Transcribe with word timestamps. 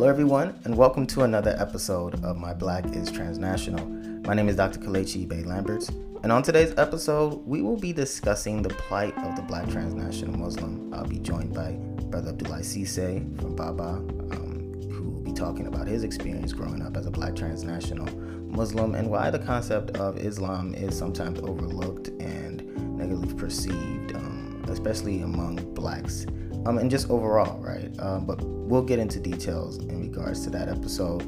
Hello, 0.00 0.08
everyone, 0.08 0.58
and 0.64 0.74
welcome 0.78 1.06
to 1.08 1.24
another 1.24 1.54
episode 1.58 2.24
of 2.24 2.38
My 2.38 2.54
Black 2.54 2.86
is 2.96 3.12
Transnational. 3.12 3.86
My 4.24 4.32
name 4.32 4.48
is 4.48 4.56
Dr. 4.56 4.78
Kelechi 4.78 5.28
Bay 5.28 5.42
Lamberts, 5.42 5.90
and 6.22 6.32
on 6.32 6.42
today's 6.42 6.72
episode, 6.78 7.46
we 7.46 7.60
will 7.60 7.76
be 7.76 7.92
discussing 7.92 8.62
the 8.62 8.70
plight 8.70 9.14
of 9.18 9.36
the 9.36 9.42
Black 9.42 9.68
transnational 9.68 10.38
Muslim. 10.38 10.90
I'll 10.94 11.04
be 11.04 11.18
joined 11.18 11.52
by 11.52 11.72
Brother 12.04 12.30
Abdullah 12.30 12.60
Cisse 12.60 13.38
from 13.42 13.54
Baba, 13.54 13.88
um, 13.88 14.72
who 14.90 15.10
will 15.10 15.20
be 15.20 15.34
talking 15.34 15.66
about 15.66 15.86
his 15.86 16.02
experience 16.02 16.54
growing 16.54 16.80
up 16.80 16.96
as 16.96 17.04
a 17.04 17.10
Black 17.10 17.36
transnational 17.36 18.06
Muslim 18.46 18.94
and 18.94 19.10
why 19.10 19.30
the 19.30 19.38
concept 19.38 19.98
of 19.98 20.16
Islam 20.16 20.74
is 20.74 20.96
sometimes 20.96 21.40
overlooked 21.40 22.08
and 22.20 22.64
negatively 22.96 23.34
perceived, 23.34 24.16
um, 24.16 24.64
especially 24.66 25.20
among 25.20 25.56
Blacks 25.74 26.24
um, 26.64 26.78
and 26.78 26.90
just 26.90 27.10
overall, 27.10 27.60
right? 27.60 27.90
Um, 28.00 28.24
but 28.24 28.40
we'll 28.70 28.82
get 28.82 29.00
into 29.00 29.18
details 29.18 29.78
in 29.78 30.00
regards 30.00 30.44
to 30.44 30.50
that 30.50 30.68
episode 30.68 31.22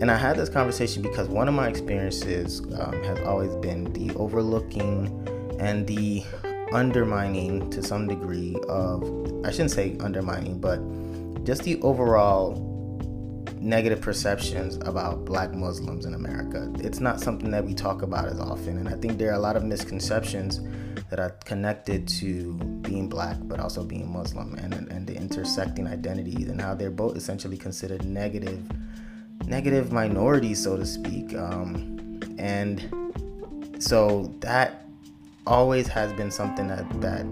And 0.00 0.10
I 0.10 0.16
had 0.16 0.36
this 0.36 0.48
conversation 0.48 1.02
because 1.02 1.28
one 1.28 1.46
of 1.48 1.54
my 1.54 1.68
experiences 1.68 2.60
um, 2.78 3.02
has 3.04 3.20
always 3.20 3.54
been 3.56 3.92
the 3.92 4.14
overlooking 4.14 5.06
and 5.60 5.86
the 5.86 6.24
undermining 6.72 7.68
to 7.70 7.82
some 7.82 8.08
degree 8.08 8.56
of, 8.68 9.02
I 9.44 9.50
shouldn't 9.50 9.72
say 9.72 9.96
undermining, 10.00 10.58
but 10.58 10.80
just 11.44 11.64
the 11.64 11.80
overall 11.82 12.71
negative 13.62 14.00
perceptions 14.00 14.76
about 14.76 15.24
black 15.24 15.54
Muslims 15.54 16.04
in 16.04 16.14
America. 16.14 16.70
It's 16.78 17.00
not 17.00 17.20
something 17.20 17.50
that 17.52 17.64
we 17.64 17.74
talk 17.74 18.02
about 18.02 18.26
as 18.26 18.40
often. 18.40 18.78
And 18.78 18.88
I 18.88 18.94
think 18.94 19.18
there 19.18 19.30
are 19.30 19.36
a 19.36 19.40
lot 19.40 19.56
of 19.56 19.62
misconceptions 19.62 20.60
that 21.10 21.20
are 21.20 21.30
connected 21.44 22.08
to 22.08 22.54
being 22.82 23.08
black, 23.08 23.36
but 23.42 23.60
also 23.60 23.84
being 23.84 24.12
Muslim 24.12 24.54
and, 24.54 24.74
and 24.74 25.06
the 25.06 25.14
intersecting 25.14 25.86
identities 25.86 26.48
and 26.48 26.60
how 26.60 26.74
they're 26.74 26.90
both 26.90 27.16
essentially 27.16 27.56
considered 27.56 28.04
negative, 28.04 28.60
negative 29.46 29.92
minorities, 29.92 30.62
so 30.62 30.76
to 30.76 30.84
speak. 30.84 31.36
Um, 31.36 32.20
and 32.38 32.82
so 33.78 34.34
that 34.40 34.86
always 35.46 35.86
has 35.88 36.12
been 36.14 36.30
something 36.30 36.66
that, 36.68 37.00
that 37.00 37.24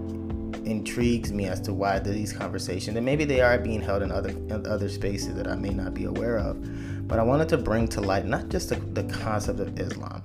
intrigues 0.71 1.31
me 1.31 1.45
as 1.45 1.59
to 1.61 1.73
why 1.73 1.99
these 1.99 2.33
conversations 2.33 2.97
and 2.97 3.05
maybe 3.05 3.25
they 3.25 3.41
are 3.41 3.59
being 3.59 3.81
held 3.81 4.01
in 4.01 4.11
other 4.11 4.29
in 4.29 4.65
other 4.65 4.89
spaces 4.89 5.35
that 5.35 5.47
I 5.47 5.55
may 5.55 5.69
not 5.69 5.93
be 5.93 6.05
aware 6.05 6.37
of. 6.37 7.07
But 7.07 7.19
I 7.19 7.23
wanted 7.23 7.49
to 7.49 7.57
bring 7.57 7.87
to 7.89 8.01
light 8.01 8.25
not 8.25 8.49
just 8.49 8.69
the, 8.69 8.75
the 8.75 9.03
concept 9.13 9.59
of 9.59 9.79
Islam. 9.79 10.23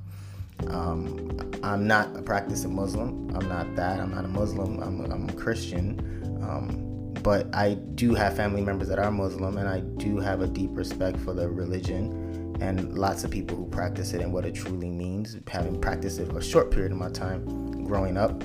Um, 0.68 1.50
I'm 1.62 1.86
not 1.86 2.16
a 2.16 2.22
practicing 2.22 2.74
Muslim. 2.74 3.30
I'm 3.34 3.48
not 3.48 3.74
that. 3.76 4.00
I'm 4.00 4.14
not 4.14 4.24
a 4.24 4.28
Muslim. 4.28 4.80
I'm, 4.82 5.00
a, 5.00 5.12
I'm 5.12 5.28
a 5.28 5.32
Christian. 5.32 5.98
Um, 6.42 7.12
but 7.22 7.52
I 7.52 7.74
do 7.96 8.14
have 8.14 8.36
family 8.36 8.62
members 8.62 8.88
that 8.88 9.00
are 9.00 9.10
Muslim, 9.10 9.58
and 9.58 9.68
I 9.68 9.80
do 9.80 10.18
have 10.18 10.42
a 10.42 10.46
deep 10.46 10.70
respect 10.72 11.18
for 11.18 11.34
the 11.34 11.48
religion 11.48 12.56
and 12.60 12.96
lots 12.96 13.24
of 13.24 13.30
people 13.30 13.56
who 13.56 13.66
practice 13.66 14.12
it 14.12 14.20
and 14.20 14.32
what 14.32 14.44
it 14.44 14.54
truly 14.54 14.90
means, 14.90 15.36
having 15.48 15.80
practiced 15.80 16.20
it 16.20 16.30
for 16.30 16.38
a 16.38 16.42
short 16.42 16.70
period 16.70 16.92
of 16.92 16.98
my 16.98 17.10
time 17.10 17.84
growing 17.84 18.16
up. 18.16 18.42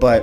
But 0.00 0.22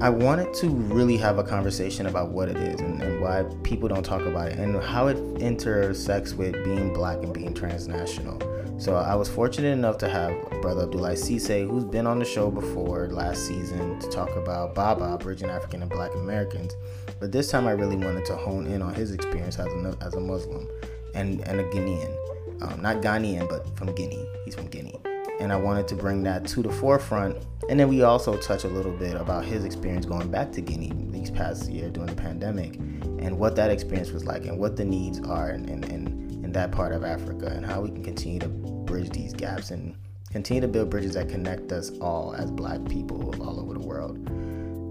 I 0.00 0.10
wanted 0.10 0.54
to 0.54 0.68
really 0.68 1.16
have 1.16 1.38
a 1.38 1.42
conversation 1.42 2.06
about 2.06 2.28
what 2.28 2.48
it 2.48 2.56
is 2.56 2.80
and, 2.80 3.02
and, 3.02 3.20
why 3.20 3.42
people 3.64 3.88
don't 3.88 4.04
talk 4.04 4.22
about 4.22 4.52
it 4.52 4.58
and 4.58 4.80
how 4.80 5.08
it 5.08 5.16
intersects 5.40 6.34
with 6.34 6.52
being 6.62 6.92
black 6.92 7.18
and 7.24 7.34
being 7.34 7.52
transnational. 7.52 8.40
So 8.78 8.94
I 8.94 9.16
was 9.16 9.28
fortunate 9.28 9.70
enough 9.70 9.98
to 9.98 10.08
have 10.08 10.32
Brother 10.62 10.84
Abdullah 10.84 11.14
Cisse, 11.14 11.68
who's 11.68 11.84
been 11.84 12.06
on 12.06 12.20
the 12.20 12.24
show 12.24 12.48
before 12.48 13.08
last 13.08 13.44
season, 13.48 13.98
to 13.98 14.08
talk 14.08 14.30
about 14.36 14.72
Baba, 14.72 15.18
Bridging 15.18 15.50
African 15.50 15.82
and 15.82 15.90
Black 15.90 16.14
Americans. 16.14 16.76
But 17.18 17.32
this 17.32 17.50
time 17.50 17.66
I 17.66 17.72
really 17.72 17.96
wanted 17.96 18.24
to 18.26 18.36
hone 18.36 18.68
in 18.68 18.82
on 18.82 18.94
his 18.94 19.10
experience 19.10 19.58
as 19.58 19.66
a, 19.66 19.96
as 20.00 20.14
a 20.14 20.20
Muslim 20.20 20.68
and, 21.14 21.40
and 21.48 21.58
a 21.58 21.64
Guinean. 21.64 22.14
Um, 22.62 22.80
not 22.80 23.02
Ghanaian, 23.02 23.48
but 23.48 23.76
from 23.76 23.92
Guinea. 23.96 24.24
He's 24.44 24.54
from 24.54 24.68
Guinea 24.68 25.00
and 25.40 25.52
I 25.52 25.56
wanted 25.56 25.86
to 25.88 25.94
bring 25.94 26.22
that 26.24 26.46
to 26.48 26.62
the 26.62 26.70
forefront. 26.70 27.36
And 27.68 27.78
then 27.78 27.88
we 27.88 28.02
also 28.02 28.36
touch 28.36 28.64
a 28.64 28.68
little 28.68 28.92
bit 28.92 29.14
about 29.14 29.44
his 29.44 29.64
experience 29.64 30.06
going 30.06 30.30
back 30.30 30.52
to 30.52 30.60
Guinea 30.60 30.92
these 31.10 31.30
past 31.30 31.70
year 31.70 31.90
during 31.90 32.08
the 32.08 32.20
pandemic 32.20 32.76
and 32.76 33.38
what 33.38 33.56
that 33.56 33.70
experience 33.70 34.10
was 34.10 34.24
like 34.24 34.46
and 34.46 34.58
what 34.58 34.76
the 34.76 34.84
needs 34.84 35.20
are 35.20 35.50
in, 35.50 35.68
in, 35.68 35.84
in, 35.84 36.06
in 36.44 36.52
that 36.52 36.72
part 36.72 36.92
of 36.92 37.04
Africa 37.04 37.46
and 37.46 37.64
how 37.64 37.80
we 37.80 37.90
can 37.90 38.02
continue 38.02 38.38
to 38.40 38.48
bridge 38.48 39.10
these 39.10 39.32
gaps 39.32 39.70
and 39.70 39.94
continue 40.30 40.60
to 40.60 40.68
build 40.68 40.90
bridges 40.90 41.14
that 41.14 41.28
connect 41.28 41.72
us 41.72 41.90
all 42.00 42.34
as 42.34 42.50
black 42.50 42.84
people 42.88 43.34
all 43.42 43.60
over 43.60 43.74
the 43.74 43.80
world. 43.80 44.18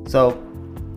So 0.09 0.31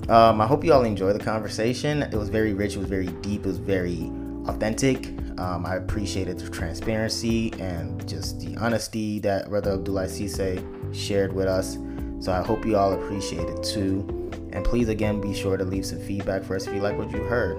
um, 0.09 0.41
I 0.41 0.47
hope 0.47 0.65
you 0.65 0.73
all 0.73 0.85
enjoy 0.85 1.13
the 1.13 1.19
conversation. 1.19 2.03
It 2.03 2.15
was 2.15 2.29
very 2.29 2.53
rich, 2.53 2.75
it 2.75 2.79
was 2.79 2.89
very 2.89 3.07
deep, 3.07 3.45
it 3.45 3.49
was 3.49 3.59
very 3.59 4.11
authentic. 4.51 5.07
Um, 5.39 5.65
I 5.65 5.77
appreciated 5.77 6.39
the 6.39 6.51
transparency 6.51 7.53
and 7.59 8.07
just 8.07 8.41
the 8.41 8.57
honesty 8.57 9.19
that 9.21 9.49
Brother 9.49 9.73
Abdullah 9.73 10.07
Cisse 10.07 10.95
shared 10.95 11.33
with 11.33 11.47
us. 11.47 11.79
So 12.19 12.33
I 12.33 12.43
hope 12.43 12.67
you 12.67 12.77
all 12.77 12.93
appreciate 12.93 13.49
it 13.49 13.63
too. 13.63 14.07
And 14.53 14.65
please, 14.65 14.89
again, 14.89 15.21
be 15.21 15.33
sure 15.33 15.57
to 15.57 15.65
leave 15.65 15.87
some 15.87 16.01
feedback 16.01 16.43
for 16.43 16.57
us 16.57 16.67
if 16.67 16.75
you 16.75 16.81
like 16.81 16.99
what 16.99 17.11
you 17.11 17.23
heard. 17.23 17.59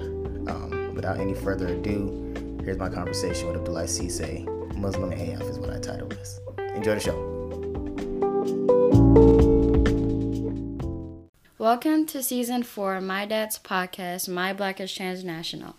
Um, 0.49 0.93
without 0.93 1.19
any 1.19 1.33
further 1.33 1.67
ado, 1.69 2.59
here's 2.63 2.77
my 2.77 2.89
conversation 2.89 3.47
with 3.47 3.57
Abdullah 3.57 3.85
Cisse. 3.85 4.45
Muslim 4.75 5.11
AF 5.13 5.41
is 5.41 5.57
what 5.57 5.69
I 5.69 5.79
titled 5.79 6.11
this. 6.11 6.39
Enjoy 6.75 6.95
the 6.95 6.99
show. 6.99 7.31
Welcome 11.57 12.07
to 12.07 12.23
season 12.23 12.63
four 12.63 12.95
of 12.95 13.03
My 13.03 13.25
Dad's 13.25 13.57
podcast, 13.59 14.27
My 14.27 14.51
Black 14.51 14.79
is 14.81 14.93
Transnational. 14.93 15.75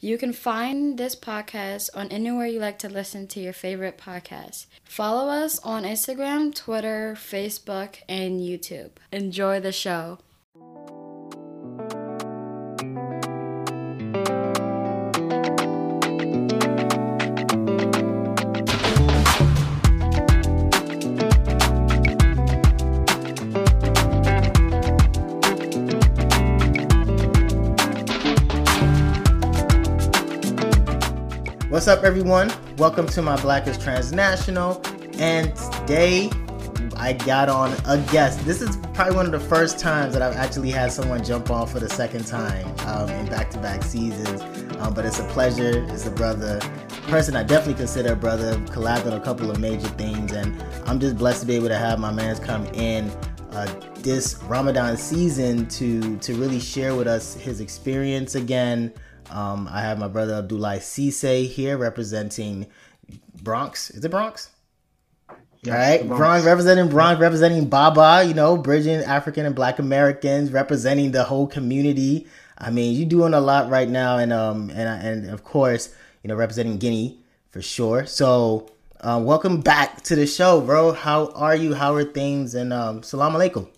You 0.00 0.16
can 0.16 0.32
find 0.32 0.96
this 0.96 1.16
podcast 1.16 1.90
on 1.92 2.08
anywhere 2.08 2.46
you 2.46 2.60
like 2.60 2.78
to 2.80 2.88
listen 2.88 3.26
to 3.28 3.40
your 3.40 3.52
favorite 3.52 3.98
podcast. 3.98 4.66
Follow 4.84 5.28
us 5.28 5.58
on 5.60 5.82
Instagram, 5.82 6.54
Twitter, 6.54 7.16
Facebook, 7.18 7.96
and 8.08 8.40
YouTube. 8.40 8.90
Enjoy 9.10 9.58
the 9.58 9.72
show. 9.72 10.20
What's 31.88 32.00
up, 32.00 32.04
everyone? 32.04 32.52
Welcome 32.76 33.06
to 33.06 33.22
my 33.22 33.40
Black 33.40 33.66
is 33.66 33.78
Transnational. 33.78 34.82
And 35.14 35.56
today 35.56 36.30
I 36.98 37.14
got 37.14 37.48
on 37.48 37.72
a 37.86 37.96
guest. 38.12 38.44
This 38.44 38.60
is 38.60 38.76
probably 38.92 39.16
one 39.16 39.24
of 39.24 39.32
the 39.32 39.40
first 39.40 39.78
times 39.78 40.12
that 40.12 40.20
I've 40.20 40.36
actually 40.36 40.70
had 40.70 40.92
someone 40.92 41.24
jump 41.24 41.50
on 41.50 41.66
for 41.66 41.80
the 41.80 41.88
second 41.88 42.26
time 42.26 42.66
um, 42.86 43.08
in 43.08 43.24
back 43.30 43.48
to 43.52 43.58
back 43.60 43.84
seasons. 43.84 44.42
Um, 44.76 44.92
but 44.92 45.06
it's 45.06 45.18
a 45.18 45.24
pleasure. 45.28 45.82
It's 45.88 46.04
a 46.04 46.10
brother, 46.10 46.60
person 47.06 47.34
I 47.36 47.42
definitely 47.42 47.78
consider 47.78 48.12
a 48.12 48.16
brother. 48.16 48.56
Collabed 48.66 49.06
on 49.06 49.14
a 49.14 49.20
couple 49.20 49.50
of 49.50 49.58
major 49.58 49.88
things, 49.88 50.32
and 50.32 50.62
I'm 50.84 51.00
just 51.00 51.16
blessed 51.16 51.40
to 51.40 51.46
be 51.46 51.56
able 51.56 51.68
to 51.68 51.78
have 51.78 51.98
my 51.98 52.12
man 52.12 52.36
come 52.36 52.66
in 52.74 53.10
uh, 53.52 53.66
this 54.00 54.42
Ramadan 54.42 54.98
season 54.98 55.66
to 55.68 56.18
to 56.18 56.34
really 56.34 56.60
share 56.60 56.94
with 56.94 57.08
us 57.08 57.32
his 57.32 57.62
experience 57.62 58.34
again. 58.34 58.92
Um, 59.30 59.68
I 59.70 59.80
have 59.82 59.98
my 59.98 60.08
brother 60.08 60.34
Abdullah 60.34 60.76
Cisse 60.78 61.46
here 61.46 61.76
representing 61.76 62.66
Bronx. 63.42 63.90
Is 63.90 64.04
it 64.04 64.10
Bronx? 64.10 64.50
Yes, 65.62 65.74
All 65.74 65.74
right, 65.74 66.06
Bronx. 66.06 66.18
Bronx 66.18 66.44
representing 66.46 66.88
Bronx, 66.88 67.20
representing 67.20 67.68
Baba, 67.68 68.24
you 68.24 68.34
know, 68.34 68.56
bridging 68.56 69.00
African 69.00 69.44
and 69.44 69.54
Black 69.54 69.78
Americans, 69.78 70.52
representing 70.52 71.10
the 71.10 71.24
whole 71.24 71.46
community. 71.46 72.26
I 72.56 72.70
mean, 72.70 72.94
you're 72.94 73.08
doing 73.08 73.34
a 73.34 73.40
lot 73.40 73.68
right 73.68 73.88
now, 73.88 74.18
and 74.18 74.32
um, 74.32 74.70
and 74.70 75.06
and 75.06 75.30
of 75.30 75.44
course, 75.44 75.94
you 76.22 76.28
know, 76.28 76.34
representing 76.34 76.78
Guinea 76.78 77.18
for 77.50 77.60
sure. 77.60 78.06
So, 78.06 78.70
uh, 79.00 79.20
welcome 79.22 79.60
back 79.60 80.02
to 80.02 80.16
the 80.16 80.26
show, 80.26 80.60
bro. 80.60 80.92
How 80.92 81.26
are 81.32 81.56
you? 81.56 81.74
How 81.74 81.94
are 81.94 82.04
things? 82.04 82.54
And 82.54 82.72
um, 82.72 83.02
salam 83.02 83.34
alaikum. 83.34 83.68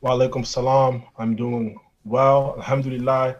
Wa 0.00 0.10
alaikum 0.12 0.44
salam. 0.44 1.04
I'm 1.16 1.36
doing 1.36 1.78
well, 2.04 2.54
alhamdulillah. 2.58 3.36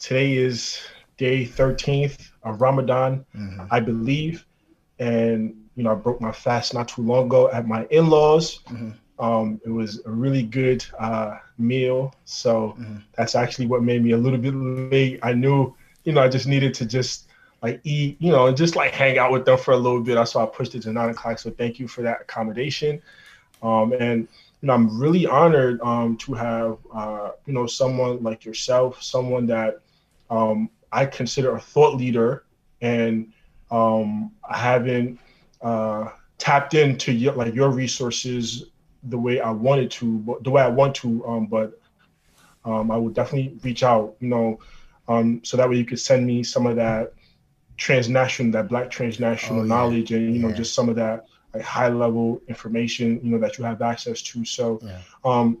Today 0.00 0.32
is 0.32 0.80
day 1.18 1.44
13th 1.44 2.30
of 2.42 2.62
Ramadan, 2.62 3.24
mm-hmm. 3.36 3.66
I 3.70 3.80
believe, 3.80 4.46
and 4.98 5.54
you 5.76 5.84
know, 5.84 5.92
I 5.92 5.94
broke 5.94 6.22
my 6.22 6.32
fast 6.32 6.72
not 6.72 6.88
too 6.88 7.02
long 7.02 7.26
ago 7.26 7.50
at 7.50 7.68
my 7.68 7.86
in-laws. 7.90 8.60
Mm-hmm. 8.70 8.90
Um, 9.22 9.60
it 9.64 9.68
was 9.68 10.00
a 10.06 10.10
really 10.10 10.42
good 10.42 10.84
uh, 10.98 11.36
meal. 11.58 12.14
So 12.24 12.74
mm-hmm. 12.78 12.96
that's 13.14 13.34
actually 13.34 13.66
what 13.66 13.82
made 13.82 14.02
me 14.02 14.12
a 14.12 14.16
little 14.16 14.38
bit 14.38 14.54
late. 14.54 15.20
I 15.22 15.34
knew, 15.34 15.76
you 16.04 16.14
know, 16.14 16.22
I 16.22 16.28
just 16.28 16.46
needed 16.46 16.72
to 16.74 16.86
just 16.86 17.28
like 17.62 17.80
eat, 17.84 18.16
you 18.20 18.32
know, 18.32 18.46
and 18.46 18.56
just 18.56 18.76
like 18.76 18.92
hang 18.92 19.18
out 19.18 19.32
with 19.32 19.44
them 19.44 19.58
for 19.58 19.72
a 19.72 19.76
little 19.76 20.00
bit. 20.00 20.16
Why 20.16 20.42
I 20.42 20.46
pushed 20.46 20.74
it 20.74 20.82
to 20.82 20.92
nine 20.92 21.10
o'clock. 21.10 21.38
So 21.38 21.50
thank 21.50 21.78
you 21.78 21.86
for 21.86 22.00
that 22.02 22.22
accommodation. 22.22 23.02
Um, 23.62 23.92
and 23.92 24.26
you 24.62 24.66
know, 24.66 24.72
I'm 24.72 24.98
really 24.98 25.26
honored 25.26 25.78
um, 25.82 26.16
to 26.18 26.32
have 26.34 26.78
uh, 26.92 27.32
you 27.44 27.52
know 27.52 27.66
someone 27.66 28.22
like 28.22 28.46
yourself, 28.46 29.02
someone 29.02 29.46
that 29.46 29.80
um, 30.30 30.70
I 30.92 31.06
consider 31.06 31.54
a 31.54 31.60
thought 31.60 31.96
leader, 31.96 32.44
and 32.80 33.32
um, 33.70 34.32
I 34.48 34.58
haven't 34.58 35.18
uh, 35.60 36.08
tapped 36.38 36.74
into 36.74 37.12
your, 37.12 37.34
like 37.34 37.54
your 37.54 37.70
resources 37.70 38.64
the 39.04 39.18
way 39.18 39.40
I 39.40 39.50
wanted 39.50 39.90
to, 39.92 40.38
the 40.42 40.50
way 40.50 40.62
I 40.62 40.68
want 40.68 40.94
to. 40.96 41.24
Um, 41.26 41.46
but 41.46 41.80
um, 42.64 42.90
I 42.90 42.96
would 42.96 43.14
definitely 43.14 43.58
reach 43.62 43.82
out, 43.82 44.16
you 44.20 44.28
know, 44.28 44.60
um, 45.08 45.40
so 45.44 45.56
that 45.56 45.68
way 45.68 45.76
you 45.76 45.84
could 45.84 46.00
send 46.00 46.26
me 46.26 46.42
some 46.42 46.66
of 46.66 46.76
that 46.76 47.12
transnational, 47.76 48.52
that 48.52 48.68
Black 48.68 48.90
transnational 48.90 49.60
oh, 49.60 49.62
yeah. 49.62 49.68
knowledge, 49.68 50.12
and 50.12 50.34
you 50.34 50.40
know, 50.40 50.52
just 50.52 50.74
some 50.74 50.88
of 50.88 50.96
that 50.96 51.26
like 51.54 51.62
high 51.62 51.88
level 51.88 52.40
information, 52.48 53.20
you 53.22 53.30
know, 53.30 53.38
that 53.38 53.58
you 53.58 53.64
have 53.64 53.82
access 53.82 54.22
to. 54.22 54.44
So, 54.44 54.78
yeah. 54.82 55.00
um, 55.24 55.60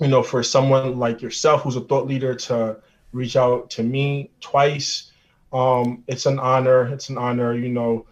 you 0.00 0.08
know, 0.08 0.22
for 0.22 0.42
someone 0.42 0.98
like 0.98 1.22
yourself 1.22 1.62
who's 1.62 1.76
a 1.76 1.82
thought 1.82 2.06
leader 2.06 2.34
to 2.34 2.78
reach 3.12 3.36
out 3.36 3.70
to 3.70 3.82
me 3.82 4.30
twice, 4.40 5.10
um, 5.52 6.04
it's 6.06 6.26
an 6.26 6.38
honor. 6.38 6.86
It's 6.92 7.08
an 7.08 7.18
honor, 7.18 7.54
you 7.54 7.68
know, 7.68 8.06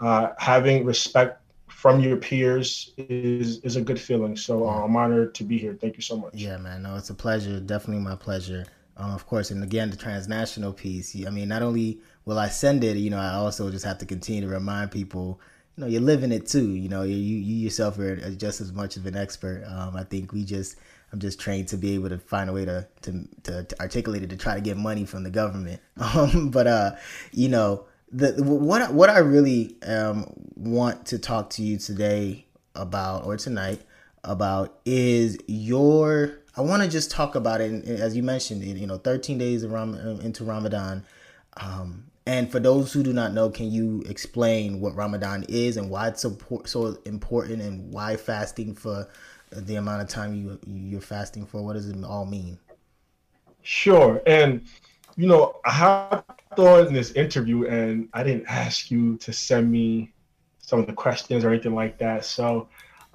uh, 0.00 0.30
having 0.38 0.84
respect 0.84 1.40
from 1.68 2.00
your 2.00 2.16
peers 2.16 2.92
is 2.96 3.58
is 3.60 3.76
a 3.76 3.80
good 3.80 4.00
feeling. 4.00 4.36
So 4.36 4.66
uh, 4.68 4.84
I'm 4.84 4.96
honored 4.96 5.34
to 5.36 5.44
be 5.44 5.58
here. 5.58 5.76
Thank 5.80 5.96
you 5.96 6.02
so 6.02 6.16
much. 6.16 6.34
Yeah, 6.34 6.56
man. 6.56 6.82
No, 6.82 6.96
it's 6.96 7.10
a 7.10 7.14
pleasure. 7.14 7.60
Definitely 7.60 8.02
my 8.02 8.16
pleasure. 8.16 8.64
Um, 8.96 9.10
of 9.10 9.26
course, 9.26 9.50
and 9.50 9.62
again, 9.62 9.90
the 9.90 9.96
transnational 9.96 10.72
piece. 10.72 11.14
I 11.26 11.30
mean, 11.30 11.48
not 11.48 11.62
only 11.62 12.00
will 12.24 12.38
I 12.38 12.48
send 12.48 12.84
it, 12.84 12.96
you 12.96 13.10
know, 13.10 13.18
I 13.18 13.34
also 13.34 13.70
just 13.70 13.84
have 13.84 13.98
to 13.98 14.06
continue 14.06 14.42
to 14.42 14.48
remind 14.48 14.92
people. 14.92 15.40
You 15.76 15.82
know, 15.82 15.90
you're 15.90 16.00
living 16.00 16.30
it 16.32 16.46
too. 16.46 16.70
You 16.74 16.88
know, 16.88 17.02
you 17.02 17.16
you 17.16 17.56
yourself 17.56 17.98
are 17.98 18.16
just 18.30 18.60
as 18.60 18.72
much 18.72 18.96
of 18.96 19.06
an 19.06 19.16
expert. 19.16 19.64
Um, 19.66 19.96
I 19.96 20.04
think 20.04 20.32
we 20.32 20.44
just 20.44 20.76
I'm 21.14 21.20
just 21.20 21.38
trained 21.38 21.68
to 21.68 21.76
be 21.76 21.94
able 21.94 22.08
to 22.08 22.18
find 22.18 22.50
a 22.50 22.52
way 22.52 22.64
to, 22.64 22.88
to, 23.02 23.28
to, 23.44 23.62
to 23.62 23.80
articulate 23.80 24.24
it 24.24 24.30
to 24.30 24.36
try 24.36 24.56
to 24.56 24.60
get 24.60 24.76
money 24.76 25.04
from 25.04 25.22
the 25.22 25.30
government. 25.30 25.80
Um, 25.96 26.50
but 26.50 26.66
uh, 26.66 26.96
you 27.30 27.48
know, 27.48 27.84
the 28.10 28.34
what 28.42 28.92
what 28.92 29.10
I 29.10 29.18
really 29.18 29.76
um, 29.84 30.32
want 30.56 31.06
to 31.06 31.18
talk 31.20 31.50
to 31.50 31.62
you 31.62 31.78
today 31.78 32.46
about 32.74 33.26
or 33.26 33.36
tonight 33.36 33.80
about 34.24 34.76
is 34.84 35.38
your 35.46 36.40
I 36.56 36.62
want 36.62 36.82
to 36.82 36.88
just 36.88 37.12
talk 37.12 37.36
about 37.36 37.60
it 37.60 37.84
as 37.86 38.16
you 38.16 38.24
mentioned 38.24 38.64
you 38.64 38.86
know 38.88 38.98
13 38.98 39.38
days 39.38 39.64
Ram, 39.64 39.94
into 39.94 40.42
Ramadan 40.42 41.04
um, 41.58 42.06
and 42.26 42.50
for 42.50 42.58
those 42.58 42.92
who 42.92 43.04
do 43.04 43.12
not 43.12 43.32
know 43.32 43.50
can 43.50 43.70
you 43.70 44.02
explain 44.08 44.80
what 44.80 44.96
Ramadan 44.96 45.44
is 45.48 45.76
and 45.76 45.90
why 45.90 46.08
it's 46.08 46.22
so, 46.22 46.36
so 46.64 46.98
important 47.04 47.62
and 47.62 47.92
why 47.92 48.16
fasting 48.16 48.74
for 48.74 49.08
the 49.56 49.76
amount 49.76 50.02
of 50.02 50.08
time 50.08 50.34
you 50.34 50.58
you're 50.66 51.00
fasting 51.00 51.46
for 51.46 51.62
what 51.62 51.74
does 51.74 51.88
it 51.88 52.04
all 52.04 52.26
mean 52.26 52.58
Sure 53.62 54.20
and 54.26 54.62
you 55.16 55.26
know 55.26 55.56
I 55.64 56.22
thought 56.54 56.86
in 56.86 56.94
this 56.94 57.12
interview, 57.12 57.66
and 57.66 58.08
I 58.12 58.22
didn't 58.22 58.46
ask 58.46 58.90
you 58.90 59.16
to 59.18 59.32
send 59.32 59.70
me 59.70 60.12
some 60.58 60.80
of 60.80 60.86
the 60.86 60.92
questions 60.92 61.44
or 61.44 61.50
anything 61.50 61.74
like 61.74 61.98
that. 61.98 62.24
So 62.24 62.68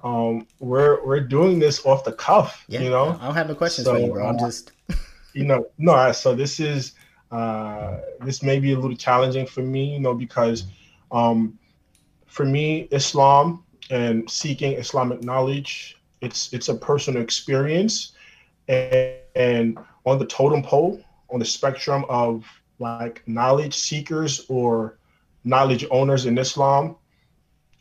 um, 0.04 0.46
we're 0.58 1.04
we're 1.04 1.20
doing 1.20 1.58
this 1.58 1.84
off 1.84 2.04
the 2.04 2.12
cuff. 2.12 2.64
Yeah, 2.68 2.80
you 2.80 2.90
know, 2.90 3.18
I 3.20 3.26
don't 3.26 3.34
have 3.34 3.48
no 3.48 3.54
questions 3.54 3.86
so, 3.86 3.94
for 3.94 4.00
you, 4.00 4.12
bro. 4.12 4.28
I'm 4.28 4.36
uh, 4.36 4.38
just, 4.38 4.72
you 5.32 5.44
know, 5.44 5.66
no. 5.78 6.12
So 6.12 6.34
this 6.34 6.60
is 6.60 6.92
uh, 7.30 7.98
this 8.20 8.42
may 8.42 8.60
be 8.60 8.72
a 8.72 8.78
little 8.78 8.96
challenging 8.96 9.46
for 9.46 9.62
me, 9.62 9.94
you 9.94 10.00
know, 10.00 10.14
because 10.14 10.64
um, 11.12 11.58
for 12.26 12.44
me, 12.44 12.88
Islam 12.90 13.64
and 13.90 14.30
seeking 14.30 14.74
Islamic 14.74 15.22
knowledge, 15.22 15.96
it's 16.20 16.52
it's 16.52 16.68
a 16.68 16.74
personal 16.74 17.22
experience, 17.22 18.12
and, 18.68 19.14
and 19.34 19.78
on 20.04 20.18
the 20.18 20.26
totem 20.26 20.62
pole, 20.62 21.02
on 21.30 21.38
the 21.38 21.44
spectrum 21.44 22.04
of 22.08 22.44
like 22.78 23.22
knowledge 23.26 23.76
seekers 23.76 24.46
or 24.48 24.98
knowledge 25.44 25.86
owners 25.90 26.26
in 26.26 26.38
Islam, 26.38 26.96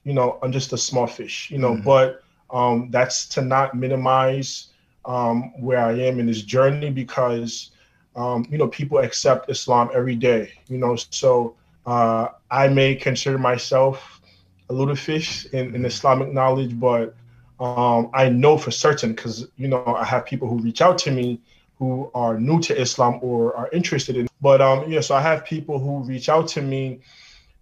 you 0.04 0.14
know, 0.14 0.40
I'm 0.42 0.52
just 0.52 0.74
a 0.74 0.78
small 0.78 1.08
fish, 1.08 1.50
you 1.52 1.58
know, 1.58 1.74
mm-hmm. 1.74 1.84
but 1.84 2.24
um, 2.50 2.90
that's 2.92 3.28
to 3.30 3.42
not 3.42 3.76
minimize 3.76 4.68
um, 5.06 5.52
where 5.62 5.80
I 5.80 5.94
am 5.94 6.20
in 6.20 6.26
this 6.26 6.42
journey 6.42 6.90
because, 6.90 7.72
um, 8.16 8.46
you 8.50 8.58
know, 8.58 8.68
people 8.68 9.00
accept 9.00 9.50
Islam 9.50 9.90
every 9.94 10.16
day, 10.16 10.52
you 10.68 10.78
know, 10.78 10.96
so 10.96 11.56
uh, 11.86 12.30
I 12.52 12.68
may 12.68 12.96
consider 12.96 13.38
myself 13.38 14.22
a 14.70 14.74
little 14.74 14.96
fish 14.96 15.46
in, 15.48 15.60
in 15.60 15.72
mm-hmm. 15.74 15.86
Islamic 15.86 16.34
knowledge, 16.34 16.80
but 16.80 17.16
um, 17.60 18.10
I 18.14 18.30
know 18.30 18.58
for 18.58 18.72
certain 18.72 19.14
because, 19.14 19.48
you 19.58 19.68
know, 19.68 19.84
I 19.86 20.06
have 20.06 20.26
people 20.26 20.48
who 20.48 20.60
reach 20.60 20.82
out 20.82 20.98
to 21.00 21.12
me 21.12 21.42
who 21.78 22.12
are 22.14 22.40
new 22.40 22.60
to 22.60 22.80
Islam 22.80 23.20
or 23.22 23.56
are 23.56 23.70
interested 23.72 24.18
in. 24.18 24.28
But 24.42 24.62
um, 24.62 24.92
yeah, 24.92 25.02
so 25.02 25.16
I 25.16 25.22
have 25.22 25.46
people 25.46 25.80
who 25.80 26.00
reach 26.04 26.30
out 26.30 26.48
to 26.50 26.62
me 26.62 27.00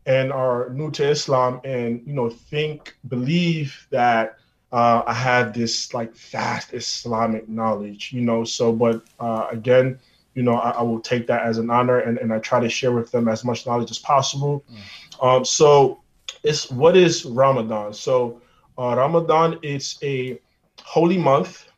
and 0.05 0.31
are 0.31 0.69
new 0.69 0.89
to 0.91 1.07
Islam 1.07 1.61
and 1.63 2.01
you 2.05 2.13
know 2.13 2.29
think 2.29 2.95
believe 3.07 3.87
that 3.91 4.37
uh, 4.71 5.03
I 5.05 5.13
have 5.13 5.53
this 5.53 5.93
like 5.93 6.15
vast 6.15 6.73
Islamic 6.73 7.47
knowledge, 7.47 8.11
you 8.11 8.21
know. 8.21 8.43
So, 8.43 8.73
but 8.73 9.03
uh, 9.19 9.47
again, 9.51 9.99
you 10.33 10.43
know, 10.43 10.55
I, 10.55 10.71
I, 10.71 10.81
will 10.81 10.99
take 10.99 11.25
that 11.27 11.43
as 11.43 11.57
an 11.57 11.69
honor 11.69 11.99
and, 11.99 12.17
and 12.17 12.33
I 12.33 12.39
try 12.39 12.59
to 12.59 12.69
share 12.69 12.91
with 12.91 13.11
them 13.11 13.27
as 13.27 13.45
much 13.45 13.65
knowledge 13.65 13.91
as 13.91 13.97
possible. 13.97 14.63
Mm. 14.69 15.25
Um, 15.25 15.45
so, 15.45 16.01
it's 16.43 16.69
what 16.69 16.97
is 16.97 17.25
Ramadan? 17.25 17.93
So, 17.93 18.41
uh, 18.77 18.95
Ramadan 18.95 19.59
is 19.61 19.97
a 20.03 20.39
holy 20.83 21.17
month 21.17 21.69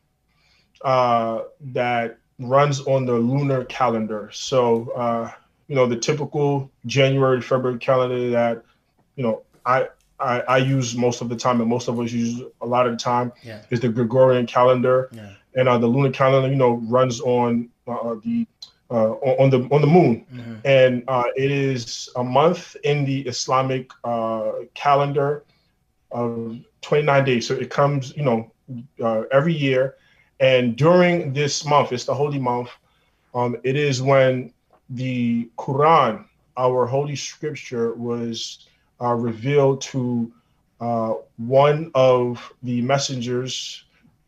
uh, 0.82 1.42
that 1.62 2.18
runs 2.40 2.82
on 2.82 3.06
the 3.06 3.14
lunar 3.14 3.66
calendar. 3.66 4.30
So, 4.32 4.90
uh, 4.92 5.32
you 5.68 5.76
know, 5.76 5.86
the 5.86 5.98
typical 5.98 6.72
January, 6.86 7.42
February 7.42 7.80
calendar 7.80 8.30
that, 8.32 8.64
you 9.16 9.24
know, 9.24 9.44
I, 9.66 9.88
I, 10.20 10.42
I 10.42 10.58
use 10.58 10.96
most 10.96 11.22
of 11.22 11.30
the 11.30 11.36
time 11.36 11.62
and 11.62 11.70
most 11.70 11.88
of 11.88 12.00
us 12.00 12.12
use 12.12 12.42
a 12.62 12.66
lot 12.66 12.86
of 12.88 12.94
the 12.94 12.98
time 12.98 13.32
yeah. 13.44 13.62
is 13.70 13.80
the 13.80 13.90
Gregorian 13.90 14.46
calendar. 14.46 15.10
Yeah. 15.12 15.34
And 15.56 15.68
uh, 15.68 15.78
the 15.78 15.88
lunar 15.88 16.12
calendar, 16.12 16.50
you 16.50 16.56
know, 16.56 16.76
runs 16.88 17.22
on 17.22 17.70
uh, 17.88 18.16
the 18.24 18.46
uh, 18.92 19.12
on 19.12 19.50
the 19.50 19.68
on 19.72 19.82
the 19.82 19.88
moon, 19.88 20.26
mm-hmm. 20.34 20.56
and 20.66 21.04
uh, 21.08 21.26
it 21.36 21.52
is 21.52 22.10
a 22.16 22.24
month 22.24 22.76
in 22.84 23.06
the 23.06 23.22
Islamic 23.22 23.92
uh, 24.04 24.52
calendar 24.74 25.44
of 26.12 26.60
29 26.82 27.24
days. 27.26 27.48
So 27.48 27.54
it 27.54 27.70
comes, 27.70 28.16
you 28.16 28.24
know, 28.24 28.52
uh, 29.02 29.24
every 29.32 29.54
year, 29.54 29.96
and 30.40 30.76
during 30.76 31.34
this 31.34 31.66
month, 31.66 31.92
it's 31.92 32.06
the 32.06 32.14
holy 32.14 32.40
month, 32.40 32.70
um, 33.34 33.58
it 33.64 33.76
is 33.76 34.02
when 34.02 34.54
the 34.90 35.50
Quran, 35.58 36.26
our 36.58 36.86
holy 36.86 37.16
scripture, 37.16 37.94
was 37.94 38.68
uh, 39.02 39.14
revealed 39.14 39.82
to 39.82 40.32
uh, 40.80 41.14
one 41.38 41.92
of 41.96 42.54
the 42.64 42.82
messengers 42.82 43.84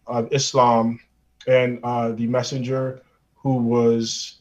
of 0.07 0.27
Islam 0.31 0.99
and 1.47 1.79
uh, 1.83 2.11
the 2.11 2.27
messenger 2.27 3.01
who 3.35 3.57
was, 3.57 4.39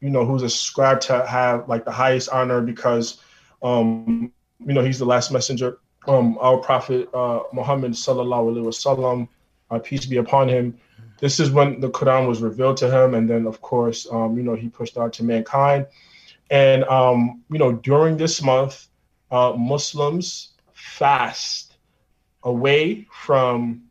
you 0.00 0.10
know, 0.10 0.24
who's 0.24 0.42
ascribed 0.42 1.02
to 1.02 1.26
have 1.26 1.68
like 1.68 1.84
the 1.84 1.92
highest 1.92 2.28
honor 2.30 2.60
because 2.60 3.20
Um, 3.62 4.32
you 4.60 4.74
know, 4.74 4.82
he's 4.82 4.98
the 4.98 5.06
last 5.06 5.30
messenger. 5.32 5.78
Um, 6.08 6.38
our 6.40 6.58
prophet 6.58 7.08
uh, 7.12 7.40
Muhammad 7.52 7.92
sallallahu 7.92 8.52
alaihi 8.52 8.64
wasallam, 8.64 9.28
uh, 9.70 9.78
peace 9.78 10.06
be 10.06 10.18
upon 10.18 10.48
him. 10.48 10.78
This 11.18 11.40
is 11.40 11.50
when 11.50 11.80
the 11.80 11.90
Quran 11.90 12.28
was 12.28 12.42
revealed 12.42 12.76
to 12.78 12.90
him, 12.90 13.14
and 13.14 13.28
then 13.28 13.46
of 13.46 13.60
course, 13.60 14.06
um, 14.10 14.36
you 14.36 14.42
know, 14.42 14.54
he 14.54 14.68
pushed 14.68 14.96
out 14.96 15.12
to 15.14 15.24
mankind. 15.24 15.86
And 16.50 16.84
um, 16.84 17.42
you 17.50 17.58
know, 17.58 17.72
during 17.72 18.16
this 18.16 18.42
month, 18.42 18.88
uh, 19.30 19.54
Muslims 19.56 20.52
fast 20.72 21.76
away 22.42 23.06
from 23.10 23.82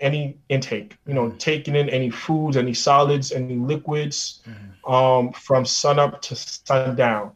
any 0.00 0.38
intake, 0.48 0.96
you 1.06 1.14
know, 1.14 1.28
mm-hmm. 1.28 1.38
taking 1.38 1.76
in 1.76 1.88
any 1.90 2.10
foods, 2.10 2.56
any 2.56 2.74
solids, 2.74 3.32
any 3.32 3.56
liquids 3.56 4.40
mm-hmm. 4.48 4.92
um, 4.92 5.32
from 5.32 5.64
sunup 5.64 6.20
to 6.22 6.36
sundown. 6.36 7.32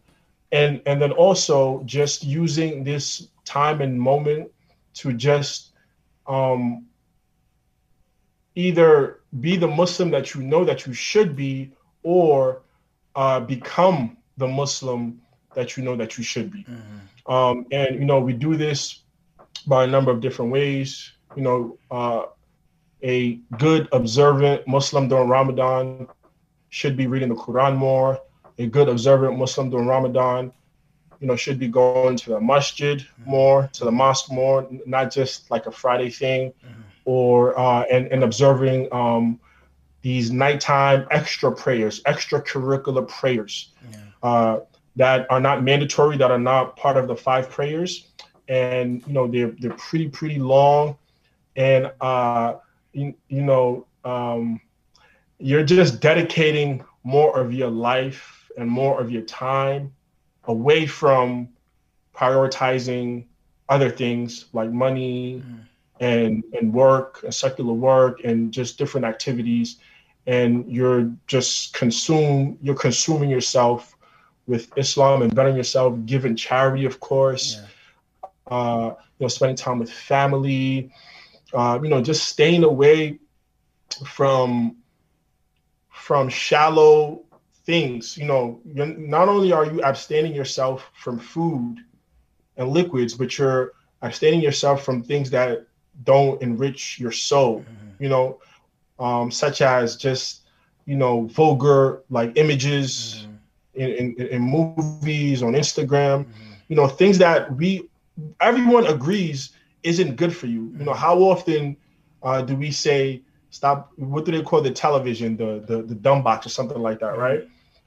And, 0.53 0.83
and 0.87 1.01
then 1.01 1.13
also 1.13 1.83
just 1.87 2.25
using 2.25 2.85
this 2.85 3.29
time 3.45 3.81
and 3.81 4.01
moment 4.01 4.51
to 4.95 5.13
just 5.13 5.73
um, 6.27 6.87
either 8.55 9.21
be 9.41 9.57
the 9.57 9.69
Muslim 9.69 10.11
that 10.11 10.35
you 10.35 10.43
know 10.43 10.65
that 10.65 10.87
you 10.87 10.93
should 10.93 11.35
be 11.35 11.73
or 12.03 12.63
uh, 13.15 13.41
become 13.41 14.17
the 14.37 14.47
Muslim 14.47 15.21
that 15.55 15.77
you 15.77 15.83
know 15.83 15.97
that 15.97 16.19
you 16.19 16.25
should 16.25 16.51
be. 16.51 16.65
Mm-hmm. 16.65 17.33
Um, 17.33 17.67
and, 17.71 17.99
you 17.99 18.05
know, 18.05 18.21
we 18.21 18.33
do 18.33 18.57
this 18.57 19.03
by 19.67 19.85
a 19.85 19.87
number 19.87 20.11
of 20.11 20.21
different 20.21 20.51
ways. 20.51 21.13
You 21.37 21.43
know, 21.43 21.79
uh, 21.91 22.23
a 23.03 23.35
good 23.59 23.89
observant 23.93 24.67
Muslim 24.67 25.09
during 25.09 25.29
Ramadan 25.29 26.09
should 26.71 26.97
be 26.97 27.07
reading 27.07 27.29
the 27.29 27.35
Quran 27.35 27.77
more. 27.77 28.19
A 28.59 28.67
good 28.67 28.89
observant 28.89 29.39
Muslim 29.39 29.71
during 29.71 29.87
Ramadan, 29.87 30.53
you 31.23 31.29
know, 31.29 31.37
should 31.37 31.59
be 31.61 31.69
going 31.69 32.17
to 32.17 32.31
the 32.31 32.41
masjid 32.41 33.07
more, 33.25 33.71
to 33.75 33.85
the 33.85 33.93
mosque 33.93 34.31
more, 34.31 34.67
not 34.85 35.13
just 35.13 35.49
like 35.53 35.67
a 35.67 35.71
Friday 35.71 36.11
thing, 36.11 36.51
mm-hmm. 36.51 36.81
or 37.05 37.57
uh, 37.57 37.83
and 37.83 38.09
and 38.09 38.25
observing 38.25 38.93
um, 38.93 39.39
these 40.03 40.33
nighttime 40.33 41.07
extra 41.13 41.53
prayers, 41.53 42.03
extracurricular 42.03 43.07
prayers 43.07 43.73
yeah. 43.89 43.99
uh, 44.25 44.61
that 44.97 45.31
are 45.31 45.41
not 45.41 45.63
mandatory, 45.63 46.17
that 46.17 46.33
are 46.33 46.41
not 46.41 46.77
part 46.77 46.97
of 46.97 47.07
the 47.07 47.15
five 47.15 47.49
prayers, 47.49 48.09
and 48.49 49.07
you 49.07 49.13
know 49.13 49.29
they're 49.29 49.55
they're 49.61 49.75
pretty 49.75 50.09
pretty 50.09 50.41
long, 50.41 50.99
and 51.55 51.93
uh, 52.01 52.55
you, 52.93 53.15
you 53.29 53.43
know, 53.43 53.87
um, 54.05 54.61
you're 55.39 55.63
just 55.63 56.01
dedicating 56.01 56.85
more 57.05 57.39
of 57.39 57.53
your 57.53 57.71
life 57.71 58.51
and 58.59 58.69
more 58.69 59.01
of 59.01 59.09
your 59.09 59.23
time 59.23 59.93
away 60.45 60.87
from 60.87 61.49
prioritizing 62.15 63.25
other 63.69 63.91
things 63.91 64.47
like 64.53 64.71
money 64.71 65.43
mm. 65.47 65.61
and 66.01 66.45
and 66.53 66.73
work 66.73 67.21
and 67.23 67.35
secular 67.35 67.73
work 67.73 68.25
and 68.25 68.53
just 68.53 68.77
different 68.77 69.07
activities 69.07 69.79
and 70.27 70.71
you're 70.71 71.11
just 71.27 71.73
consume 71.75 72.59
you're 72.61 72.75
consuming 72.75 73.31
yourself 73.31 73.97
with 74.47 74.77
islam 74.77 75.23
and 75.23 75.35
bettering 75.35 75.57
yourself 75.57 75.97
giving 76.05 76.37
charity 76.37 76.85
of 76.85 77.01
course 77.01 77.57
yeah. 77.57 78.29
uh 78.57 78.95
you 79.19 79.25
know 79.25 79.29
spending 79.29 79.57
time 79.57 79.79
with 79.79 79.91
family 79.91 80.93
uh, 81.53 81.79
you 81.83 81.89
know, 81.89 82.01
just 82.01 82.29
staying 82.29 82.65
away 82.65 83.19
from 84.07 84.77
from 85.91 86.29
shallow 86.29 87.23
things. 87.65 88.17
You 88.17 88.27
know, 88.27 88.61
not 88.65 89.29
only 89.29 89.53
are 89.53 89.67
you 89.67 89.83
abstaining 89.83 90.35
yourself 90.35 90.91
from 90.95 91.19
food 91.19 91.79
and 92.57 92.69
liquids, 92.69 93.15
but 93.15 93.39
you're 93.39 93.73
abstaining 94.03 94.41
yourself 94.41 94.85
from 94.85 95.03
things 95.03 95.31
that 95.31 95.67
don't 96.05 96.41
enrich 96.43 96.99
your 96.99 97.13
soul. 97.13 97.61
Mm-hmm. 97.61 98.03
You 98.03 98.09
know, 98.09 98.41
um, 98.99 99.31
such 99.31 99.63
as 99.63 99.97
just 99.97 100.41
you 100.87 100.97
know 100.97 101.27
vulgar 101.27 102.03
like 102.11 102.33
images 102.37 103.27
mm-hmm. 103.75 103.81
in, 103.81 104.15
in, 104.19 104.27
in, 104.27 104.43
movies 104.43 105.43
on 105.43 105.53
Instagram. 105.53 106.25
Mm-hmm. 106.25 106.53
You 106.69 106.77
know, 106.77 106.89
things 106.89 107.19
that 107.19 107.55
we 107.55 107.89
everyone 108.41 108.87
agrees 108.87 109.51
isn't 109.83 110.17
good 110.17 110.35
for 110.35 110.47
you. 110.47 110.75
You 110.79 110.85
know, 110.85 110.95
how 110.95 111.19
often 111.19 111.77
uh, 112.23 112.43
do 112.43 112.57
we 112.57 112.71
say 112.71 113.23
stop? 113.53 113.93
What 113.97 114.25
do 114.25 114.33
they 114.33 114.43
call 114.43 114.61
the 114.61 114.73
television, 114.73 115.37
the 115.37 115.65
the, 115.67 115.83
the 115.83 115.95
dumb 115.95 116.23
box 116.25 116.47
or 116.47 116.51
something 116.51 116.83
like 116.83 116.99
that, 117.01 117.17
right? 117.17 117.45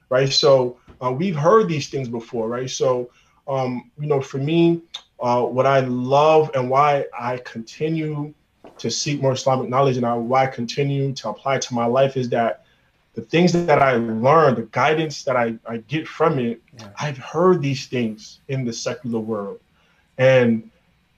Right. 0.09 0.31
So 0.31 0.79
uh, 1.03 1.11
we've 1.11 1.35
heard 1.35 1.67
these 1.67 1.89
things 1.89 2.07
before, 2.07 2.47
right? 2.47 2.69
So 2.69 3.11
um, 3.47 3.91
you 3.99 4.07
know, 4.07 4.21
for 4.21 4.37
me, 4.37 4.81
uh, 5.19 5.43
what 5.43 5.65
I 5.65 5.81
love 5.81 6.51
and 6.55 6.69
why 6.69 7.05
I 7.17 7.37
continue 7.37 8.33
to 8.77 8.91
seek 8.91 9.21
more 9.21 9.33
Islamic 9.33 9.69
knowledge 9.69 9.97
and 9.97 10.05
I, 10.05 10.13
why 10.15 10.43
I 10.43 10.47
continue 10.47 11.13
to 11.13 11.29
apply 11.29 11.59
to 11.59 11.73
my 11.73 11.85
life 11.85 12.17
is 12.17 12.29
that 12.29 12.65
the 13.13 13.21
things 13.21 13.53
that 13.53 13.81
I 13.81 13.93
learn, 13.93 14.55
the 14.55 14.67
guidance 14.71 15.23
that 15.23 15.37
I, 15.37 15.55
I 15.65 15.77
get 15.77 16.07
from 16.07 16.37
it, 16.39 16.61
yeah. 16.77 16.89
I've 16.99 17.17
heard 17.17 17.61
these 17.61 17.87
things 17.87 18.41
in 18.49 18.65
the 18.65 18.73
secular 18.73 19.19
world. 19.19 19.59
And 20.17 20.69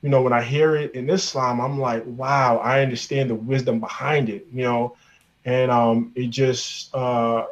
you 0.01 0.10
know, 0.10 0.22
when 0.22 0.34
I 0.34 0.42
hear 0.42 0.75
it 0.75 0.94
in 0.94 1.10
Islam, 1.10 1.60
I'm 1.60 1.80
like, 1.80 2.04
wow, 2.06 2.58
I 2.58 2.82
understand 2.82 3.30
the 3.30 3.36
wisdom 3.36 3.80
behind 3.80 4.30
it, 4.30 4.48
you 4.54 4.63
know, 4.63 4.96
and 5.46 5.72
um, 5.72 6.12
it 6.16 6.27
just 6.27 6.94
uh, 6.94 7.46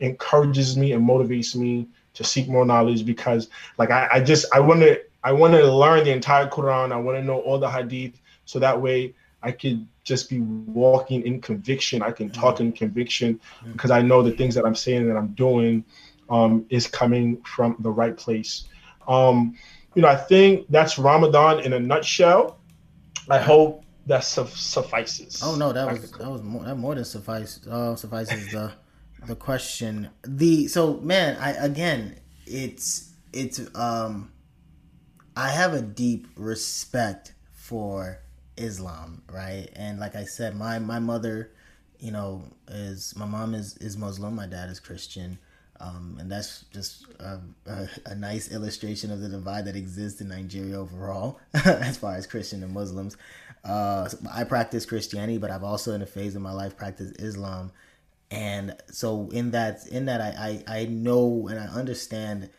encourages 0.00 0.76
me 0.76 0.92
and 0.92 1.06
motivates 1.06 1.56
me 1.56 1.88
to 2.14 2.24
seek 2.24 2.48
more 2.48 2.66
knowledge 2.66 3.06
because, 3.06 3.48
like, 3.78 3.90
I, 3.90 4.08
I 4.12 4.20
just 4.20 4.46
I 4.52 4.60
want 4.60 4.80
to 4.80 5.00
I 5.24 5.32
want 5.32 5.54
to 5.54 5.72
learn 5.72 6.04
the 6.04 6.12
entire 6.12 6.48
Quran. 6.48 6.92
I 6.92 6.96
want 6.96 7.16
to 7.16 7.22
know 7.22 7.40
all 7.40 7.58
the 7.58 7.70
Hadith, 7.70 8.20
so 8.44 8.58
that 8.58 8.80
way 8.80 9.14
I 9.42 9.52
could 9.52 9.86
just 10.04 10.28
be 10.28 10.40
walking 10.40 11.26
in 11.26 11.40
conviction. 11.40 12.02
I 12.02 12.10
can 12.10 12.30
talk 12.30 12.60
in 12.60 12.72
conviction 12.72 13.40
because 13.72 13.90
I 13.90 14.02
know 14.02 14.22
the 14.22 14.32
things 14.32 14.54
that 14.54 14.64
I'm 14.64 14.74
saying 14.74 15.06
that 15.08 15.16
I'm 15.16 15.28
doing 15.28 15.84
um, 16.28 16.66
is 16.70 16.86
coming 16.86 17.40
from 17.42 17.76
the 17.80 17.90
right 17.90 18.16
place. 18.16 18.64
Um, 19.06 19.56
you 19.98 20.02
know, 20.02 20.08
I 20.08 20.14
think 20.14 20.66
that's 20.68 20.96
Ramadan 20.96 21.58
in 21.58 21.72
a 21.72 21.80
nutshell. 21.80 22.60
I 23.28 23.38
hope 23.38 23.82
that 24.06 24.22
su- 24.22 24.46
suffices. 24.46 25.42
Oh 25.42 25.56
no, 25.56 25.72
that 25.72 25.90
was 25.90 26.12
that 26.12 26.30
was 26.30 26.40
more 26.40 26.62
that 26.62 26.76
more 26.76 26.94
than 26.94 27.04
suffice 27.04 27.66
uh, 27.66 27.96
suffices 27.96 28.52
the 28.52 28.70
the 29.26 29.34
question. 29.34 30.08
The 30.22 30.68
so 30.68 30.98
man, 30.98 31.36
I 31.40 31.50
again, 31.50 32.14
it's 32.46 33.12
it's 33.32 33.60
um, 33.74 34.30
I 35.36 35.48
have 35.48 35.74
a 35.74 35.82
deep 35.82 36.28
respect 36.36 37.34
for 37.50 38.20
Islam, 38.56 39.22
right? 39.28 39.68
And 39.74 39.98
like 39.98 40.14
I 40.14 40.26
said, 40.26 40.54
my 40.54 40.78
my 40.78 41.00
mother, 41.00 41.50
you 41.98 42.12
know, 42.12 42.44
is 42.68 43.16
my 43.16 43.26
mom 43.26 43.52
is 43.52 43.76
is 43.78 43.96
Muslim, 43.96 44.36
my 44.36 44.46
dad 44.46 44.70
is 44.70 44.78
Christian. 44.78 45.40
Um, 45.80 46.16
and 46.20 46.30
that's 46.30 46.64
just 46.72 47.06
a, 47.20 47.40
a, 47.66 47.88
a, 48.06 48.14
nice 48.16 48.50
illustration 48.50 49.12
of 49.12 49.20
the 49.20 49.28
divide 49.28 49.66
that 49.66 49.76
exists 49.76 50.20
in 50.20 50.28
Nigeria 50.28 50.76
overall, 50.80 51.38
as 51.54 51.96
far 51.96 52.16
as 52.16 52.26
Christian 52.26 52.64
and 52.64 52.74
Muslims. 52.74 53.16
Uh, 53.64 54.08
I 54.32 54.42
practice 54.42 54.84
Christianity, 54.86 55.38
but 55.38 55.52
I've 55.52 55.62
also, 55.62 55.94
in 55.94 56.02
a 56.02 56.06
phase 56.06 56.34
of 56.34 56.42
my 56.42 56.50
life, 56.52 56.76
practiced 56.76 57.20
Islam. 57.20 57.70
And 58.30 58.76
so, 58.90 59.30
in 59.30 59.52
that, 59.52 59.86
in 59.86 60.06
that, 60.06 60.20
I, 60.20 60.62
I, 60.66 60.80
I 60.80 60.84
know 60.86 61.46
and 61.48 61.60
I 61.60 61.66
understand 61.66 62.50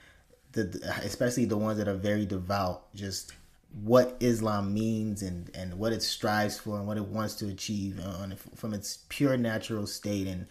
the, 0.53 0.79
especially 1.03 1.45
the 1.45 1.57
ones 1.57 1.77
that 1.77 1.87
are 1.87 1.95
very 1.95 2.25
devout, 2.25 2.93
just 2.95 3.33
what 3.83 4.17
Islam 4.19 4.73
means 4.73 5.21
and, 5.21 5.51
and 5.53 5.75
what 5.75 5.93
it 5.93 6.01
strives 6.01 6.57
for 6.57 6.77
and 6.77 6.87
what 6.87 6.97
it 6.97 7.05
wants 7.05 7.35
to 7.35 7.47
achieve 7.47 7.99
on, 7.99 8.35
from 8.55 8.73
its 8.73 8.99
pure 9.09 9.37
natural 9.37 9.85
state 9.85 10.27
and 10.27 10.47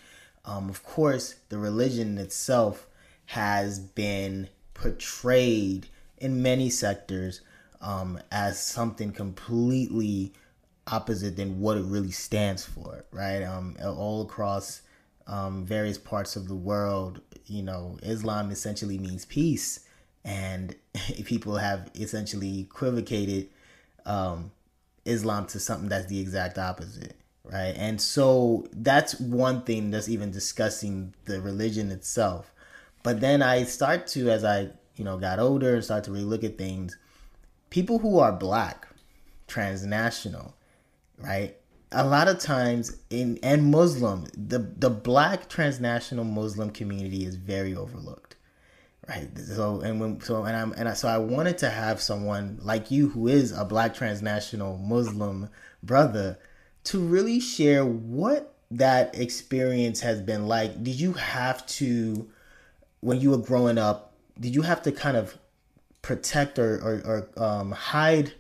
um, 0.49 0.71
of 0.71 0.83
course, 0.83 1.35
the 1.51 1.59
religion 1.59 2.17
itself 2.17 2.87
has 3.27 3.79
been 3.79 4.49
portrayed 4.73 5.87
in 6.17 6.43
many 6.43 6.71
sectors 6.71 7.43
um, 7.83 8.19
as 8.33 8.59
something 8.59 9.13
completely 9.13 10.33
opposite 10.87 11.37
than 11.37 11.61
what 11.61 11.77
it 11.77 11.85
really 11.85 12.11
stands 12.11 12.65
for, 12.65 13.05
right? 13.13 13.43
Um, 13.43 13.77
all 13.85 14.23
across 14.23 14.81
um, 15.27 15.67
various 15.67 15.99
parts 15.99 16.35
of 16.35 16.49
the 16.49 16.55
world, 16.55 17.21
you 17.47 17.63
know, 17.63 17.99
Islam 18.03 18.51
essentially 18.51 18.97
means 18.97 19.27
peace, 19.27 19.81
and 20.25 20.75
people 21.27 21.57
have 21.59 21.91
essentially 21.95 22.61
equivocated 22.61 23.49
um, 24.07 24.51
Islam 25.05 25.45
to 25.49 25.61
something 25.61 25.91
that's 25.91 26.07
the 26.07 26.21
exact 26.21 26.57
opposite 26.57 27.18
right? 27.51 27.75
And 27.77 28.01
so 28.01 28.67
that's 28.73 29.19
one 29.21 29.63
thing 29.63 29.91
that's 29.91 30.09
even 30.09 30.31
discussing 30.31 31.15
the 31.25 31.41
religion 31.41 31.91
itself. 31.91 32.53
But 33.03 33.21
then 33.21 33.43
I 33.43 33.65
start 33.65 34.07
to, 34.09 34.31
as 34.31 34.45
I 34.45 34.71
you 34.97 35.05
know 35.05 35.17
got 35.19 35.39
older 35.39 35.75
and 35.75 35.85
start 35.85 36.05
to 36.05 36.13
really 36.13 36.25
look 36.25 36.45
at 36.45 36.59
things, 36.59 36.97
people 37.71 37.99
who 37.99 38.19
are 38.19 38.33
black, 38.33 38.89
transnational, 39.47 40.55
right? 41.19 41.57
A 41.93 42.07
lot 42.07 42.29
of 42.29 42.39
times 42.39 42.97
in 43.09 43.39
and 43.43 43.71
Muslim, 43.71 44.27
the 44.35 44.59
the 44.59 44.91
black 44.91 45.49
transnational 45.49 46.25
Muslim 46.25 46.71
community 46.71 47.25
is 47.25 47.37
very 47.37 47.75
overlooked, 47.75 48.37
right 49.09 49.29
so 49.39 49.81
and 49.81 50.01
when 50.01 50.21
so 50.21 50.45
and 50.45 50.57
i'm 50.57 50.73
and 50.73 50.89
I, 50.89 50.93
so 50.93 51.09
i 51.09 51.17
wanted 51.17 51.59
to 51.59 51.71
have 51.71 52.01
someone 52.01 52.59
like 52.63 52.91
you 52.91 53.09
who 53.09 53.27
is 53.27 53.53
a 53.53 53.65
black 53.65 53.95
transnational 53.95 54.77
muslim 54.79 55.49
brother 55.83 56.39
to 56.85 56.99
really 56.99 57.41
share 57.41 57.85
what 57.85 58.55
that 58.71 59.19
experience 59.19 60.01
has 60.01 60.21
been 60.21 60.47
like 60.47 60.83
did 60.85 61.01
you 61.01 61.13
have 61.15 61.67
to 61.67 62.29
when 63.01 63.21
you 63.21 63.31
were 63.31 63.39
growing 63.39 63.79
up 63.79 64.13
did 64.39 64.55
you 64.55 64.63
have 64.63 64.83
to 64.83 64.93
kind 64.93 65.17
of 65.17 65.39
protect 66.03 66.59
or 66.59 66.77
or, 66.77 67.29
or 67.37 67.43
um, 67.43 67.73
hide 67.73 68.33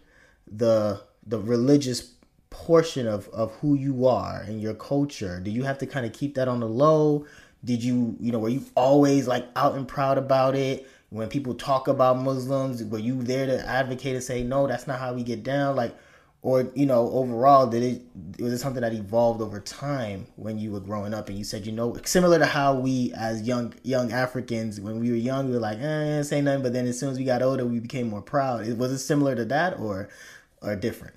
the 0.50 1.00
the 1.26 1.38
religious 1.38 2.12
portion 2.50 3.06
of 3.06 3.28
of 3.28 3.52
who 3.56 3.74
you 3.74 4.06
are 4.06 4.40
and 4.40 4.60
your 4.60 4.74
culture? 4.74 5.40
Did 5.40 5.52
you 5.52 5.64
have 5.64 5.78
to 5.78 5.86
kind 5.86 6.06
of 6.06 6.12
keep 6.12 6.34
that 6.36 6.48
on 6.48 6.60
the 6.60 6.68
low? 6.68 7.26
Did 7.64 7.82
you 7.82 8.16
you 8.20 8.32
know 8.32 8.38
were 8.38 8.48
you 8.48 8.64
always 8.74 9.26
like 9.26 9.46
out 9.56 9.74
and 9.74 9.86
proud 9.86 10.18
about 10.18 10.54
it? 10.54 10.88
When 11.10 11.28
people 11.28 11.54
talk 11.54 11.88
about 11.88 12.18
muslims 12.18 12.84
were 12.84 12.98
you 12.98 13.22
there 13.22 13.46
to 13.46 13.66
advocate 13.66 14.14
and 14.14 14.22
say 14.22 14.42
no 14.42 14.66
that's 14.66 14.86
not 14.86 14.98
how 14.98 15.14
we 15.14 15.22
get 15.22 15.42
down? 15.42 15.76
Like 15.76 15.96
or 16.42 16.70
you 16.74 16.86
know 16.86 17.10
overall 17.10 17.66
did 17.66 17.82
it 17.82 18.02
was 18.40 18.52
it 18.52 18.58
something 18.58 18.82
that 18.82 18.92
evolved 18.92 19.40
over 19.40 19.58
time 19.60 20.26
when 20.36 20.56
you 20.58 20.70
were 20.70 20.80
growing 20.80 21.12
up 21.12 21.28
and 21.28 21.36
you 21.36 21.44
said 21.44 21.66
you 21.66 21.72
know 21.72 21.96
similar 22.04 22.38
to 22.38 22.46
how 22.46 22.74
we 22.74 23.12
as 23.16 23.42
young 23.42 23.74
young 23.82 24.12
africans 24.12 24.80
when 24.80 25.00
we 25.00 25.10
were 25.10 25.16
young 25.16 25.48
we 25.48 25.54
were 25.54 25.60
like 25.60 25.78
eh, 25.80 26.22
say 26.22 26.40
nothing 26.40 26.62
but 26.62 26.72
then 26.72 26.86
as 26.86 26.98
soon 26.98 27.10
as 27.10 27.18
we 27.18 27.24
got 27.24 27.42
older 27.42 27.66
we 27.66 27.80
became 27.80 28.08
more 28.08 28.22
proud. 28.22 28.66
Was 28.78 28.92
it 28.92 28.98
similar 28.98 29.34
to 29.34 29.44
that 29.46 29.78
or 29.78 30.08
or 30.62 30.76
different? 30.76 31.14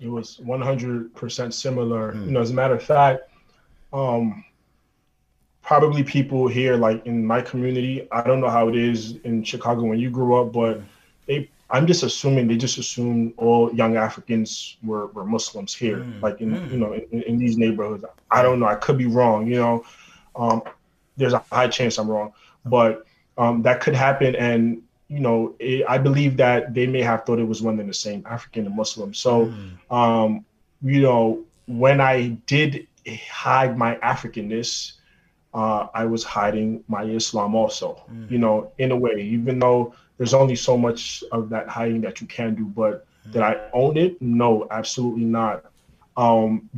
It 0.00 0.08
was 0.08 0.40
100% 0.44 1.52
similar. 1.52 2.12
Mm. 2.12 2.26
you 2.26 2.32
know 2.32 2.40
as 2.40 2.50
a 2.50 2.54
matter 2.54 2.74
of 2.74 2.82
fact 2.82 3.22
um 3.92 4.44
probably 5.62 6.02
people 6.02 6.48
here 6.48 6.74
like 6.74 7.06
in 7.06 7.24
my 7.24 7.40
community 7.40 8.08
i 8.10 8.20
don't 8.22 8.40
know 8.40 8.50
how 8.50 8.68
it 8.68 8.74
is 8.74 9.16
in 9.18 9.44
chicago 9.44 9.82
when 9.84 9.98
you 9.98 10.10
grew 10.10 10.34
up 10.34 10.52
but 10.52 10.80
they 11.26 11.48
i'm 11.72 11.86
just 11.86 12.02
assuming 12.02 12.46
they 12.46 12.56
just 12.56 12.78
assume 12.78 13.32
all 13.36 13.72
young 13.74 13.96
africans 13.96 14.76
were, 14.82 15.06
were 15.08 15.24
muslims 15.24 15.74
here 15.74 15.98
mm. 15.98 16.22
like 16.22 16.40
in 16.40 16.52
mm. 16.52 16.70
you 16.70 16.78
know 16.78 16.92
in, 16.92 17.22
in, 17.22 17.38
these 17.38 17.56
neighborhoods 17.58 18.04
i 18.30 18.42
don't 18.42 18.60
know 18.60 18.66
i 18.66 18.74
could 18.74 18.96
be 18.96 19.06
wrong 19.06 19.46
you 19.46 19.56
know 19.56 19.84
um 20.36 20.62
there's 21.16 21.32
a 21.32 21.44
high 21.50 21.68
chance 21.68 21.98
i'm 21.98 22.08
wrong 22.08 22.32
but 22.64 23.04
um 23.38 23.62
that 23.62 23.80
could 23.80 23.94
happen 23.94 24.36
and 24.36 24.82
you 25.08 25.20
know 25.20 25.54
it, 25.58 25.84
i 25.88 25.98
believe 25.98 26.36
that 26.36 26.72
they 26.74 26.86
may 26.86 27.02
have 27.02 27.24
thought 27.24 27.38
it 27.38 27.48
was 27.48 27.60
one 27.60 27.80
and 27.80 27.88
the 27.88 27.94
same 27.94 28.22
african 28.28 28.66
and 28.66 28.76
muslim 28.76 29.12
so 29.12 29.46
mm. 29.46 29.70
um 29.90 30.44
you 30.82 31.00
know 31.00 31.42
when 31.66 32.00
i 32.00 32.28
did 32.46 32.86
hide 33.06 33.76
my 33.76 33.96
Africanness, 33.96 34.92
uh, 35.54 35.88
I 35.94 36.04
was 36.04 36.24
hiding 36.24 36.82
my 36.88 37.02
Islam 37.04 37.54
also. 37.54 38.02
Mm. 38.10 38.30
You 38.30 38.38
know, 38.38 38.72
in 38.78 38.90
a 38.92 38.96
way, 38.96 39.20
even 39.20 39.58
though 39.58 39.94
there's 40.18 40.34
only 40.34 40.56
so 40.56 40.76
much 40.76 41.24
of 41.32 41.48
that 41.50 41.68
hiding 41.68 42.00
that 42.02 42.20
you 42.20 42.26
can 42.26 42.54
do, 42.54 42.64
but 42.64 43.06
did 43.30 43.42
I 43.42 43.68
own 43.72 43.96
it? 43.96 44.20
No, 44.20 44.66
absolutely 44.70 45.24
not. 45.24 45.70
Um, 46.16 46.68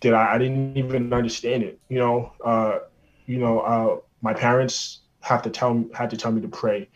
did 0.00 0.14
I? 0.14 0.34
I 0.34 0.38
didn't 0.38 0.76
even 0.76 1.12
understand 1.12 1.62
it. 1.62 1.78
You 1.88 1.98
know, 1.98 2.32
uh, 2.44 2.78
you 3.26 3.38
know, 3.38 3.60
uh, 3.60 3.96
my 4.20 4.32
parents 4.32 5.00
have 5.20 5.42
to 5.42 5.50
tell 5.50 5.74
me 5.74 5.86
had 5.92 6.10
to 6.10 6.16
tell 6.16 6.32
me 6.32 6.40
to 6.42 6.48
pray. 6.48 6.88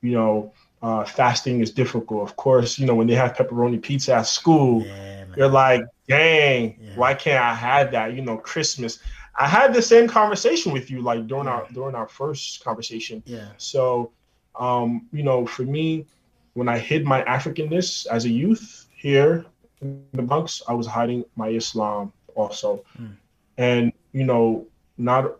You 0.00 0.12
know, 0.12 0.52
uh, 0.82 1.04
fasting 1.04 1.60
is 1.60 1.70
difficult. 1.70 2.28
Of 2.28 2.36
course, 2.36 2.78
you 2.78 2.86
know 2.86 2.94
when 2.94 3.06
they 3.06 3.14
have 3.14 3.34
pepperoni 3.34 3.80
pizza 3.80 4.14
at 4.14 4.26
school, 4.26 4.82
yeah, 4.82 5.24
you're 5.36 5.48
like, 5.48 5.82
dang, 6.08 6.78
yeah. 6.80 6.96
why 6.96 7.14
can't 7.14 7.42
I 7.42 7.54
have 7.54 7.92
that? 7.92 8.14
You 8.14 8.22
know, 8.22 8.36
Christmas. 8.36 8.98
I 9.40 9.46
had 9.46 9.72
the 9.72 9.82
same 9.82 10.08
conversation 10.08 10.72
with 10.72 10.90
you, 10.90 11.00
like 11.00 11.28
during 11.28 11.46
our 11.46 11.68
during 11.72 11.94
our 11.94 12.08
first 12.08 12.64
conversation. 12.64 13.22
Yeah. 13.24 13.48
So, 13.56 14.10
um, 14.58 15.06
you 15.12 15.22
know, 15.22 15.46
for 15.46 15.62
me, 15.62 16.06
when 16.54 16.68
I 16.68 16.78
hid 16.78 17.04
my 17.04 17.22
Africanness 17.22 18.06
as 18.06 18.24
a 18.24 18.28
youth 18.28 18.86
here 18.94 19.46
in 19.80 20.04
the 20.12 20.22
Bronx, 20.22 20.62
I 20.68 20.74
was 20.74 20.86
hiding 20.86 21.24
my 21.36 21.48
Islam 21.48 22.12
also, 22.34 22.84
mm. 23.00 23.14
and 23.56 23.92
you 24.12 24.24
know, 24.24 24.66
not. 24.96 25.38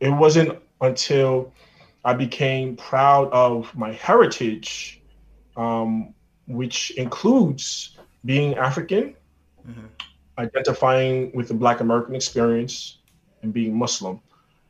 It 0.00 0.10
wasn't 0.10 0.58
until 0.80 1.52
I 2.04 2.12
became 2.12 2.76
proud 2.76 3.30
of 3.32 3.74
my 3.74 3.92
heritage, 3.92 5.00
um, 5.56 6.12
which 6.46 6.90
includes 6.92 7.96
being 8.24 8.54
African, 8.56 9.14
mm-hmm. 9.66 9.86
identifying 10.36 11.32
with 11.32 11.48
the 11.48 11.54
Black 11.54 11.80
American 11.80 12.14
experience, 12.14 12.98
and 13.42 13.52
being 13.52 13.76
Muslim. 13.76 14.20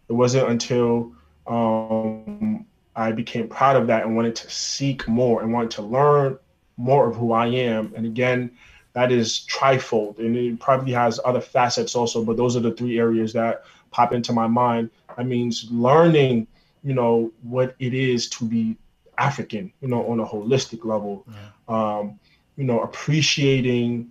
It 0.08 0.12
wasn't 0.12 0.48
until 0.48 1.12
um, 1.46 2.66
I 2.96 3.12
became 3.12 3.48
proud 3.48 3.76
of 3.76 3.86
that 3.88 4.04
and 4.04 4.14
wanted 4.16 4.36
to 4.36 4.50
seek 4.50 5.06
more 5.08 5.42
and 5.42 5.52
wanted 5.52 5.72
to 5.72 5.82
learn 5.82 6.38
more 6.76 7.08
of 7.08 7.16
who 7.16 7.32
I 7.32 7.46
am. 7.46 7.92
And 7.96 8.06
again, 8.06 8.50
that 8.92 9.10
is 9.10 9.44
trifold, 9.50 10.18
and 10.18 10.36
it 10.36 10.60
probably 10.60 10.92
has 10.92 11.18
other 11.24 11.40
facets 11.40 11.96
also, 11.96 12.24
but 12.24 12.36
those 12.36 12.56
are 12.56 12.60
the 12.60 12.72
three 12.72 12.98
areas 12.98 13.32
that 13.32 13.64
pop 13.90 14.12
into 14.12 14.32
my 14.32 14.46
mind. 14.46 14.90
That 15.16 15.26
means 15.26 15.66
learning 15.70 16.46
you 16.84 16.94
know 16.94 17.32
what 17.42 17.74
it 17.80 17.94
is 17.94 18.28
to 18.28 18.44
be 18.44 18.76
African, 19.18 19.72
you 19.80 19.88
know, 19.88 20.06
on 20.06 20.20
a 20.20 20.26
holistic 20.26 20.84
level. 20.84 21.26
Yeah. 21.28 21.98
Um, 21.98 22.20
you 22.56 22.64
know, 22.64 22.80
appreciating, 22.80 24.10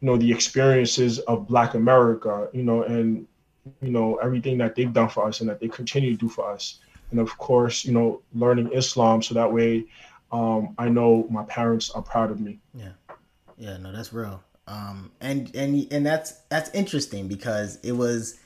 you 0.00 0.06
know, 0.06 0.16
the 0.16 0.30
experiences 0.30 1.20
of 1.20 1.46
Black 1.46 1.74
America, 1.74 2.48
you 2.52 2.64
know, 2.64 2.82
and 2.82 3.26
you 3.80 3.90
know 3.90 4.16
everything 4.16 4.58
that 4.58 4.74
they've 4.74 4.92
done 4.92 5.08
for 5.08 5.26
us 5.26 5.40
and 5.40 5.48
that 5.48 5.60
they 5.60 5.68
continue 5.68 6.10
to 6.10 6.16
do 6.16 6.28
for 6.28 6.50
us. 6.50 6.80
And 7.10 7.20
of 7.20 7.36
course, 7.38 7.84
you 7.84 7.92
know, 7.92 8.20
learning 8.34 8.72
Islam 8.72 9.22
so 9.22 9.34
that 9.34 9.52
way 9.52 9.86
um, 10.30 10.74
I 10.78 10.88
know 10.88 11.26
my 11.30 11.44
parents 11.44 11.90
are 11.90 12.02
proud 12.02 12.30
of 12.30 12.40
me. 12.40 12.58
Yeah, 12.74 12.92
yeah, 13.56 13.76
no, 13.78 13.92
that's 13.92 14.12
real. 14.12 14.42
Um, 14.66 15.10
and 15.20 15.54
and 15.56 15.90
and 15.90 16.04
that's 16.04 16.32
that's 16.50 16.70
interesting 16.74 17.28
because 17.28 17.76
it 17.82 17.92
was 17.92 18.38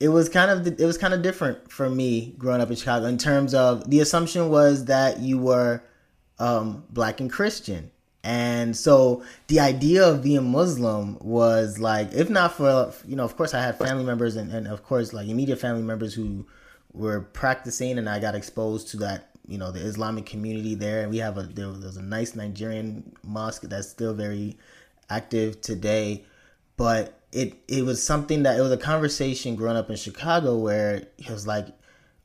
it 0.00 0.08
was 0.08 0.28
kind 0.28 0.50
of 0.50 0.66
it 0.80 0.84
was 0.84 0.98
kind 0.98 1.14
of 1.14 1.22
different 1.22 1.70
for 1.70 1.88
me 1.88 2.34
growing 2.38 2.60
up 2.60 2.70
in 2.70 2.76
Chicago 2.76 3.06
in 3.06 3.18
terms 3.18 3.54
of 3.54 3.88
the 3.88 4.00
assumption 4.00 4.50
was 4.50 4.86
that 4.86 5.20
you 5.20 5.38
were 5.38 5.82
um, 6.38 6.84
black 6.90 7.20
and 7.20 7.30
Christian. 7.30 7.90
And 8.24 8.76
so 8.76 9.22
the 9.46 9.60
idea 9.60 10.06
of 10.06 10.22
being 10.22 10.50
Muslim 10.50 11.18
was 11.20 11.78
like, 11.78 12.12
if 12.12 12.28
not 12.28 12.52
for, 12.52 12.92
you 13.06 13.16
know, 13.16 13.24
of 13.24 13.36
course 13.36 13.54
I 13.54 13.62
had 13.62 13.78
family 13.78 14.04
members 14.04 14.36
and, 14.36 14.52
and 14.52 14.66
of 14.66 14.82
course 14.82 15.12
like 15.12 15.28
immediate 15.28 15.58
family 15.60 15.82
members 15.82 16.14
who 16.14 16.44
were 16.92 17.20
practicing 17.20 17.98
and 17.98 18.08
I 18.08 18.18
got 18.18 18.34
exposed 18.34 18.88
to 18.88 18.96
that, 18.98 19.30
you 19.46 19.58
know, 19.58 19.70
the 19.70 19.80
Islamic 19.80 20.26
community 20.26 20.74
there. 20.74 21.02
And 21.02 21.10
we 21.10 21.18
have 21.18 21.38
a, 21.38 21.42
there 21.42 21.68
was 21.68 21.96
a 21.96 22.02
nice 22.02 22.34
Nigerian 22.34 23.12
mosque 23.22 23.62
that's 23.62 23.88
still 23.88 24.14
very 24.14 24.56
active 25.10 25.60
today. 25.60 26.24
But 26.76 27.18
it 27.32 27.54
it 27.68 27.84
was 27.84 28.02
something 28.02 28.44
that 28.44 28.58
it 28.58 28.62
was 28.62 28.72
a 28.72 28.76
conversation 28.76 29.56
growing 29.56 29.76
up 29.76 29.90
in 29.90 29.96
Chicago 29.96 30.56
where 30.56 31.06
it 31.18 31.30
was 31.30 31.46
like, 31.46 31.68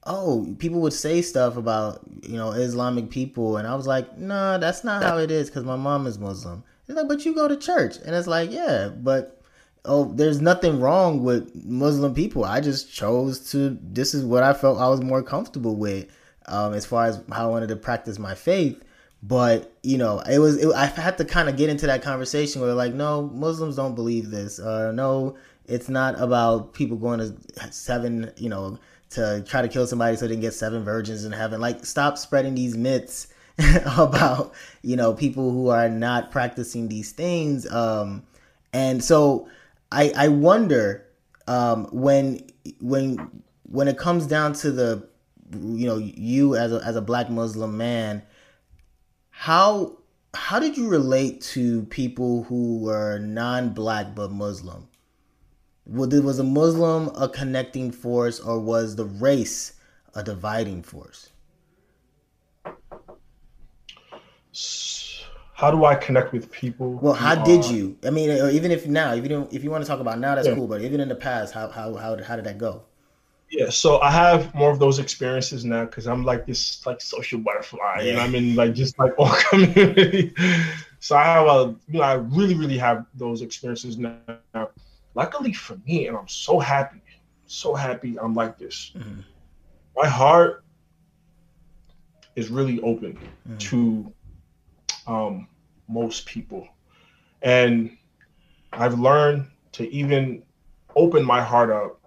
oh, 0.05 0.55
people 0.59 0.79
would 0.81 0.93
say 0.93 1.21
stuff 1.21 1.57
about 1.57 2.01
you 2.21 2.37
know 2.37 2.51
Islamic 2.51 3.09
people, 3.09 3.57
and 3.57 3.67
I 3.67 3.75
was 3.75 3.87
like, 3.87 4.17
no, 4.17 4.35
nah, 4.35 4.57
that's 4.57 4.83
not 4.83 5.03
how 5.03 5.17
it 5.17 5.31
is 5.31 5.49
because 5.49 5.63
my 5.63 5.75
mom 5.75 6.07
is 6.07 6.19
Muslim. 6.19 6.63
It's 6.87 6.95
like, 6.95 7.07
but 7.07 7.25
you 7.25 7.35
go 7.35 7.47
to 7.47 7.57
church, 7.57 7.97
and 8.05 8.15
it's 8.15 8.27
like, 8.27 8.51
yeah, 8.51 8.89
but 8.89 9.41
oh, 9.85 10.05
there's 10.13 10.41
nothing 10.41 10.79
wrong 10.79 11.23
with 11.23 11.53
Muslim 11.65 12.13
people. 12.13 12.45
I 12.45 12.61
just 12.61 12.93
chose 12.93 13.51
to. 13.51 13.77
This 13.81 14.13
is 14.13 14.23
what 14.23 14.43
I 14.43 14.53
felt 14.53 14.79
I 14.79 14.87
was 14.87 15.01
more 15.01 15.23
comfortable 15.23 15.75
with, 15.75 16.07
um, 16.47 16.73
as 16.73 16.85
far 16.85 17.05
as 17.05 17.21
how 17.31 17.47
I 17.47 17.51
wanted 17.51 17.69
to 17.69 17.75
practice 17.75 18.19
my 18.19 18.35
faith. 18.35 18.81
But 19.21 19.73
you 19.83 19.97
know, 19.97 20.19
it 20.19 20.39
was 20.39 20.57
it, 20.57 20.73
I 20.73 20.85
had 20.85 21.17
to 21.17 21.25
kind 21.25 21.49
of 21.49 21.57
get 21.57 21.69
into 21.69 21.87
that 21.87 22.01
conversation 22.01 22.61
where 22.61 22.73
like, 22.73 22.93
no, 22.93 23.23
Muslims 23.33 23.75
don't 23.75 23.95
believe 23.95 24.29
this, 24.31 24.59
or 24.59 24.91
no, 24.91 25.37
it's 25.65 25.89
not 25.89 26.19
about 26.19 26.73
people 26.73 26.97
going 26.97 27.19
to 27.19 27.71
seven, 27.71 28.31
you 28.37 28.49
know, 28.49 28.77
to 29.11 29.43
try 29.47 29.61
to 29.61 29.67
kill 29.67 29.87
somebody 29.87 30.17
so 30.17 30.27
they 30.27 30.33
can 30.33 30.41
get 30.41 30.53
seven 30.53 30.83
virgins 30.83 31.23
in 31.23 31.31
heaven. 31.31 31.61
Like, 31.61 31.85
stop 31.85 32.17
spreading 32.17 32.55
these 32.55 32.75
myths 32.75 33.27
about 33.97 34.53
you 34.81 34.95
know 34.95 35.13
people 35.13 35.51
who 35.51 35.69
are 35.69 35.89
not 35.89 36.31
practicing 36.31 36.89
these 36.89 37.11
things. 37.11 37.69
Um, 37.71 38.23
and 38.73 39.03
so 39.03 39.47
I 39.93 40.11
I 40.15 40.27
wonder 40.29 41.05
um, 41.47 41.85
when 41.91 42.39
when 42.79 43.43
when 43.63 43.87
it 43.87 43.97
comes 43.97 44.27
down 44.27 44.53
to 44.53 44.71
the 44.71 45.07
you 45.51 45.87
know 45.87 45.97
you 45.97 46.55
as 46.55 46.71
a 46.73 46.81
as 46.83 46.95
a 46.95 47.01
black 47.01 47.29
Muslim 47.29 47.77
man 47.77 48.23
how 49.29 49.97
how 50.33 50.59
did 50.59 50.77
you 50.77 50.87
relate 50.87 51.41
to 51.41 51.83
people 51.87 52.43
who 52.43 52.79
were 52.79 53.19
non-black 53.19 54.15
but 54.15 54.31
Muslim? 54.31 54.87
Was 55.85 56.39
a 56.39 56.43
Muslim 56.43 57.09
a 57.15 57.27
connecting 57.27 57.91
force, 57.91 58.39
or 58.39 58.57
was 58.59 58.95
the 58.95 59.05
race 59.05 59.73
a 60.15 60.23
dividing 60.23 60.81
force? 60.81 61.29
How 65.63 65.71
do 65.71 65.85
I 65.85 65.95
connect 65.95 66.33
with 66.33 66.51
people? 66.51 66.95
Well, 66.95 67.13
how 67.13 67.35
did 67.41 67.63
you? 67.63 67.97
I 68.03 68.09
mean, 68.09 68.29
even 68.53 68.69
if 68.69 68.85
now, 68.85 69.13
if 69.13 69.23
you 69.23 69.29
don't, 69.29 69.53
if 69.53 69.63
you 69.63 69.71
want 69.71 69.81
to 69.81 69.87
talk 69.87 70.01
about 70.01 70.19
now, 70.19 70.35
that's 70.35 70.45
yeah. 70.45 70.55
cool. 70.55 70.67
But 70.67 70.81
even 70.81 70.99
in 70.99 71.07
the 71.07 71.15
past, 71.15 71.53
how 71.53 71.69
how 71.69 71.95
how 71.95 72.21
how 72.21 72.35
did 72.35 72.43
that 72.43 72.57
go? 72.57 72.83
Yeah, 73.49 73.69
so 73.69 74.01
I 74.01 74.11
have 74.11 74.53
more 74.53 74.71
of 74.71 74.79
those 74.79 74.99
experiences 74.99 75.63
now 75.63 75.85
because 75.85 76.05
I'm 76.05 76.25
like 76.25 76.45
this 76.45 76.85
like 76.85 76.99
social 76.99 77.39
butterfly, 77.39 78.01
and 78.07 78.19
I'm 78.19 78.35
in 78.35 78.55
like 78.57 78.73
just 78.73 78.99
like 78.99 79.13
all 79.17 79.33
community. 79.49 80.33
so 80.99 81.15
I 81.15 81.23
have 81.23 81.47
a 81.47 81.75
you 81.87 81.99
know 81.99 82.01
I 82.01 82.15
really 82.15 82.55
really 82.55 82.77
have 82.79 83.05
those 83.13 83.41
experiences 83.41 83.97
now. 83.97 84.19
Luckily 85.15 85.53
for 85.53 85.77
me, 85.87 86.07
and 86.07 86.17
I'm 86.17 86.27
so 86.27 86.59
happy, 86.59 87.01
so 87.45 87.73
happy 87.73 88.19
I'm 88.19 88.33
like 88.33 88.57
this. 88.57 88.91
Mm-hmm. 88.97 89.21
My 89.95 90.09
heart 90.09 90.65
is 92.35 92.49
really 92.49 92.81
open 92.81 93.17
mm-hmm. 93.47 93.57
to 93.59 94.13
um, 95.07 95.47
most 95.87 96.25
people, 96.25 96.67
and 97.41 97.97
I've 98.71 98.99
learned 98.99 99.47
to 99.73 99.89
even 99.91 100.43
open 100.95 101.25
my 101.25 101.41
heart 101.41 101.71
up 101.71 101.99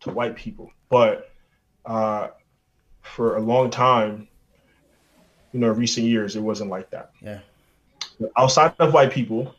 to 0.00 0.10
white 0.10 0.36
people 0.36 0.70
but 0.88 1.30
uh, 1.84 2.28
for 3.02 3.36
a 3.36 3.40
long 3.40 3.70
time, 3.70 4.28
you 5.52 5.60
know, 5.60 5.68
recent 5.68 6.06
years, 6.06 6.36
it 6.36 6.40
wasn't 6.40 6.70
like 6.70 6.90
that. 6.90 7.12
Yeah. 7.20 7.40
Outside 8.36 8.74
of 8.78 8.92
white 8.92 9.12
people, 9.12 9.54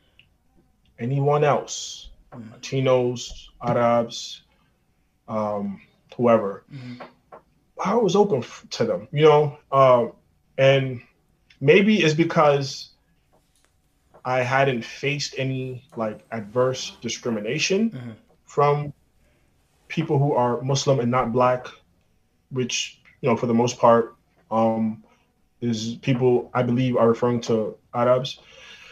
anyone 0.99 1.43
else, 1.43 2.09
mm-hmm. 2.33 2.53
Latinos, 2.53 3.31
Arabs, 3.61 4.41
um, 5.27 5.81
whoever, 6.15 6.63
mm-hmm. 6.71 7.03
I 7.83 7.95
was 7.95 8.15
open 8.15 8.43
to 8.71 8.85
them, 8.85 9.07
you 9.11 9.23
know, 9.23 9.57
um, 9.71 10.11
and 10.57 11.01
maybe 11.61 12.03
it's 12.03 12.13
because 12.13 12.89
I 14.29 14.43
hadn't 14.43 14.83
faced 14.83 15.33
any 15.39 15.83
like 15.95 16.19
adverse 16.31 16.95
discrimination 17.01 17.89
mm-hmm. 17.89 18.11
from 18.45 18.93
people 19.87 20.19
who 20.19 20.33
are 20.33 20.61
Muslim 20.61 20.99
and 20.99 21.09
not 21.09 21.33
black, 21.33 21.65
which 22.51 23.01
you 23.21 23.29
know 23.29 23.35
for 23.35 23.47
the 23.47 23.55
most 23.55 23.79
part 23.79 24.15
um, 24.51 25.03
is 25.61 25.97
people 26.03 26.51
I 26.53 26.61
believe 26.61 26.95
are 26.95 27.07
referring 27.07 27.41
to 27.49 27.75
Arabs. 27.91 28.39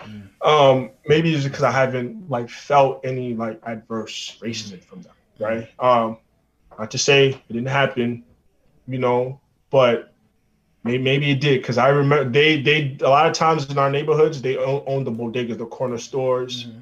Mm. 0.02 0.30
Um, 0.42 0.90
maybe 1.06 1.36
it's 1.36 1.44
because 1.44 1.62
I 1.62 1.72
haven't 1.72 2.32
like 2.32 2.50
felt 2.50 3.06
any 3.06 3.36
like 3.36 3.62
adverse 3.62 4.40
racism 4.42 4.84
from 4.84 5.04
them, 5.04 5.14
right? 5.38 5.70
Um, 5.78 6.18
not 6.80 6.90
to 6.92 6.98
say 6.98 7.30
it 7.30 7.54
didn't 7.54 7.68
happen, 7.68 8.24
you 8.88 8.98
know, 8.98 9.40
but 9.70 10.16
maybe, 10.88 11.04
maybe 11.04 11.32
it 11.32 11.42
did 11.42 11.62
because 11.62 11.78
I 11.78 11.90
remember 11.90 12.30
they 12.30 12.62
they 12.62 12.98
a 13.02 13.10
lot 13.10 13.28
of 13.28 13.34
times 13.34 13.70
in 13.70 13.78
our 13.78 13.90
neighborhoods 13.90 14.42
they 14.42 14.58
own, 14.58 14.84
own 14.88 15.04
the 15.04 15.12
bodegas, 15.12 15.58
the 15.58 15.66
corner 15.66 15.98
stores, 15.98 16.66
mm-hmm. 16.66 16.80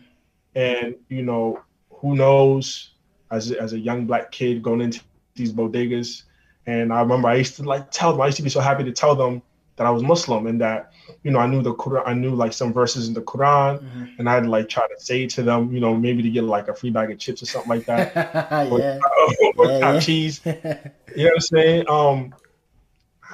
and 0.55 0.95
you 1.09 1.23
know 1.23 1.59
who 1.89 2.15
knows 2.15 2.91
as 3.31 3.51
a, 3.51 3.61
as 3.61 3.73
a 3.73 3.79
young 3.79 4.05
black 4.05 4.31
kid 4.31 4.61
going 4.61 4.81
into 4.81 5.01
these 5.35 5.53
bodegas. 5.53 6.23
And 6.67 6.91
I 6.91 7.01
remember 7.01 7.27
I 7.27 7.35
used 7.35 7.55
to 7.57 7.63
like 7.63 7.91
tell 7.91 8.11
them, 8.11 8.21
I 8.21 8.27
used 8.27 8.37
to 8.37 8.43
be 8.43 8.49
so 8.49 8.59
happy 8.59 8.83
to 8.83 8.91
tell 8.91 9.15
them 9.15 9.41
that 9.75 9.85
I 9.85 9.89
was 9.91 10.03
Muslim 10.03 10.47
and 10.47 10.59
that, 10.61 10.91
you 11.23 11.31
know, 11.31 11.39
I 11.39 11.47
knew 11.47 11.61
the 11.61 11.73
Quran, 11.75 12.03
I 12.05 12.13
knew 12.13 12.33
like 12.33 12.53
some 12.53 12.71
verses 12.73 13.07
in 13.07 13.13
the 13.13 13.21
Quran 13.21 13.79
mm-hmm. 13.79 14.05
and 14.17 14.29
I'd 14.29 14.45
like 14.45 14.69
try 14.69 14.87
to 14.87 14.99
say 14.99 15.27
to 15.27 15.43
them, 15.43 15.73
you 15.73 15.79
know, 15.79 15.95
maybe 15.95 16.23
to 16.23 16.29
get 16.29 16.43
like 16.43 16.67
a 16.67 16.73
free 16.73 16.91
bag 16.91 17.11
of 17.11 17.19
chips 17.19 17.43
or 17.43 17.45
something 17.45 17.69
like 17.69 17.85
that. 17.85 18.15
yeah. 18.15 18.67
or, 18.69 18.79
or 19.57 19.65
yeah, 19.65 19.93
yeah. 19.93 19.99
cheese. 19.99 20.41
you 20.45 20.53
know 20.53 20.83
what 21.15 21.33
I'm 21.33 21.39
saying? 21.41 21.89
Um, 21.89 22.33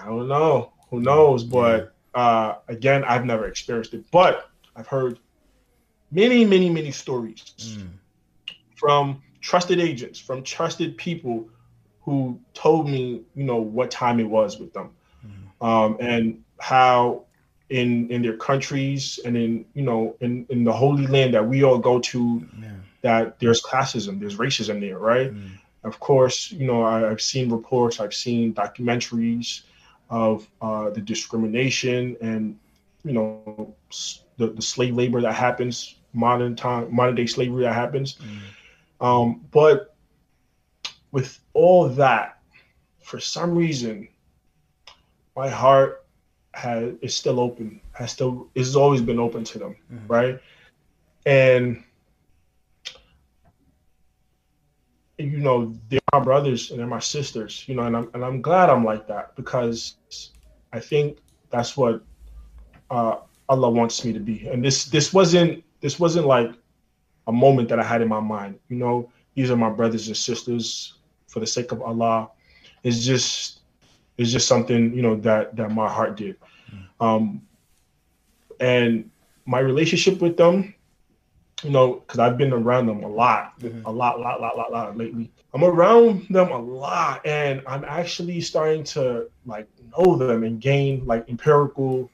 I 0.02 0.06
don't 0.06 0.28
know. 0.28 0.72
Who 0.90 1.00
knows? 1.00 1.44
But 1.44 1.94
uh, 2.14 2.56
again, 2.68 3.04
I've 3.04 3.26
never 3.26 3.48
experienced 3.48 3.94
it, 3.94 4.04
but 4.12 4.50
I've 4.76 4.88
heard 4.88 5.20
many, 6.12 6.46
many, 6.46 6.70
many 6.70 6.92
stories 6.92 7.54
mm. 7.60 7.88
from 8.76 9.22
trusted 9.40 9.80
agents, 9.80 10.20
from 10.20 10.44
trusted 10.44 10.98
people 10.98 11.48
who 12.02 12.40
told 12.54 12.90
me, 12.90 13.22
you 13.36 13.44
know, 13.44 13.58
what 13.58 13.92
time 13.92 14.20
it 14.20 14.30
was 14.30 14.60
with 14.60 14.74
them, 14.74 14.90
mm-hmm. 15.26 15.66
um, 15.66 15.98
and 16.00 16.44
how 16.60 17.24
in 17.70 18.10
in 18.10 18.22
their 18.22 18.36
countries 18.36 19.20
and 19.24 19.38
in 19.38 19.66
you 19.74 19.82
know 19.82 20.16
in 20.20 20.46
in 20.50 20.64
the 20.64 20.74
holy 20.74 21.08
land 21.08 21.34
that 21.34 21.48
we 21.48 21.64
all 21.64 21.78
go 21.78 22.00
to, 22.00 22.46
yeah. 22.60 22.72
that 23.02 23.40
there's 23.40 23.62
classism, 23.62 24.20
there's 24.20 24.38
racism 24.38 24.82
there, 24.82 24.98
right? 24.98 25.32
Mm-hmm. 25.32 25.56
Of 25.84 26.00
course, 26.00 26.52
you 26.52 26.68
know, 26.68 26.84
I, 26.84 27.00
have 27.02 27.22
seen 27.22 27.50
reports, 27.50 28.00
I've 28.00 28.14
seen 28.14 28.54
documentaries 28.54 29.64
of 30.12 30.48
uh, 30.62 30.92
the 30.92 31.02
discrimination 31.02 32.16
and 32.22 32.60
you 33.04 33.14
know 33.14 33.74
the, 34.38 34.48
the 34.48 34.62
slave 34.62 34.96
labor 34.96 35.22
that 35.22 35.34
happens 35.34 35.96
modern 36.14 36.56
time 36.56 36.94
modern 36.94 37.16
day 37.16 37.26
slavery 37.26 37.64
that 37.64 37.74
happens 37.74 38.16
mm. 38.16 38.38
Um, 39.02 39.42
but 39.52 39.96
with 41.12 41.40
all 41.54 41.90
that, 41.90 42.40
for 43.02 43.20
some 43.20 43.56
reason, 43.56 44.08
my 45.36 45.50
heart 45.50 46.06
has 46.54 46.94
is 47.02 47.16
still 47.16 47.40
open. 47.40 47.82
Has 47.94 48.12
still 48.12 48.50
has 48.56 48.76
always 48.76 49.02
been 49.02 49.20
open 49.20 49.44
to 49.46 49.60
them, 49.60 49.76
mm-hmm. 49.92 50.08
right? 50.08 50.40
And 51.26 51.84
you 55.22 55.38
know, 55.40 55.74
they're 55.90 56.00
my 56.14 56.20
brothers 56.20 56.72
and 56.72 56.80
they're 56.80 56.88
my 56.88 57.00
sisters, 57.00 57.64
you 57.68 57.76
know, 57.76 57.84
and 57.84 57.96
I'm 57.96 58.10
and 58.14 58.24
I'm 58.24 58.42
glad 58.42 58.70
I'm 58.70 58.84
like 58.84 59.08
that 59.08 59.36
because 59.36 59.96
I 60.74 60.80
think 60.80 61.20
that's 61.50 61.76
what 61.78 62.04
uh, 62.90 63.18
Allah 63.50 63.70
wants 63.70 64.04
me 64.04 64.14
to 64.14 64.20
be. 64.20 64.48
And 64.48 64.64
this 64.64 64.86
this 64.86 65.14
wasn't 65.14 65.64
this 65.82 66.00
wasn't 66.00 66.28
like 66.28 66.52
a 67.28 67.32
moment 67.32 67.70
that 67.70 67.80
I 67.80 67.84
had 67.84 68.02
in 68.02 68.08
my 68.08 68.20
mind. 68.20 68.60
You 68.70 68.78
know, 68.78 69.12
these 69.36 69.52
are 69.52 69.58
my 69.58 69.70
brothers 69.70 70.08
and 70.08 70.18
sisters 70.18 70.96
for 71.28 71.40
the 71.40 71.48
sake 71.48 71.72
of 71.72 71.82
Allah. 71.82 72.30
It's 72.84 73.04
just 73.04 73.62
it's 74.18 74.32
just 74.32 74.48
something, 74.48 74.94
you 74.94 75.02
know, 75.02 75.16
that 75.18 75.56
that 75.56 75.72
my 75.72 75.90
heart 75.90 76.18
did. 76.18 76.38
Mm. 76.74 77.06
Um 77.06 77.42
and 78.60 79.10
my 79.46 79.60
relationship 79.60 80.22
with 80.22 80.38
them, 80.38 80.74
you 81.64 81.70
know, 81.70 81.96
because 81.96 82.20
I've 82.20 82.38
been 82.38 82.54
around 82.54 82.88
them 82.88 83.04
a 83.04 83.08
lot, 83.08 83.60
mm-hmm. 83.60 83.86
a 83.86 83.92
lot, 83.92 84.20
lot, 84.20 84.42
lot, 84.42 84.58
lot, 84.58 84.72
lot 84.72 84.98
lately. 84.98 85.32
I'm 85.54 85.64
around 85.64 86.28
them 86.30 86.52
a 86.52 86.58
lot, 86.58 87.26
and 87.26 87.62
I'm 87.68 87.84
actually 87.84 88.42
starting 88.42 88.84
to 88.86 89.30
like 89.46 89.68
know 89.98 90.16
them 90.16 90.44
and 90.44 90.60
gain 90.60 91.06
like 91.06 91.30
empirical 91.30 92.10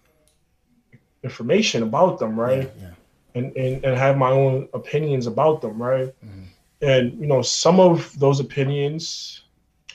information 1.24 1.84
about 1.84 2.20
them, 2.20 2.40
right? 2.40 2.72
Yeah, 2.78 2.88
yeah 2.88 2.94
and, 3.38 3.56
and, 3.56 3.86
and 3.86 3.98
have 3.98 4.18
my 4.18 4.32
own 4.32 4.68
opinions 4.74 5.28
about 5.28 5.62
them, 5.62 5.82
right? 5.82 6.08
Mm-hmm. 6.26 6.42
And 6.82 7.20
you 7.20 7.28
know, 7.28 7.42
some 7.42 7.80
of 7.80 8.18
those 8.20 8.40
opinions 8.40 9.44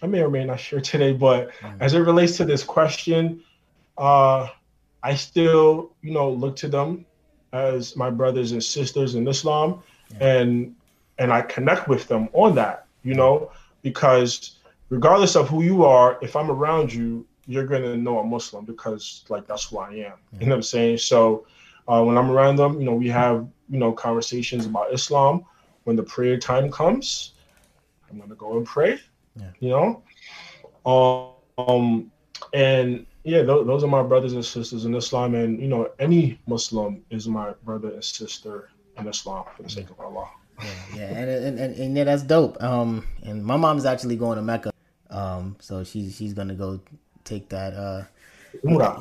I 0.03 0.07
may 0.07 0.21
or 0.21 0.31
may 0.31 0.45
not 0.45 0.59
share 0.59 0.81
today, 0.81 1.12
but 1.12 1.51
mm-hmm. 1.53 1.81
as 1.81 1.95
it 1.95 2.01
relates 2.01 2.37
to 2.38 2.45
this 2.45 2.65
question, 2.65 3.43
uh, 3.99 4.49
I 5.03 5.15
still, 5.15 5.93
you 6.03 6.12
know, 6.12 6.31
look 6.31 6.57
to 6.57 6.69
them 6.69 7.05
as 7.53 7.97
my 7.97 8.11
brothers 8.11 8.53
and 8.53 8.62
sisters 8.62 9.15
in 9.15 9.29
Islam, 9.29 9.83
yeah. 10.11 10.27
and 10.27 10.75
and 11.19 11.33
I 11.33 11.43
connect 11.43 11.88
with 11.88 12.09
them 12.09 12.29
on 12.33 12.55
that, 12.57 12.87
you 13.03 13.15
know, 13.15 13.51
because 13.83 14.59
regardless 14.88 15.37
of 15.37 15.49
who 15.49 15.62
you 15.62 15.85
are, 15.85 16.19
if 16.23 16.35
I'm 16.37 16.51
around 16.51 16.93
you, 16.93 17.27
you're 17.47 17.67
gonna 17.67 17.97
know 17.97 18.19
I'm 18.19 18.31
Muslim 18.31 18.65
because 18.65 19.25
like 19.29 19.47
that's 19.47 19.65
who 19.65 19.79
I 19.79 19.91
am. 19.91 19.95
Yeah. 19.95 20.12
You 20.41 20.47
know 20.47 20.51
what 20.51 20.57
I'm 20.57 20.62
saying? 20.62 20.99
So 20.99 21.47
uh, 21.88 22.03
when 22.03 22.17
I'm 22.17 22.31
around 22.31 22.57
them, 22.57 22.79
you 22.79 22.87
know, 22.87 22.95
we 22.95 23.09
have 23.09 23.47
you 23.69 23.79
know 23.79 23.93
conversations 23.93 24.67
about 24.67 24.93
Islam. 24.93 25.45
When 25.85 25.97
the 25.97 26.03
prayer 26.03 26.38
time 26.38 26.71
comes, 26.71 27.33
I'm 28.11 28.19
gonna 28.19 28.35
go 28.35 28.57
and 28.57 28.67
pray. 28.67 29.01
Yeah. 29.37 29.51
You 29.61 29.71
know, 29.71 30.03
um, 31.59 32.11
and 32.53 33.07
yeah, 33.25 33.43
th- 33.43 33.67
those 33.67 33.85
are 33.85 33.89
my 33.89 34.03
brothers 34.03 34.33
and 34.33 34.45
sisters 34.45 34.85
in 34.85 34.95
Islam, 34.95 35.35
and 35.35 35.61
you 35.61 35.69
know, 35.69 35.91
any 35.99 36.39
Muslim 36.47 37.05
is 37.11 37.29
my 37.29 37.53
brother 37.65 37.91
and 37.91 38.05
sister 38.05 38.71
in 38.99 39.07
Islam 39.07 39.45
for 39.57 39.63
the 39.63 39.71
sake 39.71 39.91
of 39.91 40.01
Allah. 40.01 40.29
Yeah, 40.61 40.69
yeah, 40.95 41.03
and, 41.03 41.31
and, 41.31 41.59
and, 41.59 41.77
and 41.77 41.97
yeah, 41.97 42.05
that's 42.05 42.23
dope. 42.23 42.63
Um, 42.63 43.07
and 43.23 43.45
my 43.45 43.57
mom's 43.57 43.85
actually 43.85 44.17
going 44.17 44.37
to 44.37 44.43
Mecca, 44.43 44.73
um, 45.11 45.57
so 45.61 45.85
she's 45.85 46.17
she's 46.17 46.35
gonna 46.35 46.55
go 46.55 46.81
take 47.25 47.49
that 47.51 47.75
uh 47.75 48.03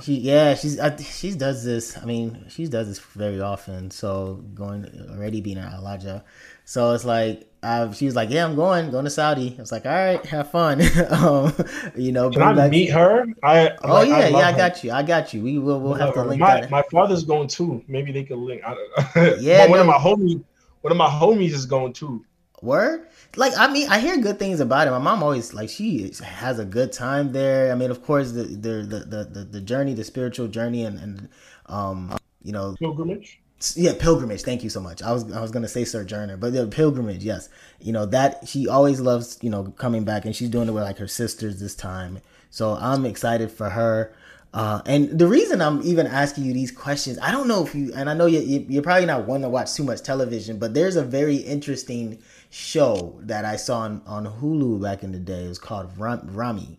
she 0.02 0.16
yeah 0.16 0.56
she's 0.56 0.80
I, 0.80 0.96
she 0.98 1.34
does 1.34 1.64
this. 1.64 1.98
I 1.98 2.06
mean 2.06 2.46
she 2.50 2.68
does 2.68 2.88
this 2.88 3.00
very 3.00 3.42
often. 3.42 3.92
So 3.92 4.44
going 4.54 4.86
already 5.10 5.42
being 5.42 5.58
at 5.58 5.74
Alhaja, 5.74 6.24
so 6.66 6.94
it's 6.94 7.06
like 7.06 7.48
I've, 7.64 7.96
she 7.96 8.06
was 8.06 8.16
like 8.16 8.30
yeah 8.30 8.46
I'm 8.46 8.56
going 8.56 8.92
going 8.92 9.06
to 9.06 9.12
Saudi. 9.12 9.56
I 9.58 9.62
was 9.62 9.72
like 9.72 9.86
all 9.86 9.92
right 9.92 10.26
have 10.26 10.52
fun. 10.52 10.82
um, 11.10 11.54
you 11.96 12.12
know. 12.12 12.30
Can 12.30 12.42
I 12.42 12.54
back... 12.54 12.72
meet 12.72 12.92
her? 12.92 13.26
I 13.44 13.72
oh 13.84 13.94
like, 13.94 14.10
yeah 14.10 14.16
I 14.16 14.28
yeah 14.30 14.48
I 14.48 14.58
got 14.58 14.84
you 14.84 14.92
I 14.92 15.04
got 15.04 15.34
you. 15.34 15.44
We 15.44 15.60
will 15.60 15.80
we'll 15.80 15.94
have 15.94 16.14
to 16.14 16.24
link 16.24 16.42
my, 16.42 16.62
that. 16.62 16.72
My 16.72 16.84
father's 16.92 17.24
going 17.24 17.48
too. 17.48 17.84
Maybe 17.88 18.12
they 18.12 18.24
can 18.24 18.46
link. 18.46 18.64
I 18.66 18.74
don't 18.74 19.16
know. 19.16 19.36
Yeah. 19.40 19.68
one 19.68 19.80
of 19.80 19.86
my 19.86 19.98
homies 19.98 20.44
one 20.82 20.92
of 20.92 20.98
my 20.98 21.10
homies 21.10 21.52
is 21.52 21.66
going 21.66 21.94
too. 21.94 22.26
Word? 22.62 23.08
Like 23.36 23.54
I 23.58 23.72
mean, 23.72 23.90
I 23.90 24.00
hear 24.00 24.18
good 24.18 24.40
things 24.40 24.60
about 24.60 24.88
it. 24.88 24.92
My 24.92 24.98
mom 25.00 25.24
always 25.24 25.54
like 25.54 25.70
she 25.70 26.12
has 26.24 26.60
a 26.60 26.66
good 26.66 26.92
time 26.92 27.32
there. 27.32 27.72
I 27.72 27.76
mean, 27.76 27.92
of 27.92 28.04
course, 28.04 28.32
the 28.32 28.44
the 28.44 28.84
the 28.84 29.26
the, 29.26 29.44
the 29.44 29.62
journey, 29.62 29.94
the 29.94 30.04
spiritual 30.04 30.48
journey, 30.48 30.84
and 30.86 31.00
and 31.00 31.30
um, 31.68 32.18
you 32.44 32.52
know, 32.52 32.76
pilgrimage. 32.80 33.40
yeah 33.76 33.94
pilgrimage 33.98 34.42
thank 34.42 34.64
you 34.64 34.70
so 34.70 34.80
much 34.82 35.04
i 35.04 35.12
was 35.12 35.32
i 35.34 35.40
was 35.40 35.52
gonna 35.52 35.68
say 35.68 35.86
sojourner 35.86 36.36
but 36.36 36.52
the 36.52 36.66
pilgrimage 36.68 37.24
yes 37.24 37.48
you 37.80 37.92
know 37.94 38.06
that 38.08 38.48
she 38.48 38.68
always 38.68 39.00
loves 39.00 39.38
you 39.42 39.50
know 39.50 39.66
coming 39.78 40.04
back 40.04 40.26
and 40.26 40.36
she's 40.36 40.50
doing 40.50 40.68
it 40.68 40.72
with 40.72 40.84
like 40.84 40.98
her 40.98 41.08
sisters 41.08 41.60
this 41.60 41.76
time 41.76 42.20
so 42.50 42.74
i'm 42.82 43.06
excited 43.06 43.52
for 43.52 43.70
her 43.70 44.14
uh, 44.54 44.82
and 44.88 45.18
the 45.18 45.28
reason 45.28 45.62
i'm 45.62 45.82
even 45.84 46.08
asking 46.08 46.44
you 46.44 46.54
these 46.54 46.72
questions 46.72 47.20
i 47.22 47.32
don't 47.32 47.48
know 47.48 47.64
if 47.64 47.76
you 47.76 47.94
and 47.96 48.10
i 48.10 48.14
know 48.16 48.26
you, 48.26 48.66
you're 48.68 48.82
probably 48.84 49.06
not 49.06 49.28
one 49.28 49.42
to 49.42 49.48
watch 49.50 49.74
too 49.76 49.84
much 49.84 50.02
television 50.02 50.58
but 50.58 50.74
there's 50.74 50.96
a 50.96 51.04
very 51.04 51.36
interesting 51.38 52.18
show 52.52 53.18
that 53.22 53.46
i 53.46 53.56
saw 53.56 53.80
on, 53.80 54.02
on 54.06 54.26
hulu 54.26 54.82
back 54.82 55.04
in 55.04 55.12
the 55.12 55.20
day. 55.20 55.46
It 55.46 55.50
was 55.50 55.58
called 55.58 55.90
ramy 55.98 56.78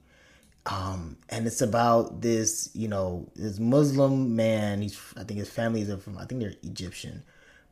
um, 0.66 1.16
and 1.28 1.46
it's 1.46 1.60
about 1.60 2.20
this, 2.20 2.70
you 2.72 2.86
know, 2.86 3.28
this 3.34 3.58
Muslim 3.58 4.36
man. 4.36 4.82
He's, 4.82 4.98
I 5.16 5.24
think 5.24 5.38
his 5.40 5.50
family 5.50 5.82
is 5.82 6.02
from, 6.02 6.18
I 6.18 6.24
think 6.24 6.40
they're 6.40 6.54
Egyptian, 6.62 7.24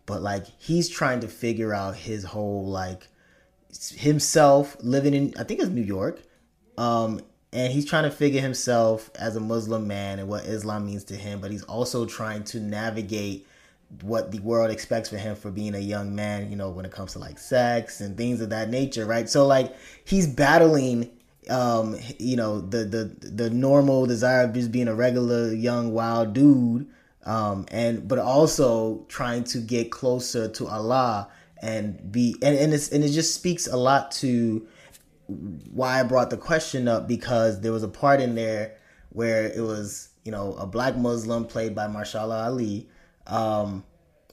but 0.07 0.23
like 0.23 0.47
he's 0.59 0.89
trying 0.89 1.21
to 1.21 1.29
figure 1.29 1.73
out 1.73 1.95
his 1.95 2.25
whole 2.25 2.67
like 2.67 3.07
himself 3.95 4.77
living 4.81 5.15
in, 5.15 5.35
I 5.39 5.45
think 5.45 5.61
it's 5.61 5.69
New 5.69 5.83
York, 5.83 6.23
um, 6.77 7.21
and 7.53 7.73
he's 7.73 7.85
trying 7.85 8.05
to 8.05 8.11
figure 8.11 8.41
himself 8.41 9.11
as 9.15 9.37
a 9.37 9.41
Muslim 9.41 9.87
man 9.87 10.19
and 10.19 10.29
what 10.29 10.45
Islam 10.45 10.87
means 10.87 11.05
to 11.05 11.17
him, 11.17 11.41
but 11.41 11.53
he's 11.53 11.65
also 11.65 12.07
trying 12.07 12.43
to 12.45 12.59
navigate 12.59 13.47
what 14.03 14.31
the 14.31 14.39
world 14.41 14.71
expects 14.71 15.09
for 15.09 15.17
him 15.19 15.37
for 15.37 15.51
being 15.51 15.75
a 15.75 15.81
young 15.81 16.15
man, 16.15 16.51
you 16.51 16.57
know, 16.57 16.71
when 16.71 16.85
it 16.85 16.93
comes 16.93 17.13
to 17.13 17.19
like 17.19 17.39
sex 17.39 18.01
and 18.01 18.17
things 18.17 18.41
of 18.41 18.51
that 18.51 18.71
nature, 18.71 19.05
right? 19.05 19.29
So 19.29 19.47
like 19.47 19.75
he's 20.05 20.27
battling 20.27 21.11
um, 21.49 21.97
you 22.19 22.37
know, 22.37 22.61
the 22.61 22.85
the 22.85 23.05
the 23.27 23.51
normal 23.51 24.07
desire 24.07 24.45
of 24.45 24.53
just 24.53 24.71
being 24.71 24.89
a 24.89 24.95
regular 24.95 25.53
young 25.53 25.93
wild 25.93 26.33
dude, 26.33 26.87
um, 27.25 27.67
and 27.71 28.07
but 28.07 28.19
also 28.19 29.05
trying 29.09 29.45
to 29.45 29.59
get 29.59 29.91
closer 29.91 30.49
to 30.49 30.67
Allah 30.69 31.29
and 31.63 32.11
be 32.13 32.37
and, 32.43 32.57
and 32.57 32.73
it's 32.73 32.91
and 32.91 33.03
it 33.03 33.11
just 33.11 33.35
speaks 33.35 33.67
a 33.67 33.77
lot 33.77 34.11
to 34.13 34.67
why 35.73 36.01
I 36.01 36.03
brought 36.03 36.31
the 36.31 36.37
question 36.37 36.89
up 36.89 37.07
because 37.09 37.61
there 37.61 37.73
was 37.73 37.83
a 37.83 37.89
part 37.89 38.21
in 38.21 38.35
there 38.35 38.77
where 39.11 39.47
it 39.47 39.61
was 39.61 40.11
you 40.25 40.33
know 40.33 40.55
a 40.55 40.67
black 40.67 40.97
Muslim 40.97 41.47
played 41.47 41.75
by 41.75 41.87
Mahershala 41.87 42.45
Ali, 42.45 42.89
um, 43.31 43.85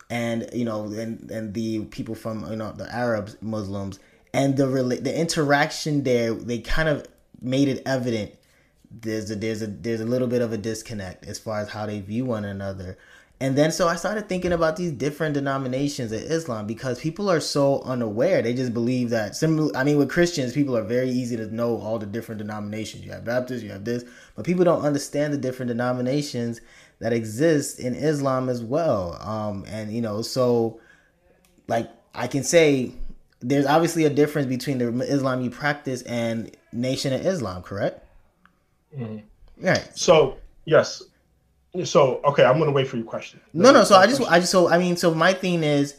and 0.10 0.50
you 0.54 0.66
know 0.66 0.86
and 0.86 1.30
and 1.32 1.54
the 1.54 1.86
people 1.86 2.16
from 2.16 2.50
you 2.50 2.56
know 2.56 2.72
the 2.72 2.94
Arabs 2.94 3.38
Muslims 3.42 4.00
and 4.34 4.58
the 4.58 4.66
the 4.66 5.20
interaction 5.20 6.04
there 6.04 6.34
they 6.34 6.60
kind 6.60 6.90
of 6.90 7.06
made 7.42 7.68
it 7.68 7.84
evident 7.86 8.34
there's 8.90 9.30
a 9.32 9.36
there's 9.36 9.62
a 9.62 9.68
there's 9.68 10.02
a 10.02 10.06
little 10.06 10.28
bit 10.28 10.42
of 10.42 10.54
a 10.54 10.58
disconnect 10.58 11.26
as 11.26 11.38
far 11.38 11.60
as 11.60 11.70
how 11.70 11.86
they 11.86 12.00
view 12.00 12.26
one 12.26 12.46
another 12.46 12.98
and 13.40 13.56
then 13.56 13.72
so 13.72 13.88
I 13.88 13.96
started 13.96 14.28
thinking 14.28 14.52
about 14.52 14.78
these 14.78 14.92
different 14.92 15.36
denominations 15.36 16.12
of 16.12 16.22
Islam 16.22 16.66
because 16.66 17.00
people 17.00 17.30
are 17.30 17.40
so 17.40 17.82
unaware. 17.84 18.42
They 18.42 18.56
just 18.56 18.74
believe 18.74 19.12
that 19.12 19.36
similar 19.36 19.76
I 19.78 19.84
mean 19.84 19.98
with 19.98 20.10
Christians, 20.10 20.54
people 20.54 20.76
are 20.76 20.84
very 20.84 21.12
easy 21.12 21.38
to 21.38 21.54
know 21.54 21.80
all 21.80 22.00
the 22.00 22.08
different 22.08 22.40
denominations. 22.40 23.06
You 23.06 23.12
have 23.12 23.26
Baptists, 23.26 23.62
you 23.62 23.70
have 23.70 23.86
this, 23.86 24.06
but 24.36 24.44
people 24.44 24.66
don't 24.66 24.82
understand 24.82 25.34
the 25.34 25.38
different 25.38 25.68
denominations 25.68 26.62
that 27.00 27.14
exist 27.14 27.80
in 27.80 27.96
Islam 27.96 28.50
as 28.50 28.64
well. 28.64 29.18
Um 29.22 29.66
and 29.68 29.92
you 29.92 30.02
know, 30.02 30.22
so 30.22 30.80
like 31.68 31.90
I 32.14 32.28
can 32.28 32.44
say 32.44 32.92
there's 33.40 33.66
obviously 33.66 34.06
a 34.06 34.10
difference 34.10 34.48
between 34.48 34.80
the 34.80 34.88
Islam 35.04 35.42
you 35.42 35.50
practice 35.50 36.02
and 36.04 36.56
Nation 36.72 37.14
of 37.14 37.26
Islam, 37.26 37.62
correct? 37.62 38.04
Mm-hmm. 38.98 39.66
Right. 39.66 39.90
So 39.96 40.38
yes. 40.66 41.04
So 41.84 42.22
okay, 42.24 42.44
I'm 42.44 42.58
gonna 42.58 42.72
wait 42.72 42.88
for 42.88 42.98
your 42.98 43.06
question. 43.06 43.40
No, 43.54 43.72
no. 43.72 43.84
So 43.84 43.96
I 43.96 44.08
just, 44.08 44.22
I 44.22 44.40
just, 44.40 44.52
so 44.52 44.70
I 44.70 44.78
mean, 44.78 44.98
so 44.98 45.14
my 45.14 45.34
thing 45.34 45.64
is 45.64 45.96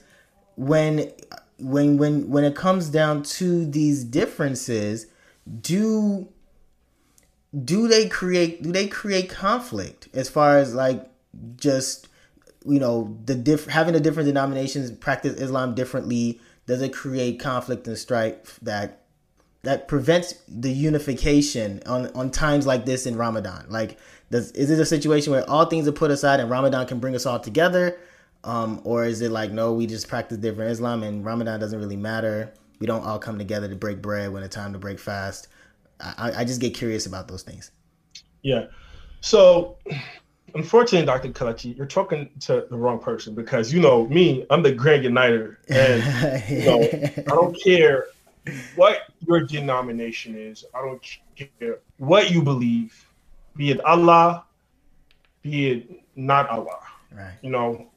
when, 0.56 1.12
when, 1.58 1.98
when, 1.98 2.28
when 2.30 2.44
it 2.44 2.56
comes 2.56 2.88
down 2.88 3.22
to 3.22 3.64
these 3.66 4.02
differences, 4.02 5.06
do 5.60 6.28
do 7.64 7.88
they 7.88 8.08
create 8.08 8.62
do 8.62 8.72
they 8.72 8.86
create 8.86 9.30
conflict 9.30 10.08
as 10.14 10.28
far 10.28 10.58
as 10.58 10.74
like 10.74 11.08
just 11.56 12.08
you 12.66 12.78
know 12.78 13.16
the 13.24 13.34
diff 13.34 13.66
having 13.66 13.94
the 13.94 14.00
different 14.00 14.26
denominations 14.26 14.90
practice 14.90 15.40
Islam 15.40 15.74
differently 15.74 16.40
does 16.66 16.82
it 16.82 16.92
create 16.92 17.40
conflict 17.40 17.88
and 17.88 17.96
strife 17.96 18.58
that 18.60 19.00
that 19.62 19.88
prevents 19.88 20.34
the 20.46 20.70
unification 20.70 21.82
on 21.86 22.06
on 22.14 22.30
times 22.30 22.66
like 22.66 22.86
this 22.86 23.06
in 23.06 23.16
Ramadan? 23.16 23.66
Like, 23.68 23.98
does 24.30 24.52
is 24.52 24.70
it 24.70 24.78
a 24.78 24.86
situation 24.86 25.32
where 25.32 25.48
all 25.48 25.64
things 25.66 25.88
are 25.88 25.92
put 25.92 26.10
aside 26.10 26.40
and 26.40 26.50
Ramadan 26.50 26.86
can 26.86 27.00
bring 27.00 27.14
us 27.14 27.26
all 27.26 27.40
together, 27.40 27.98
um, 28.44 28.80
or 28.84 29.04
is 29.04 29.20
it 29.20 29.30
like 29.30 29.50
no, 29.50 29.72
we 29.72 29.86
just 29.86 30.08
practice 30.08 30.38
different 30.38 30.70
Islam 30.70 31.02
and 31.02 31.24
Ramadan 31.24 31.58
doesn't 31.58 31.78
really 31.78 31.96
matter? 31.96 32.52
We 32.78 32.86
don't 32.86 33.04
all 33.04 33.18
come 33.18 33.38
together 33.38 33.68
to 33.68 33.74
break 33.74 34.00
bread 34.00 34.32
when 34.32 34.42
it's 34.42 34.54
time 34.54 34.72
to 34.72 34.78
break 34.78 35.00
fast. 35.00 35.48
I, 36.00 36.32
I 36.38 36.44
just 36.44 36.60
get 36.60 36.74
curious 36.74 37.06
about 37.06 37.28
those 37.28 37.42
things. 37.42 37.70
Yeah. 38.42 38.66
So 39.20 39.78
unfortunately, 40.54 41.06
Dr. 41.06 41.30
Kelechi, 41.30 41.76
you're 41.76 41.86
talking 41.86 42.30
to 42.40 42.66
the 42.70 42.76
wrong 42.76 42.98
person 42.98 43.34
because 43.34 43.72
you 43.72 43.80
know 43.80 44.06
me, 44.08 44.46
I'm 44.50 44.62
the 44.62 44.72
grand 44.72 45.04
uniter, 45.04 45.58
and 45.68 46.02
you 46.48 46.64
know 46.64 46.82
I 46.82 47.34
don't 47.34 47.60
care 47.60 48.06
what 48.76 49.02
your 49.26 49.40
denomination 49.40 50.36
is. 50.36 50.64
I 50.74 50.80
don't 50.80 51.02
care 51.36 51.78
what 51.98 52.30
you 52.30 52.42
believe, 52.42 53.06
be 53.56 53.70
it 53.70 53.80
Allah, 53.84 54.44
be 55.42 55.70
it 55.70 56.02
not 56.16 56.48
Allah. 56.48 56.80
Right. 57.12 57.34
You 57.42 57.50
know, 57.50 57.90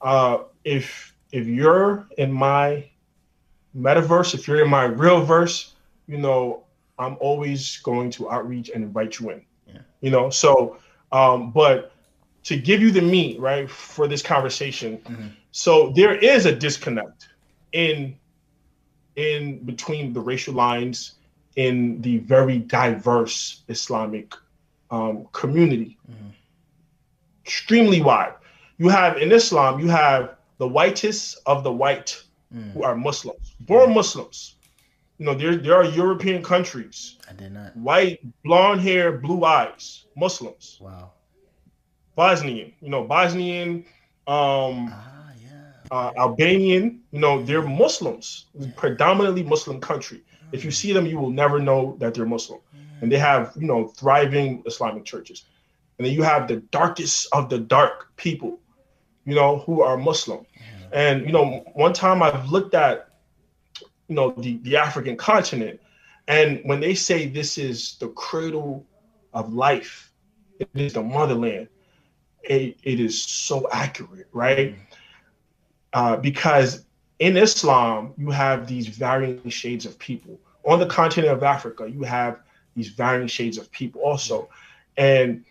uh, 0.00 0.38
if 0.64 1.14
if 1.32 1.46
you're 1.46 2.06
in 2.16 2.32
my 2.32 2.88
metaverse, 3.76 4.34
if 4.34 4.48
you're 4.48 4.62
in 4.62 4.70
my 4.70 4.84
real 4.84 5.24
verse, 5.24 5.74
you 6.06 6.18
know, 6.18 6.64
I'm 6.98 7.16
always 7.20 7.78
going 7.78 8.10
to 8.12 8.30
outreach 8.30 8.70
and 8.74 8.82
invite 8.84 9.20
you 9.20 9.30
in. 9.30 9.42
Yeah. 9.66 9.80
You 10.00 10.10
know, 10.10 10.30
so 10.30 10.78
um, 11.12 11.50
but 11.52 11.92
to 12.44 12.56
give 12.56 12.80
you 12.80 12.90
the 12.90 13.02
meat, 13.02 13.38
right, 13.40 13.70
for 13.70 14.08
this 14.08 14.22
conversation. 14.22 14.98
Mm-hmm. 14.98 15.26
So 15.50 15.92
there 15.94 16.14
is 16.16 16.46
a 16.46 16.54
disconnect 16.54 17.28
in 17.72 18.16
in 19.16 19.58
between 19.64 20.12
the 20.12 20.20
racial 20.20 20.54
lines 20.54 21.14
in 21.56 22.00
the 22.02 22.18
very 22.18 22.58
diverse 22.58 23.64
Islamic 23.68 24.34
um, 24.90 25.26
community. 25.32 25.98
Mm-hmm. 26.10 26.28
Extremely 27.44 28.00
wide. 28.00 28.34
You 28.78 28.88
have 28.88 29.16
in 29.18 29.32
Islam, 29.32 29.80
you 29.80 29.88
have 29.88 30.36
the 30.58 30.68
whitest 30.68 31.40
of 31.46 31.64
the 31.64 31.72
white 31.72 32.22
mm. 32.54 32.72
who 32.72 32.84
are 32.84 32.94
Muslims, 32.94 33.54
born 33.60 33.92
Muslims. 33.92 34.54
You 35.18 35.26
know, 35.26 35.34
there, 35.34 35.56
there 35.56 35.74
are 35.74 35.84
European 35.84 36.42
countries. 36.42 37.16
I 37.28 37.32
did 37.32 37.52
not. 37.52 37.76
White, 37.76 38.20
blonde 38.44 38.80
hair, 38.80 39.18
blue 39.18 39.44
eyes, 39.44 40.06
Muslims. 40.16 40.78
Wow. 40.80 41.12
Bosnian, 42.14 42.72
you 42.80 42.88
know, 42.88 43.04
Bosnian, 43.04 43.84
um, 44.26 44.90
ah, 44.92 45.30
yeah. 45.40 45.72
uh, 45.90 46.10
Albanian, 46.16 47.00
you 47.12 47.20
know, 47.20 47.44
they're 47.44 47.62
Muslims, 47.62 48.46
predominantly 48.76 49.42
Muslim 49.44 49.80
country. 49.80 50.22
If 50.50 50.64
you 50.64 50.70
see 50.70 50.92
them, 50.92 51.06
you 51.06 51.18
will 51.18 51.30
never 51.30 51.60
know 51.60 51.96
that 52.00 52.14
they're 52.14 52.26
Muslim. 52.26 52.60
And 53.00 53.12
they 53.12 53.18
have, 53.18 53.52
you 53.56 53.66
know, 53.66 53.86
thriving 53.86 54.62
Islamic 54.66 55.04
churches. 55.04 55.44
And 55.98 56.06
then 56.06 56.12
you 56.14 56.22
have 56.22 56.48
the 56.48 56.56
darkest 56.56 57.28
of 57.32 57.48
the 57.48 57.58
dark 57.58 58.16
people, 58.16 58.58
you 59.24 59.34
know, 59.34 59.58
who 59.58 59.82
are 59.82 59.96
Muslim. 59.96 60.44
And, 60.92 61.26
you 61.26 61.32
know, 61.32 61.64
one 61.74 61.92
time 61.92 62.22
I've 62.22 62.50
looked 62.50 62.74
at, 62.74 63.07
you 64.08 64.14
know, 64.14 64.30
the, 64.30 64.58
the 64.62 64.76
African 64.76 65.16
continent, 65.16 65.80
and 66.26 66.60
when 66.64 66.80
they 66.80 66.94
say 66.94 67.26
this 67.26 67.58
is 67.58 67.96
the 68.00 68.08
cradle 68.08 68.84
of 69.32 69.52
life, 69.52 70.12
it 70.58 70.68
is 70.74 70.92
the 70.94 71.02
motherland 71.02 71.68
it, 72.48 72.78
it 72.82 73.00
is 73.00 73.22
so 73.22 73.68
accurate, 73.70 74.28
right? 74.32 74.76
Uh, 75.92 76.16
because 76.16 76.84
in 77.18 77.36
Islam, 77.36 78.14
you 78.16 78.30
have 78.30 78.66
these 78.66 78.88
varying 78.88 79.48
shades 79.50 79.86
of 79.86 79.98
people. 79.98 80.40
On 80.64 80.78
the 80.78 80.86
continent 80.86 81.32
of 81.32 81.42
Africa, 81.42 81.88
you 81.88 82.02
have 82.02 82.40
these 82.74 82.88
varying 82.88 83.28
shades 83.28 83.58
of 83.58 83.70
people 83.70 84.00
also. 84.00 84.48
And 84.96 85.44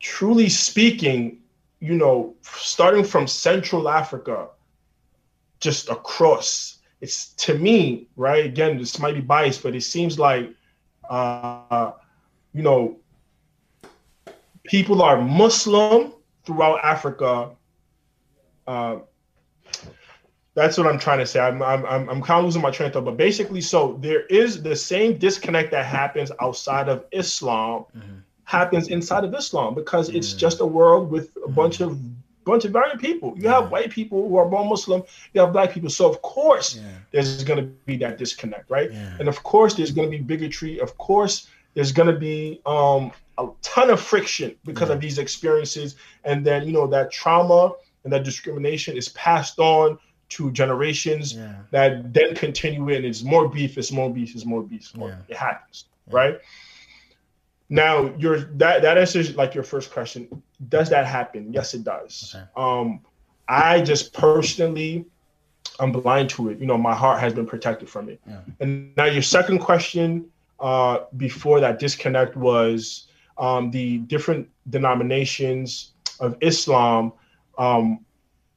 truly 0.00 0.48
speaking, 0.48 1.38
you 1.80 1.94
know, 1.94 2.34
starting 2.42 3.04
from 3.04 3.26
Central 3.26 3.88
Africa, 3.88 4.48
just 5.60 5.88
across, 5.88 6.78
it's 7.02 7.32
to 7.34 7.54
me, 7.54 8.06
right? 8.16 8.46
Again, 8.46 8.78
this 8.78 8.98
might 9.00 9.14
be 9.14 9.20
biased, 9.20 9.62
but 9.64 9.74
it 9.74 9.82
seems 9.82 10.20
like, 10.20 10.54
uh, 11.10 11.90
you 12.54 12.62
know, 12.62 12.96
people 14.64 15.02
are 15.02 15.20
Muslim 15.20 16.12
throughout 16.44 16.78
Africa. 16.84 17.50
Uh, 18.68 18.98
that's 20.54 20.78
what 20.78 20.86
I'm 20.86 20.98
trying 20.98 21.18
to 21.18 21.26
say. 21.26 21.40
I'm, 21.40 21.60
I'm, 21.60 21.84
I'm, 21.86 22.08
I'm 22.08 22.22
kind 22.22 22.38
of 22.38 22.44
losing 22.44 22.62
my 22.62 22.70
train 22.70 22.86
of 22.86 22.92
thought, 22.92 23.04
but 23.04 23.16
basically, 23.16 23.60
so 23.60 23.98
there 24.00 24.24
is 24.26 24.62
the 24.62 24.76
same 24.76 25.18
disconnect 25.18 25.72
that 25.72 25.84
happens 25.84 26.30
outside 26.40 26.88
of 26.88 27.06
Islam 27.10 27.86
mm-hmm. 27.96 28.18
happens 28.44 28.88
inside 28.88 29.24
of 29.24 29.34
Islam 29.34 29.74
because 29.74 30.08
mm-hmm. 30.08 30.18
it's 30.18 30.34
just 30.34 30.60
a 30.60 30.66
world 30.66 31.10
with 31.10 31.36
a 31.44 31.50
bunch 31.50 31.80
of 31.80 31.98
bunch 32.44 32.64
of 32.64 32.72
variant 32.72 33.00
people. 33.00 33.34
You 33.36 33.48
have 33.48 33.70
white 33.70 33.90
people 33.90 34.28
who 34.28 34.36
are 34.36 34.46
born 34.46 34.68
Muslim. 34.68 35.02
You 35.32 35.40
have 35.42 35.52
black 35.52 35.72
people. 35.72 35.90
So 35.90 36.08
of 36.08 36.20
course, 36.22 36.76
Yeah. 36.76 36.82
there's 37.12 37.44
going 37.44 37.58
to 37.60 37.66
be 37.86 37.96
that 37.98 38.18
disconnect, 38.18 38.70
right? 38.70 38.90
Yeah. 38.92 39.16
And 39.18 39.28
of 39.28 39.42
course, 39.42 39.74
there's 39.74 39.92
going 39.92 40.10
to 40.10 40.16
be 40.18 40.22
bigotry. 40.22 40.80
Of 40.80 40.96
course, 40.98 41.48
there's 41.74 41.92
going 41.92 42.08
to 42.12 42.18
be 42.18 42.60
um, 42.66 43.12
a 43.38 43.48
ton 43.62 43.90
of 43.90 44.00
friction 44.00 44.54
because 44.64 44.88
Yeah. 44.88 44.94
of 44.96 45.00
these 45.00 45.18
experiences, 45.18 45.96
and 46.24 46.44
then 46.44 46.66
you 46.66 46.72
know 46.72 46.86
that 46.88 47.10
trauma 47.10 47.72
and 48.04 48.12
that 48.12 48.24
discrimination 48.24 48.96
is 48.96 49.08
passed 49.10 49.58
on 49.58 49.98
to 50.30 50.50
generations 50.50 51.34
Yeah. 51.34 51.54
that 51.70 52.12
then 52.12 52.34
continue 52.34 52.88
it, 52.90 52.96
and 52.96 53.04
it's 53.06 53.22
more 53.22 53.48
beef, 53.48 53.76
it's 53.78 53.92
more 53.92 54.10
beef, 54.10 54.34
it's 54.34 54.44
more 54.46 54.62
beef, 54.62 54.80
it's 54.82 54.96
more 54.96 55.10
Yeah. 55.10 55.34
it 55.34 55.36
happens, 55.36 55.84
Yeah. 56.08 56.16
right? 56.16 56.40
Now, 57.72 58.14
your 58.18 58.40
that 58.56 58.82
that 58.82 58.98
answers 58.98 59.34
like 59.34 59.54
your 59.54 59.64
first 59.64 59.90
question. 59.90 60.42
Does 60.68 60.90
that 60.90 61.06
happen? 61.06 61.54
Yes, 61.54 61.72
it 61.72 61.84
does. 61.84 62.34
Okay. 62.36 62.44
Um, 62.54 63.00
I 63.48 63.80
just 63.80 64.12
personally, 64.12 65.06
I'm 65.80 65.90
blind 65.90 66.28
to 66.30 66.50
it. 66.50 66.58
You 66.58 66.66
know, 66.66 66.76
my 66.76 66.94
heart 66.94 67.18
has 67.20 67.32
been 67.32 67.46
protected 67.46 67.88
from 67.88 68.10
it. 68.10 68.20
Yeah. 68.28 68.40
And 68.60 68.94
now 68.98 69.06
your 69.06 69.22
second 69.22 69.60
question, 69.60 70.26
uh, 70.60 71.04
before 71.16 71.60
that 71.60 71.78
disconnect 71.78 72.36
was 72.36 73.06
um, 73.38 73.70
the 73.70 73.98
different 74.00 74.50
denominations 74.68 75.92
of 76.20 76.36
Islam. 76.42 77.14
Um, 77.56 78.04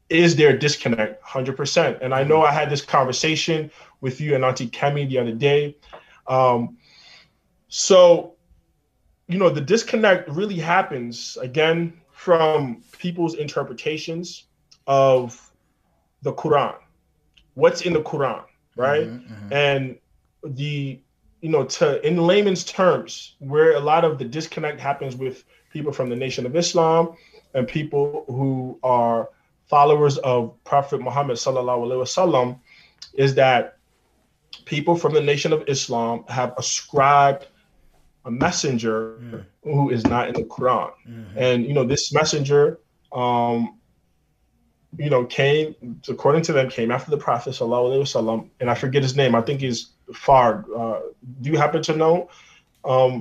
is 0.09 0.35
there 0.35 0.49
a 0.49 0.59
disconnect? 0.59 1.23
Hundred 1.23 1.55
percent. 1.55 1.99
And 2.01 2.13
I 2.13 2.23
know 2.23 2.43
I 2.43 2.51
had 2.51 2.69
this 2.69 2.81
conversation 2.81 3.71
with 4.01 4.19
you 4.19 4.35
and 4.35 4.43
Auntie 4.43 4.67
Kemi 4.67 5.07
the 5.07 5.19
other 5.19 5.31
day. 5.31 5.77
Um, 6.27 6.77
so, 7.69 8.34
you 9.27 9.37
know, 9.37 9.49
the 9.49 9.61
disconnect 9.61 10.29
really 10.29 10.57
happens 10.57 11.37
again 11.41 11.93
from 12.11 12.83
people's 12.97 13.35
interpretations 13.35 14.45
of 14.87 15.51
the 16.21 16.33
Quran. 16.33 16.75
What's 17.55 17.81
in 17.81 17.93
the 17.93 18.01
Quran, 18.01 18.43
right? 18.75 19.07
Mhm, 19.07 19.27
mhm. 19.27 19.51
and 19.51 19.97
the 20.43 20.99
you 21.41 21.49
know 21.49 21.63
to 21.63 22.05
in 22.05 22.17
layman's 22.17 22.63
terms 22.63 23.35
where 23.39 23.75
a 23.75 23.79
lot 23.79 24.03
of 24.03 24.17
the 24.17 24.25
disconnect 24.25 24.79
happens 24.79 25.15
with 25.15 25.43
people 25.71 25.91
from 25.91 26.09
the 26.09 26.15
nation 26.15 26.45
of 26.45 26.55
islam 26.55 27.15
and 27.53 27.67
people 27.67 28.25
who 28.27 28.79
are 28.83 29.29
followers 29.67 30.17
of 30.19 30.53
prophet 30.63 31.01
muhammad 31.01 31.37
sallallahu 31.37 31.85
alaihi 31.85 32.01
wasallam 32.01 32.59
is 33.13 33.35
that 33.35 33.77
people 34.65 34.95
from 34.95 35.13
the 35.13 35.21
nation 35.21 35.51
of 35.53 35.63
islam 35.67 36.23
have 36.27 36.53
ascribed 36.57 37.47
a 38.25 38.31
messenger 38.31 38.95
Mm. 39.21 39.45
who 39.63 39.89
is 39.95 40.03
not 40.13 40.27
in 40.29 40.35
the 40.41 40.43
quran 40.55 40.89
Mhm. 41.07 41.31
and 41.43 41.57
you 41.67 41.73
know 41.77 41.85
this 41.93 42.05
messenger 42.19 42.79
um 43.23 43.59
you 44.97 45.09
know 45.09 45.25
came 45.25 45.75
according 46.09 46.41
to 46.47 46.53
them 46.53 46.69
came 46.69 46.91
after 46.91 47.09
the 47.11 47.17
prophet 47.27 47.51
sallallahu 47.53 47.85
alaihi 47.89 48.03
wasallam 48.07 48.39
and 48.59 48.69
i 48.69 48.75
forget 48.83 49.01
his 49.07 49.15
name 49.21 49.33
i 49.35 49.41
think 49.41 49.59
he's 49.59 49.79
far 50.13 50.65
uh 50.81 50.99
do 51.41 51.49
you 51.51 51.57
happen 51.57 51.81
to 51.89 51.95
know 52.01 52.29
um 52.93 53.13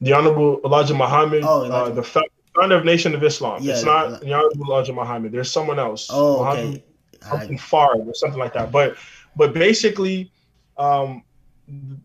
the 0.00 0.12
honorable 0.12 0.60
elijah 0.64 0.94
muhammad 1.04 1.42
Oh, 1.44 1.64
uh, 1.76 1.90
the 1.90 2.02
founder 2.54 2.76
of 2.76 2.84
nation 2.84 3.14
of 3.14 3.22
islam 3.22 3.58
Yeah, 3.62 3.72
it's 3.72 3.84
not 3.92 4.20
the 4.20 4.32
honorable 4.36 4.66
elijah 4.68 4.92
muhammad 4.92 5.32
there's 5.32 5.50
someone 5.58 5.78
else 5.78 6.02
Oh, 6.10 6.38
Muhammad 6.42 6.74
okay. 6.74 6.84
I, 7.22 7.30
something 7.30 7.58
far 7.72 7.90
or 7.96 8.14
something 8.22 8.38
like 8.44 8.52
that. 8.58 8.70
But 8.70 8.88
but 9.40 9.54
basically, 9.54 10.18
um, 10.76 11.08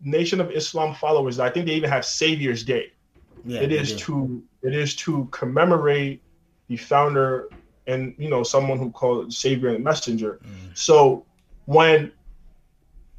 Nation 0.02 0.40
of 0.40 0.50
Islam 0.50 0.94
followers, 0.94 1.38
I 1.38 1.50
think 1.50 1.66
they 1.66 1.74
even 1.74 1.90
have 1.90 2.04
Savior's 2.04 2.62
Day. 2.64 2.92
yeah, 3.44 3.60
it 3.60 3.72
is 3.72 3.92
do. 3.92 3.98
to 3.98 4.42
it 4.62 4.74
is 4.74 4.94
to 4.96 5.26
commemorate 5.30 6.22
the 6.68 6.76
founder 6.76 7.48
and 7.86 8.14
you 8.18 8.28
know 8.28 8.42
someone 8.42 8.78
who 8.78 8.90
called 8.90 9.32
Savior 9.32 9.70
and 9.74 9.82
Messenger. 9.84 10.40
Mm. 10.44 10.76
So 10.76 11.24
when 11.66 12.12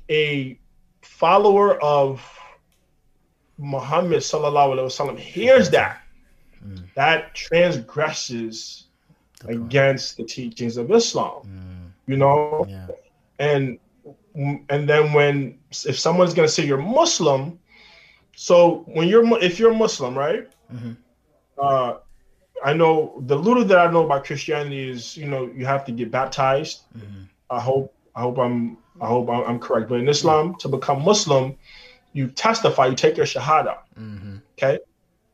a 0.09 0.59
follower 1.01 1.81
of 1.81 2.21
Muhammad 3.57 4.19
sallallahu 4.19 4.75
alaihi 4.75 4.85
wasallam 4.89 5.17
hears 5.19 5.69
that, 5.71 5.97
Mm. 6.63 6.85
that 6.95 7.33
transgresses 7.33 8.85
The 9.39 9.53
against 9.53 10.17
the 10.17 10.23
teachings 10.23 10.77
of 10.77 10.91
Islam. 10.91 11.41
Mm, 11.45 11.91
You 12.05 12.17
know, 12.17 12.65
yeah. 12.69 12.87
and 13.39 13.79
and 14.35 14.87
then 14.87 15.13
when 15.13 15.59
if 15.85 15.99
someone's 15.99 16.33
gonna 16.33 16.47
say 16.47 16.65
you're 16.65 16.77
Muslim, 16.77 17.59
so 18.35 18.83
when 18.87 19.07
you're 19.07 19.25
if 19.39 19.59
you're 19.59 19.73
Muslim, 19.73 20.17
right? 20.17 20.47
Mhm. 20.73 20.97
Uh, 21.57 21.95
I 22.63 22.73
know 22.73 23.21
the 23.25 23.35
little 23.35 23.65
that 23.65 23.77
I 23.77 23.91
know 23.91 24.05
about 24.05 24.25
Christianity 24.25 24.89
is 24.89 25.17
you 25.17 25.27
know 25.27 25.49
you 25.55 25.65
have 25.65 25.85
to 25.85 25.91
get 25.91 26.11
baptized. 26.11 26.81
Mhm. 26.97 27.27
I 27.49 27.59
hope 27.59 27.93
I 28.15 28.21
hope 28.21 28.37
I'm 28.39 28.77
I 29.01 29.07
hope 29.07 29.29
I'm, 29.29 29.59
correct. 29.59 29.89
But 29.89 29.99
in 29.99 30.07
Islam, 30.07 30.55
to 30.59 30.67
become 30.67 31.03
Muslim, 31.03 31.57
you 32.13 32.27
testify, 32.27 32.85
you 32.87 32.95
take 32.95 33.17
your 33.17 33.25
shahada. 33.25 33.77
Mhm. 33.99 34.41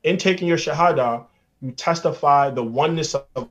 In 0.03 0.17
taking 0.17 0.47
your 0.47 0.57
shahada, 0.57 1.25
you 1.61 1.71
testify 1.71 2.49
the 2.49 2.63
oneness 2.63 3.13
of, 3.13 3.49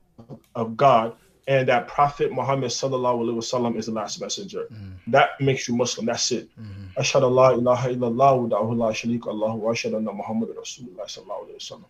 of 0.55 0.77
God 0.77 1.15
and 1.47 1.69
that 1.69 1.87
Prophet 1.87 2.33
Muhammad 2.33 2.71
sallallahu 2.71 3.21
alaihi 3.21 3.37
wasallam 3.37 3.77
is 3.77 3.87
the 3.87 3.93
last 3.93 4.21
messenger. 4.21 4.67
Mm. 4.73 4.93
That 5.09 5.41
makes 5.41 5.69
you 5.69 5.77
Muslim. 5.77 6.07
That's 6.07 6.33
it. 6.33 6.49
Mm-hmm. 6.61 7.01
Ashhadu 7.01 7.31
la 7.31 7.51
ilaha 7.51 7.89
illallah 7.91 8.49
wa 8.49 8.73
la 8.73 8.93
sharika 8.93 9.27
wa 9.27 9.73
ashhadu 9.73 9.97
anna 9.97 10.13
Muhammad 10.13 10.49
rasulullah 10.51 11.07
sallallahu 11.07 11.47
alaihi 11.47 11.57
wasallam. 11.57 11.85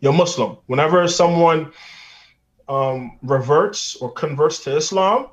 You're 0.00 0.12
Muslim. 0.12 0.58
Whenever 0.66 1.08
someone 1.08 1.72
um, 2.68 3.18
reverts 3.22 3.96
or 3.96 4.12
converts 4.12 4.62
to 4.64 4.76
Islam, 4.76 5.28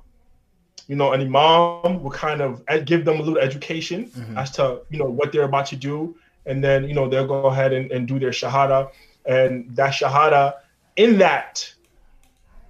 you 0.87 0.95
know, 0.95 1.13
an 1.13 1.21
imam 1.21 2.01
will 2.01 2.11
kind 2.11 2.41
of 2.41 2.63
give 2.85 3.05
them 3.05 3.19
a 3.19 3.23
little 3.23 3.39
education 3.39 4.05
mm-hmm. 4.05 4.37
as 4.37 4.51
to 4.51 4.81
you 4.89 4.97
know 4.97 5.05
what 5.05 5.31
they're 5.31 5.43
about 5.43 5.67
to 5.67 5.75
do, 5.75 6.15
and 6.45 6.63
then 6.63 6.87
you 6.87 6.93
know 6.93 7.07
they'll 7.07 7.27
go 7.27 7.45
ahead 7.45 7.71
and, 7.71 7.91
and 7.91 8.07
do 8.07 8.19
their 8.19 8.31
shahada, 8.31 8.89
and 9.25 9.73
that 9.75 9.93
shahada 9.93 10.53
in 10.95 11.17
that 11.19 11.73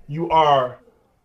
you 0.07 0.29
are 0.29 0.79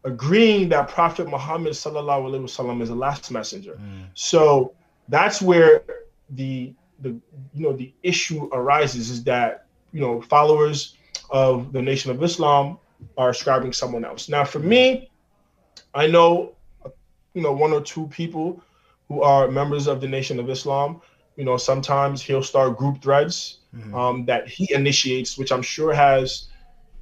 agreeing 0.04 0.68
that 0.70 0.88
Prophet 0.88 1.28
Muhammad 1.28 1.72
sallallahu 1.72 2.30
alaihi 2.30 2.42
wasallam 2.42 2.80
is 2.82 2.88
the 2.88 2.94
last 2.94 3.30
messenger. 3.30 3.74
Mm. 3.80 4.06
So 4.14 4.72
that's 5.08 5.42
where 5.42 5.82
the 6.30 6.72
the 7.00 7.10
you 7.54 7.62
know 7.64 7.72
the 7.72 7.92
issue 8.02 8.48
arises 8.52 9.10
is 9.10 9.22
that 9.24 9.66
you 9.92 10.00
know 10.00 10.20
followers 10.22 10.94
of 11.30 11.72
the 11.72 11.82
Nation 11.82 12.10
of 12.10 12.22
Islam 12.22 12.78
are 13.16 13.30
ascribing 13.30 13.72
someone 13.72 14.04
else. 14.04 14.28
Now, 14.28 14.44
for 14.44 14.58
me, 14.58 15.10
I 15.94 16.06
know 16.06 16.52
you 17.34 17.42
know 17.42 17.52
one 17.52 17.72
or 17.72 17.80
two 17.80 18.06
people 18.08 18.62
who 19.08 19.22
are 19.22 19.48
members 19.48 19.86
of 19.86 20.00
the 20.00 20.08
Nation 20.08 20.38
of 20.38 20.48
Islam. 20.50 21.00
You 21.36 21.44
know, 21.44 21.56
sometimes 21.56 22.20
he'll 22.20 22.42
start 22.42 22.76
group 22.76 23.00
threads 23.00 23.58
Mhm. 23.76 23.94
um, 23.94 24.24
that 24.26 24.48
he 24.48 24.72
initiates, 24.72 25.36
which 25.38 25.52
I'm 25.52 25.62
sure 25.62 25.92
has 25.92 26.48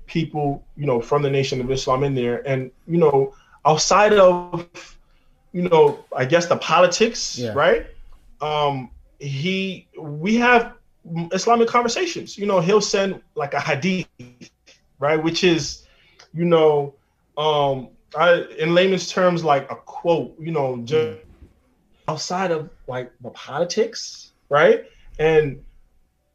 people, 0.07 0.65
you 0.77 0.87
know, 0.87 1.01
from 1.01 1.23
the 1.23 1.31
Nation 1.31 1.61
of 1.61 1.71
Islam 1.71 2.05
in 2.05 2.15
there. 2.15 2.47
And, 2.47 2.71
you 2.87 2.99
know, 2.99 3.35
outside 3.65 4.13
of, 4.15 4.69
you 5.53 5.63
know, 5.69 6.05
I 6.15 6.25
guess 6.25 6.47
the 6.47 6.57
politics, 6.57 7.39
Yeah. 7.39 7.53
right? 7.53 7.87
Um, 8.41 8.91
he, 9.19 9.87
we 9.99 10.37
have 10.37 10.75
Islamic 11.33 11.69
conversations. 11.69 12.37
You 12.37 12.47
know, 12.47 12.61
he'll 12.61 12.81
send 12.81 13.21
like 13.35 13.55
a 13.55 13.61
hadith, 13.61 14.07
right? 14.99 15.23
Which 15.23 15.45
is, 15.45 15.87
you 16.35 16.45
know, 16.45 16.95
um, 17.37 17.89
I, 18.17 18.45
in 18.59 18.75
layman's 18.75 19.11
terms, 19.11 19.45
like 19.45 19.71
a 19.71 19.77
quote, 19.77 20.35
you 20.39 20.53
know, 20.53 20.79
just 20.85 21.19
outside 22.09 22.51
of 22.51 22.71
like 22.87 23.13
the 23.21 23.31
politics, 23.31 24.33
right? 24.49 24.85
And 25.19 25.63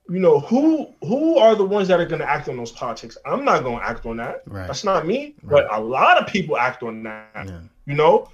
you 0.10 0.20
know 0.20 0.40
who 0.40 0.88
who 1.02 1.38
are 1.38 1.56
the 1.56 1.66
ones 1.66 1.88
that 1.88 2.00
are 2.00 2.06
going 2.06 2.22
to 2.22 2.30
act 2.30 2.50
on 2.50 2.58
those 2.58 2.72
politics? 2.72 3.18
I'm 3.26 3.46
not 3.46 3.64
going 3.64 3.80
to 3.80 3.86
act 3.86 4.06
on 4.06 4.18
that. 4.18 4.42
Right. 4.46 4.68
That's 4.68 4.84
not 4.84 5.06
me. 5.06 5.36
Right. 5.44 5.66
But 5.68 5.74
a 5.74 5.80
lot 5.80 6.18
of 6.22 6.28
people 6.28 6.58
act 6.58 6.84
on 6.84 7.04
that. 7.04 7.46
Yeah. 7.48 7.60
You 7.86 7.96
know, 7.96 8.30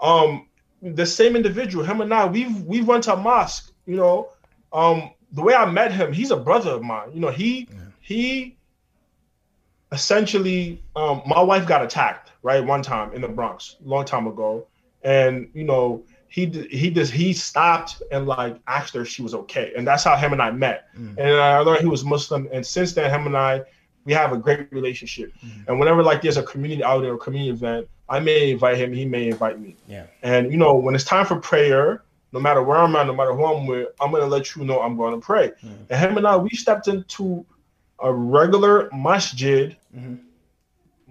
um, 0.00 0.46
the 0.82 1.06
same 1.06 1.36
individual, 1.36 1.84
him 1.84 2.00
and 2.00 2.12
I, 2.12 2.26
we've 2.26 2.62
we've 2.62 2.86
went 2.86 3.04
to 3.04 3.14
a 3.14 3.16
mosque. 3.16 3.72
You 3.86 3.96
know, 3.96 4.28
um, 4.72 5.10
the 5.32 5.42
way 5.42 5.54
I 5.54 5.70
met 5.70 5.92
him, 5.92 6.12
he's 6.12 6.30
a 6.30 6.36
brother 6.36 6.70
of 6.70 6.82
mine. 6.82 7.10
You 7.12 7.20
know, 7.20 7.30
he 7.30 7.68
Yeah. 7.70 7.76
he 8.00 8.56
essentially, 9.92 10.82
um, 10.96 11.22
my 11.26 11.40
wife 11.40 11.66
got 11.66 11.82
attacked 11.82 12.32
right 12.42 12.64
one 12.64 12.82
time 12.82 13.12
in 13.12 13.22
the 13.22 13.28
Bronx, 13.28 13.76
long 13.82 14.04
time 14.04 14.26
ago, 14.26 14.66
and 15.02 15.48
you 15.54 15.64
know 15.64 16.04
he 16.28 16.46
he 16.70 16.90
just 16.90 17.12
he 17.12 17.32
stopped 17.32 18.02
and 18.12 18.26
like 18.26 18.56
asked 18.66 18.94
her 18.94 19.02
if 19.02 19.08
she 19.08 19.22
was 19.22 19.34
okay, 19.34 19.72
and 19.76 19.86
that's 19.86 20.04
how 20.04 20.16
him 20.16 20.32
and 20.32 20.42
I 20.42 20.50
met. 20.50 20.88
Mm. 20.96 21.16
And 21.18 21.28
I 21.40 21.58
learned 21.60 21.80
he 21.80 21.86
was 21.86 22.04
Muslim, 22.04 22.48
and 22.52 22.64
since 22.64 22.92
then, 22.92 23.10
him 23.10 23.26
and 23.26 23.36
I 23.36 23.62
we 24.04 24.12
have 24.14 24.32
a 24.32 24.38
great 24.38 24.72
relationship. 24.72 25.32
Mhm. 25.44 25.68
And 25.68 25.78
whenever 25.78 26.02
like 26.02 26.22
there's 26.22 26.38
a 26.38 26.42
community 26.42 26.82
outing 26.82 27.10
or 27.10 27.14
a 27.14 27.18
community 27.18 27.50
event, 27.50 27.88
I 28.08 28.20
may 28.20 28.52
invite 28.52 28.78
him, 28.78 28.92
he 28.92 29.04
may 29.04 29.28
invite 29.28 29.60
me. 29.60 29.76
Yeah. 29.86 30.04
And 30.22 30.50
you 30.50 30.56
know, 30.56 30.74
when 30.74 30.94
it's 30.94 31.04
time 31.04 31.26
for 31.26 31.36
prayer, 31.36 32.02
no 32.32 32.40
matter 32.40 32.62
where 32.62 32.78
I'm 32.78 32.94
at, 32.96 33.06
no 33.06 33.14
matter 33.14 33.34
who 33.34 33.44
I'm 33.44 33.66
with, 33.66 33.88
I'm 34.00 34.10
gonna 34.10 34.26
let 34.26 34.54
you 34.54 34.64
know 34.64 34.80
I'm 34.80 34.96
going 34.96 35.14
to 35.18 35.24
pray. 35.24 35.52
Mm. 35.62 35.76
And 35.90 36.00
him 36.00 36.16
and 36.16 36.26
I, 36.26 36.36
we 36.36 36.50
stepped 36.50 36.88
into 36.88 37.44
a 38.00 38.12
regular 38.12 38.88
masjid 38.92 39.76
Mhm. 39.96 40.20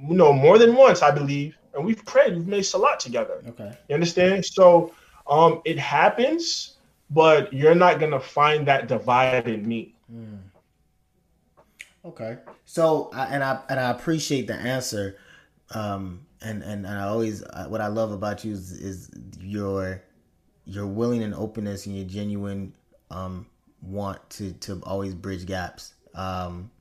you 0.10 0.16
know, 0.16 0.32
more 0.32 0.58
than 0.60 0.76
once, 0.76 1.02
I 1.02 1.12
believe, 1.12 1.58
and 1.74 1.84
we've 1.84 2.04
prayed, 2.06 2.36
we've 2.36 2.48
made 2.48 2.62
salat 2.64 3.00
together. 3.00 3.42
Okay. 3.48 3.72
You 3.90 3.96
understand? 3.96 4.46
So 4.46 4.92
um, 5.30 5.62
it 5.66 5.78
happens, 5.78 6.78
but 7.10 7.52
you're 7.54 7.76
not 7.76 8.00
gonna 8.00 8.20
find 8.20 8.68
that 8.68 8.88
divide 8.88 9.48
in 9.48 9.68
me. 9.68 9.96
Mm. 10.14 10.40
Okay. 12.06 12.38
So, 12.66 13.12
and 13.14 13.44
I 13.44 13.60
and 13.70 13.80
I 13.80 13.92
appreciate 13.92 14.48
the 14.48 14.56
answer. 14.56 15.18
Um, 15.72 16.26
and 16.42 16.64
and, 16.64 16.86
and 16.86 16.98
I 16.98 17.08
always 17.08 17.44
what 17.68 17.82
I 17.82 17.88
love 17.88 18.12
about 18.12 18.46
you 18.46 18.54
is, 18.54 18.72
is 18.72 19.10
your 19.40 20.04
your 20.66 20.88
willing 20.88 21.24
and 21.24 21.34
openness 21.34 21.86
and 21.86 21.96
your 21.96 22.06
genuine 22.06 22.74
um 23.10 23.46
want 23.82 24.30
to 24.32 24.54
to 24.54 24.82
always 24.84 25.14
bridge 25.14 25.46
gaps. 25.46 25.94
Um, 26.14 26.72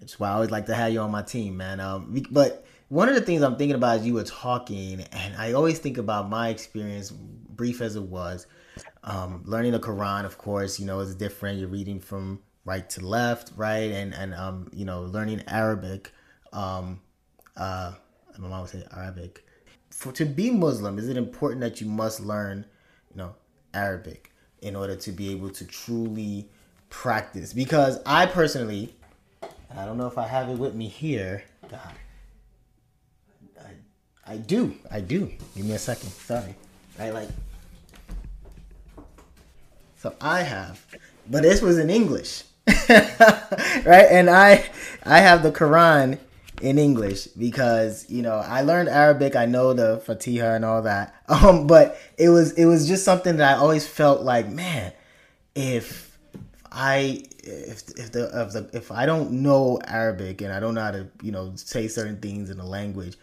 it's 0.00 0.18
why 0.20 0.28
I 0.28 0.32
always 0.32 0.50
like 0.50 0.66
to 0.66 0.74
have 0.74 0.92
you 0.92 1.00
on 1.00 1.10
my 1.10 1.22
team, 1.22 1.56
man. 1.56 1.80
Um, 1.80 2.22
but 2.30 2.64
one 2.88 3.08
of 3.08 3.14
the 3.14 3.20
things 3.20 3.42
I'm 3.42 3.56
thinking 3.56 3.76
about 3.76 3.98
as 3.98 4.06
you 4.06 4.14
were 4.14 4.24
talking, 4.24 5.00
and 5.12 5.36
I 5.36 5.52
always 5.52 5.78
think 5.78 5.98
about 5.98 6.28
my 6.28 6.48
experience, 6.48 7.10
brief 7.10 7.80
as 7.80 7.96
it 7.96 8.02
was, 8.02 8.46
um, 9.02 9.42
learning 9.46 9.72
the 9.72 9.80
Quran. 9.80 10.24
Of 10.24 10.38
course, 10.38 10.78
you 10.78 10.86
know, 10.86 11.00
is 11.00 11.14
different. 11.14 11.58
You're 11.58 11.68
reading 11.68 12.00
from 12.00 12.40
right 12.64 12.88
to 12.90 13.04
left, 13.04 13.52
right, 13.56 13.90
and 13.90 14.14
and 14.14 14.34
um, 14.34 14.68
you 14.72 14.84
know, 14.84 15.02
learning 15.02 15.42
Arabic. 15.48 16.12
Um, 16.52 17.00
uh, 17.56 17.92
my 18.38 18.48
mom 18.48 18.62
would 18.62 18.70
say 18.70 18.84
Arabic. 18.96 19.46
For 19.90 20.12
to 20.12 20.24
be 20.24 20.50
Muslim, 20.50 20.98
is 20.98 21.08
it 21.08 21.16
important 21.16 21.60
that 21.60 21.80
you 21.80 21.86
must 21.86 22.20
learn, 22.20 22.66
you 23.10 23.16
know, 23.16 23.34
Arabic 23.72 24.32
in 24.60 24.74
order 24.74 24.96
to 24.96 25.12
be 25.12 25.30
able 25.30 25.50
to 25.50 25.64
truly 25.64 26.48
practice? 26.90 27.52
Because 27.52 28.00
I 28.04 28.26
personally, 28.26 28.94
I 29.42 29.84
don't 29.84 29.96
know 29.96 30.06
if 30.06 30.18
I 30.18 30.26
have 30.26 30.48
it 30.48 30.58
with 30.58 30.74
me 30.74 30.88
here. 30.88 31.44
God, 31.70 31.92
I, 34.26 34.36
do, 34.36 34.74
I 34.90 35.00
do. 35.00 35.30
Give 35.54 35.66
me 35.66 35.72
a 35.72 35.78
second. 35.78 36.10
Sorry, 36.10 36.54
I 36.98 37.10
like. 37.10 37.28
So 39.98 40.14
I 40.20 40.42
have, 40.42 40.84
but 41.30 41.42
this 41.42 41.62
was 41.62 41.78
in 41.78 41.88
English, 41.88 42.44
right? 42.66 44.06
And 44.10 44.28
I, 44.28 44.66
I 45.04 45.20
have 45.20 45.42
the 45.42 45.50
Quran 45.50 46.18
in 46.60 46.78
English 46.78 47.26
because 47.28 48.08
you 48.08 48.22
know 48.22 48.36
I 48.36 48.62
learned 48.62 48.88
Arabic. 48.88 49.36
I 49.36 49.46
know 49.46 49.72
the 49.72 49.98
Fatiha 49.98 50.54
and 50.54 50.64
all 50.64 50.82
that. 50.82 51.14
Um, 51.26 51.66
but 51.66 51.98
it 52.18 52.28
was 52.28 52.52
it 52.52 52.66
was 52.66 52.86
just 52.86 53.02
something 53.02 53.38
that 53.38 53.56
I 53.56 53.58
always 53.58 53.86
felt 53.86 54.20
like, 54.20 54.46
man, 54.46 54.92
if 55.54 56.18
I 56.70 57.24
if 57.42 57.82
if 57.98 58.12
the 58.12 58.30
if 58.42 58.52
the 58.52 58.70
if 58.74 58.92
I 58.92 59.06
don't 59.06 59.42
know 59.42 59.78
Arabic 59.86 60.42
and 60.42 60.52
I 60.52 60.60
don't 60.60 60.74
know 60.74 60.82
how 60.82 60.90
to 60.90 61.08
you 61.22 61.32
know 61.32 61.52
say 61.56 61.88
certain 61.88 62.18
things 62.18 62.50
in 62.50 62.58
the 62.58 62.64
language, 62.64 63.16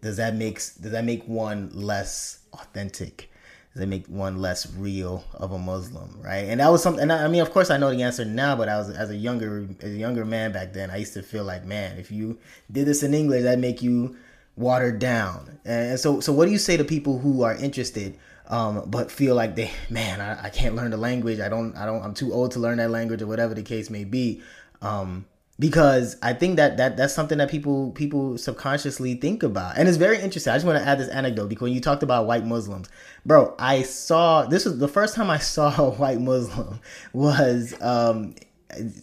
does 0.00 0.16
that 0.16 0.34
makes 0.34 0.74
does 0.74 0.92
that 0.92 1.04
make 1.04 1.26
one 1.26 1.70
less 1.72 2.40
authentic? 2.52 3.30
they 3.78 3.86
make 3.86 4.06
one 4.06 4.40
less 4.40 4.72
real 4.74 5.24
of 5.34 5.52
a 5.52 5.58
Muslim, 5.58 6.20
right? 6.20 6.48
And 6.48 6.60
that 6.60 6.70
was 6.70 6.82
something. 6.82 7.02
And 7.02 7.12
I, 7.12 7.24
I, 7.24 7.28
mean, 7.28 7.40
of 7.40 7.52
course, 7.52 7.70
I 7.70 7.76
know 7.76 7.94
the 7.94 8.02
answer 8.02 8.24
now, 8.24 8.56
but 8.56 8.68
I 8.68 8.76
was 8.76 8.90
as 8.90 9.10
a 9.10 9.16
younger 9.16 9.68
as 9.80 9.90
a 9.90 9.96
younger 9.96 10.24
man 10.24 10.52
back 10.52 10.72
then. 10.72 10.90
I 10.90 10.96
used 10.96 11.14
to 11.14 11.22
feel 11.22 11.44
like, 11.44 11.64
man, 11.64 11.98
if 11.98 12.10
you 12.10 12.38
did 12.70 12.86
this 12.86 13.02
in 13.02 13.14
English, 13.14 13.44
that 13.44 13.58
make 13.58 13.80
you 13.80 14.16
watered 14.56 14.98
down. 14.98 15.60
And 15.64 15.98
so, 15.98 16.20
so 16.20 16.32
what 16.32 16.46
do 16.46 16.50
you 16.50 16.58
say 16.58 16.76
to 16.76 16.84
people 16.84 17.18
who 17.18 17.42
are 17.42 17.54
interested? 17.54 18.18
Um, 18.48 18.84
but 18.86 19.12
feel 19.12 19.34
like 19.34 19.54
they, 19.54 19.70
man, 19.90 20.20
I, 20.20 20.46
I 20.46 20.50
can't 20.50 20.74
learn 20.74 20.90
the 20.90 20.96
language. 20.96 21.38
I 21.38 21.48
don't, 21.48 21.76
I 21.76 21.86
don't, 21.86 22.02
I'm 22.02 22.14
too 22.14 22.32
old 22.32 22.52
to 22.52 22.58
learn 22.58 22.78
that 22.78 22.90
language 22.90 23.22
or 23.22 23.26
whatever 23.26 23.54
the 23.54 23.62
case 23.62 23.90
may 23.90 24.04
be. 24.04 24.42
Um, 24.80 25.26
because 25.58 26.16
I 26.22 26.34
think 26.34 26.56
that, 26.56 26.76
that 26.76 26.96
that's 26.96 27.14
something 27.14 27.38
that 27.38 27.50
people 27.50 27.90
people 27.92 28.38
subconsciously 28.38 29.14
think 29.14 29.42
about, 29.42 29.76
and 29.76 29.88
it's 29.88 29.96
very 29.96 30.20
interesting. 30.20 30.52
I 30.52 30.56
just 30.56 30.66
want 30.66 30.78
to 30.78 30.88
add 30.88 30.98
this 30.98 31.08
anecdote 31.08 31.48
because 31.48 31.64
when 31.64 31.72
you 31.72 31.80
talked 31.80 32.02
about 32.02 32.26
white 32.26 32.44
Muslims, 32.44 32.88
bro, 33.26 33.54
I 33.58 33.82
saw 33.82 34.44
this 34.44 34.64
was 34.64 34.78
the 34.78 34.88
first 34.88 35.14
time 35.14 35.30
I 35.30 35.38
saw 35.38 35.74
a 35.86 35.90
white 35.90 36.20
Muslim 36.20 36.80
was 37.12 37.74
um 37.80 38.34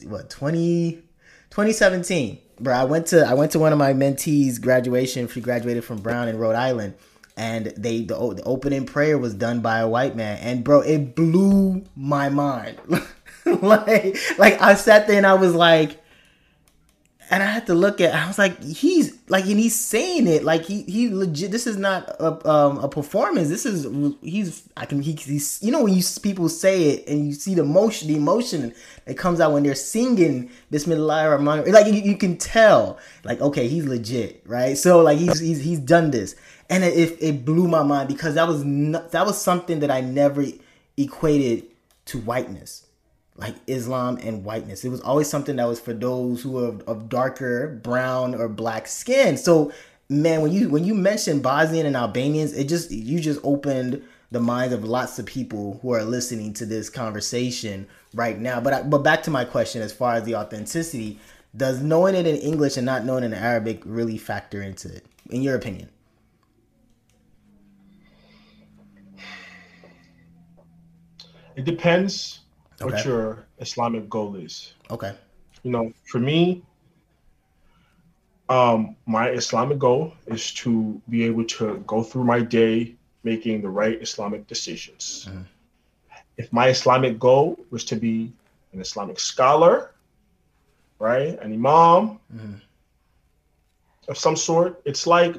what 0.05 0.29
20, 0.29 0.93
2017. 1.49 2.39
Bro, 2.57 2.73
I 2.73 2.85
went 2.85 3.07
to 3.07 3.25
I 3.25 3.33
went 3.33 3.51
to 3.51 3.59
one 3.59 3.73
of 3.73 3.79
my 3.79 3.93
mentees' 3.93 4.61
graduation. 4.61 5.27
She 5.27 5.41
graduated 5.41 5.83
from 5.83 5.97
Brown 5.97 6.29
in 6.29 6.37
Rhode 6.37 6.55
Island, 6.55 6.93
and 7.35 7.65
they 7.77 8.03
the, 8.03 8.15
the 8.33 8.43
opening 8.43 8.85
prayer 8.85 9.17
was 9.17 9.33
done 9.33 9.59
by 9.59 9.79
a 9.79 9.89
white 9.89 10.15
man, 10.15 10.37
and 10.37 10.63
bro, 10.63 10.79
it 10.79 11.15
blew 11.15 11.83
my 11.97 12.29
mind. 12.29 12.79
like 13.45 14.15
like 14.39 14.61
I 14.61 14.75
sat 14.75 15.07
there 15.07 15.17
and 15.17 15.27
I 15.27 15.33
was 15.33 15.53
like 15.53 15.99
and 17.29 17.41
I 17.41 17.47
had 17.47 17.65
to 17.67 17.73
look 17.73 18.01
at. 18.01 18.13
I 18.13 18.27
was 18.27 18.37
like, 18.37 18.61
he's 18.63 19.17
like, 19.29 19.45
and 19.45 19.59
he's 19.59 19.77
saying 19.77 20.27
it 20.27 20.43
like 20.43 20.63
he 20.63 20.83
he 20.83 21.09
legit. 21.09 21.51
This 21.51 21.65
is 21.65 21.77
not 21.77 22.07
a 22.19 22.47
um, 22.49 22.77
a 22.79 22.87
performance. 22.87 23.49
This 23.49 23.65
is 23.65 23.87
he's 24.21 24.67
I 24.77 24.85
can 24.85 25.01
he, 25.01 25.13
he's 25.13 25.59
you 25.61 25.71
know 25.71 25.83
when 25.83 25.93
you 25.93 26.03
people 26.21 26.49
say 26.49 26.89
it 26.89 27.07
and 27.07 27.27
you 27.27 27.33
see 27.33 27.55
the 27.55 27.63
emotion 27.63 28.07
the 28.09 28.15
emotion 28.15 28.73
that 29.05 29.17
comes 29.17 29.39
out 29.39 29.53
when 29.53 29.63
they're 29.63 29.75
singing 29.75 30.51
Bismillah 30.69 31.29
Rahman 31.29 31.71
like 31.71 31.87
you, 31.87 31.93
you 31.93 32.17
can 32.17 32.37
tell 32.37 32.99
like 33.23 33.41
okay 33.41 33.67
he's 33.67 33.85
legit 33.85 34.43
right. 34.45 34.77
So 34.77 35.01
like 35.01 35.17
he's 35.17 35.39
he's 35.39 35.63
he's 35.63 35.79
done 35.79 36.11
this 36.11 36.35
and 36.69 36.83
it 36.83 36.97
it, 36.97 37.17
it 37.21 37.45
blew 37.45 37.67
my 37.67 37.83
mind 37.83 38.07
because 38.07 38.35
that 38.35 38.47
was 38.47 38.63
not, 38.63 39.11
that 39.11 39.25
was 39.25 39.41
something 39.41 39.79
that 39.79 39.89
I 39.89 40.01
never 40.01 40.45
equated 40.97 41.65
to 42.05 42.19
whiteness 42.19 42.84
like 43.37 43.55
Islam 43.67 44.17
and 44.21 44.43
whiteness. 44.45 44.85
It 44.85 44.89
was 44.89 45.01
always 45.01 45.29
something 45.29 45.57
that 45.57 45.67
was 45.67 45.79
for 45.79 45.93
those 45.93 46.41
who 46.41 46.57
are 46.63 46.81
of 46.87 47.09
darker 47.09 47.79
brown 47.83 48.33
or 48.35 48.47
black 48.47 48.87
skin. 48.87 49.37
So 49.37 49.73
man, 50.09 50.41
when 50.41 50.51
you 50.51 50.69
when 50.69 50.83
you 50.83 50.93
mentioned 50.93 51.43
Bosnian 51.43 51.85
and 51.85 51.95
Albanians, 51.95 52.53
it 52.53 52.65
just 52.69 52.91
you 52.91 53.19
just 53.19 53.39
opened 53.43 54.03
the 54.31 54.39
minds 54.39 54.73
of 54.73 54.83
lots 54.83 55.19
of 55.19 55.25
people 55.25 55.79
who 55.81 55.91
are 55.91 56.03
listening 56.03 56.53
to 56.53 56.65
this 56.65 56.89
conversation 56.89 57.87
right 58.13 58.39
now. 58.39 58.59
But 58.59 58.73
I, 58.73 58.81
but 58.83 58.99
back 58.99 59.23
to 59.23 59.31
my 59.31 59.45
question 59.45 59.81
as 59.81 59.93
far 59.93 60.13
as 60.13 60.23
the 60.23 60.35
authenticity, 60.35 61.19
does 61.55 61.81
knowing 61.81 62.15
it 62.15 62.25
in 62.25 62.35
English 62.37 62.77
and 62.77 62.85
not 62.85 63.05
knowing 63.05 63.23
it 63.23 63.27
in 63.27 63.33
Arabic 63.33 63.81
really 63.85 64.17
factor 64.17 64.61
into 64.61 64.93
it 64.93 65.05
in 65.29 65.41
your 65.41 65.55
opinion? 65.55 65.89
It 71.55 71.63
depends 71.63 72.41
okay. 72.81 72.93
what 72.93 73.05
your 73.05 73.45
Islamic 73.59 74.09
goal 74.09 74.35
is. 74.35 74.73
Okay. 74.91 75.13
You 75.63 75.71
know, 75.71 75.91
for 76.05 76.19
me, 76.19 76.63
um, 78.49 78.95
my 79.05 79.29
Islamic 79.29 79.79
goal 79.79 80.13
is 80.27 80.51
to 80.53 81.01
be 81.09 81.23
able 81.23 81.45
to 81.45 81.83
go 81.87 82.03
through 82.03 82.25
my 82.25 82.41
day 82.41 82.95
making 83.23 83.61
the 83.61 83.69
right 83.69 83.99
Islamic 84.01 84.45
decisions. 84.47 85.27
Mm-hmm. 85.27 85.41
If 86.37 86.53
my 86.53 86.67
Islamic 86.69 87.17
goal 87.17 87.57
was 87.71 87.83
to 87.85 87.95
be 87.95 88.31
an 88.73 88.81
Islamic 88.81 89.19
scholar, 89.19 89.91
right, 90.99 91.39
an 91.39 91.53
imam 91.53 92.19
mm-hmm. 92.33 92.55
of 94.07 94.17
some 94.17 94.35
sort, 94.35 94.81
it's 94.85 95.07
like 95.07 95.35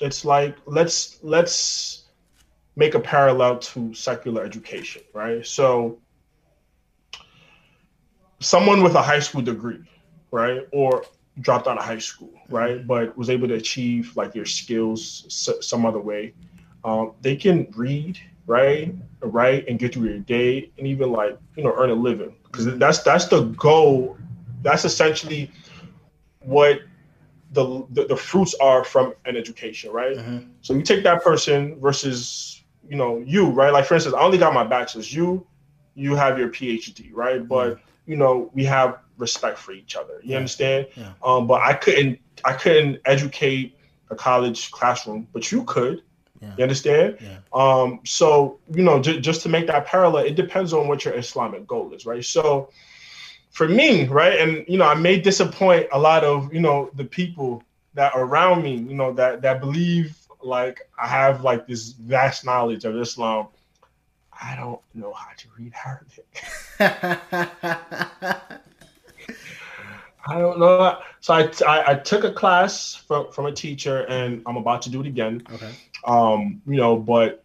it's 0.00 0.24
like 0.24 0.56
let's 0.66 1.18
let's 1.22 2.04
make 2.76 2.94
a 2.94 3.00
parallel 3.00 3.58
to 3.58 3.92
secular 3.94 4.44
education, 4.44 5.02
right? 5.14 5.44
So 5.46 5.98
someone 8.40 8.82
with 8.82 8.94
a 8.94 9.02
high 9.02 9.20
school 9.20 9.42
degree, 9.42 9.80
right, 10.30 10.66
or 10.72 11.04
dropped 11.40 11.66
out 11.66 11.78
of 11.78 11.84
high 11.84 11.98
school, 11.98 12.32
right, 12.48 12.86
but 12.86 13.16
was 13.16 13.30
able 13.30 13.48
to 13.48 13.54
achieve 13.54 14.16
like 14.16 14.32
their 14.32 14.44
skills 14.44 15.24
some 15.60 15.86
other 15.86 16.00
way, 16.00 16.34
um, 16.84 17.12
they 17.20 17.36
can 17.36 17.72
read, 17.76 18.18
right, 18.46 18.94
write, 19.20 19.68
and 19.68 19.78
get 19.78 19.94
through 19.94 20.08
their 20.08 20.18
day, 20.18 20.70
and 20.78 20.86
even 20.86 21.10
like 21.10 21.38
you 21.56 21.64
know 21.64 21.74
earn 21.76 21.90
a 21.90 21.94
living 21.94 22.34
because 22.44 22.66
that's 22.78 23.02
that's 23.02 23.26
the 23.26 23.42
goal. 23.42 24.16
That's 24.62 24.84
essentially 24.84 25.50
what 26.40 26.80
the, 27.52 27.86
the, 27.90 28.06
the 28.06 28.16
fruits 28.16 28.54
are 28.60 28.82
from 28.82 29.14
an 29.24 29.36
education, 29.36 29.92
right? 29.92 30.16
Mm-hmm. 30.16 30.50
So 30.62 30.74
you 30.74 30.82
take 30.82 31.04
that 31.04 31.22
person 31.22 31.78
versus 31.80 32.62
you 32.88 32.96
know 32.96 33.18
you, 33.18 33.50
right? 33.50 33.72
Like 33.72 33.86
for 33.86 33.94
instance, 33.94 34.14
I 34.14 34.20
only 34.20 34.38
got 34.38 34.54
my 34.54 34.64
bachelor's. 34.64 35.12
You 35.12 35.46
you 35.94 36.14
have 36.14 36.38
your 36.38 36.48
PhD, 36.48 37.10
right? 37.12 37.46
But 37.46 37.74
mm-hmm 37.74 37.82
you 38.08 38.16
know, 38.16 38.50
we 38.54 38.64
have 38.64 38.98
respect 39.18 39.58
for 39.58 39.72
each 39.72 39.94
other. 39.94 40.14
You 40.22 40.30
yeah. 40.30 40.36
understand? 40.38 40.86
Yeah. 40.96 41.12
Um, 41.22 41.46
but 41.46 41.60
I 41.60 41.74
couldn't 41.74 42.18
I 42.44 42.54
couldn't 42.54 43.00
educate 43.04 43.76
a 44.10 44.16
college 44.16 44.70
classroom, 44.70 45.28
but 45.32 45.52
you 45.52 45.64
could. 45.64 46.02
Yeah. 46.40 46.54
You 46.56 46.62
understand? 46.62 47.18
Yeah. 47.20 47.38
Um, 47.52 48.00
so 48.04 48.58
you 48.74 48.82
know, 48.82 49.00
j- 49.00 49.20
just 49.20 49.42
to 49.42 49.48
make 49.48 49.66
that 49.66 49.86
parallel, 49.86 50.24
it 50.24 50.36
depends 50.36 50.72
on 50.72 50.88
what 50.88 51.04
your 51.04 51.14
Islamic 51.14 51.66
goal 51.66 51.92
is, 51.92 52.06
right? 52.06 52.24
So 52.24 52.70
for 53.50 53.68
me, 53.68 54.06
right, 54.06 54.38
and 54.38 54.64
you 54.68 54.78
know, 54.78 54.86
I 54.86 54.94
may 54.94 55.20
disappoint 55.20 55.88
a 55.92 55.98
lot 55.98 56.24
of 56.24 56.52
you 56.52 56.60
know 56.60 56.90
the 56.94 57.04
people 57.04 57.62
that 57.94 58.12
around 58.14 58.62
me, 58.62 58.76
you 58.76 58.94
know, 58.94 59.12
that 59.14 59.42
that 59.42 59.60
believe 59.60 60.16
like 60.42 60.80
I 60.98 61.06
have 61.08 61.42
like 61.42 61.66
this 61.66 61.90
vast 61.90 62.44
knowledge 62.44 62.84
of 62.84 62.96
Islam. 62.96 63.48
I 64.40 64.54
don't 64.56 64.80
know 64.94 65.12
how 65.12 65.30
to 65.36 65.46
read 65.58 65.72
Arabic. 65.84 66.42
I 70.26 70.38
don't 70.38 70.58
know. 70.58 70.98
So 71.20 71.34
I, 71.34 71.50
I, 71.66 71.92
I 71.92 71.94
took 71.94 72.24
a 72.24 72.32
class 72.32 72.94
from 72.94 73.32
from 73.32 73.46
a 73.46 73.52
teacher, 73.52 74.04
and 74.08 74.42
I'm 74.46 74.56
about 74.56 74.82
to 74.82 74.90
do 74.90 75.00
it 75.00 75.06
again. 75.06 75.42
Okay. 75.52 75.70
Um, 76.06 76.60
you 76.66 76.76
know, 76.76 76.96
but 76.96 77.44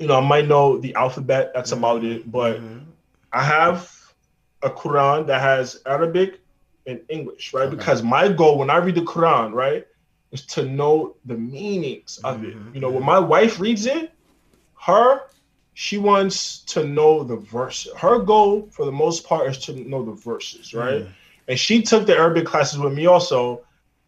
you 0.00 0.06
know, 0.06 0.16
I 0.18 0.20
might 0.20 0.46
know 0.48 0.78
the 0.78 0.94
alphabet. 0.94 1.52
That's 1.54 1.72
about 1.72 2.04
it. 2.04 2.30
But 2.30 2.60
Mhm. 2.60 2.84
I 3.32 3.42
have 3.42 3.90
a 4.62 4.70
Quran 4.70 5.26
that 5.28 5.40
has 5.40 5.80
Arabic 5.86 6.40
and 6.86 7.00
English, 7.08 7.54
right? 7.54 7.66
Okay. 7.66 7.76
Because 7.76 8.02
my 8.02 8.28
goal 8.28 8.58
when 8.58 8.70
I 8.70 8.76
read 8.76 8.94
the 8.96 9.02
Quran, 9.02 9.52
right, 9.52 9.86
is 10.32 10.44
to 10.46 10.64
know 10.64 11.16
the 11.24 11.34
meanings 11.36 12.18
of 12.24 12.44
it. 12.44 12.56
Mhm, 12.56 12.74
You 12.74 12.80
know, 12.80 12.90
when 12.90 13.04
my 13.04 13.18
wife 13.18 13.60
reads 13.60 13.86
it, 13.86 14.12
her 14.86 15.20
she 15.74 15.96
wants 15.98 16.58
to 16.74 16.84
know 16.84 17.24
the 17.24 17.36
verse. 17.36 17.88
Her 17.96 18.18
goal, 18.18 18.68
for 18.70 18.84
the 18.84 18.92
most 18.92 19.26
part, 19.26 19.48
is 19.50 19.58
to 19.64 19.74
know 19.88 20.04
the 20.04 20.12
verses, 20.12 20.74
right? 20.74 21.06
And 21.48 21.58
she 21.58 21.82
took 21.82 22.06
the 22.06 22.16
Arabic 22.16 22.46
classes 22.46 22.78
with 22.78 22.92
me 22.92 23.06
also, 23.06 23.62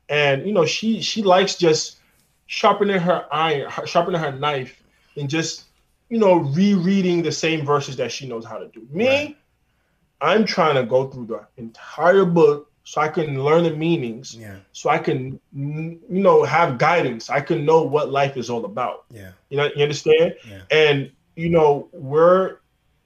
and 0.09 0.47
you 0.47 0.53
know, 0.53 0.67
she 0.67 1.01
she 1.01 1.23
likes 1.23 1.57
just 1.57 1.97
sharpening 2.47 3.01
her 3.01 3.27
iron, 3.33 3.71
sharpening 3.87 4.21
her 4.21 4.33
knife, 4.33 4.83
and 5.17 5.29
just 5.29 5.65
you 6.11 6.19
know 6.19 6.35
rereading 6.37 7.23
the 7.23 7.33
same 7.33 7.65
verses 7.65 7.97
that 7.97 8.13
she 8.13 8.27
knows 8.29 8.45
how 8.45 8.59
to 8.59 8.69
do. 8.69 8.87
Me, 8.91 9.07
Right. 9.09 9.37
I'm 10.21 10.45
trying 10.45 10.77
to 10.77 10.85
go 10.85 11.09
through 11.09 11.27
the 11.27 11.47
entire 11.57 12.25
book 12.25 12.71
so 12.85 13.01
I 13.01 13.09
can 13.09 13.43
learn 13.43 13.65
the 13.65 13.71
meanings, 13.75 14.37
Yeah. 14.37 14.57
so 14.73 14.91
I 14.91 14.99
can 14.99 15.41
you 15.55 15.99
know 16.09 16.45
have 16.45 16.79
guidance. 16.79 17.31
I 17.31 17.41
can 17.41 17.65
know 17.65 17.83
what 17.83 18.11
life 18.13 18.37
is 18.37 18.51
all 18.51 18.65
about. 18.67 19.05
Yeah. 19.11 19.33
You 19.49 19.57
know, 19.57 19.71
you 19.75 19.83
understand? 19.83 20.35
Yeah. 20.49 20.61
And 20.71 21.11
you 21.37 21.49
know, 21.51 21.89
we're 21.93 22.59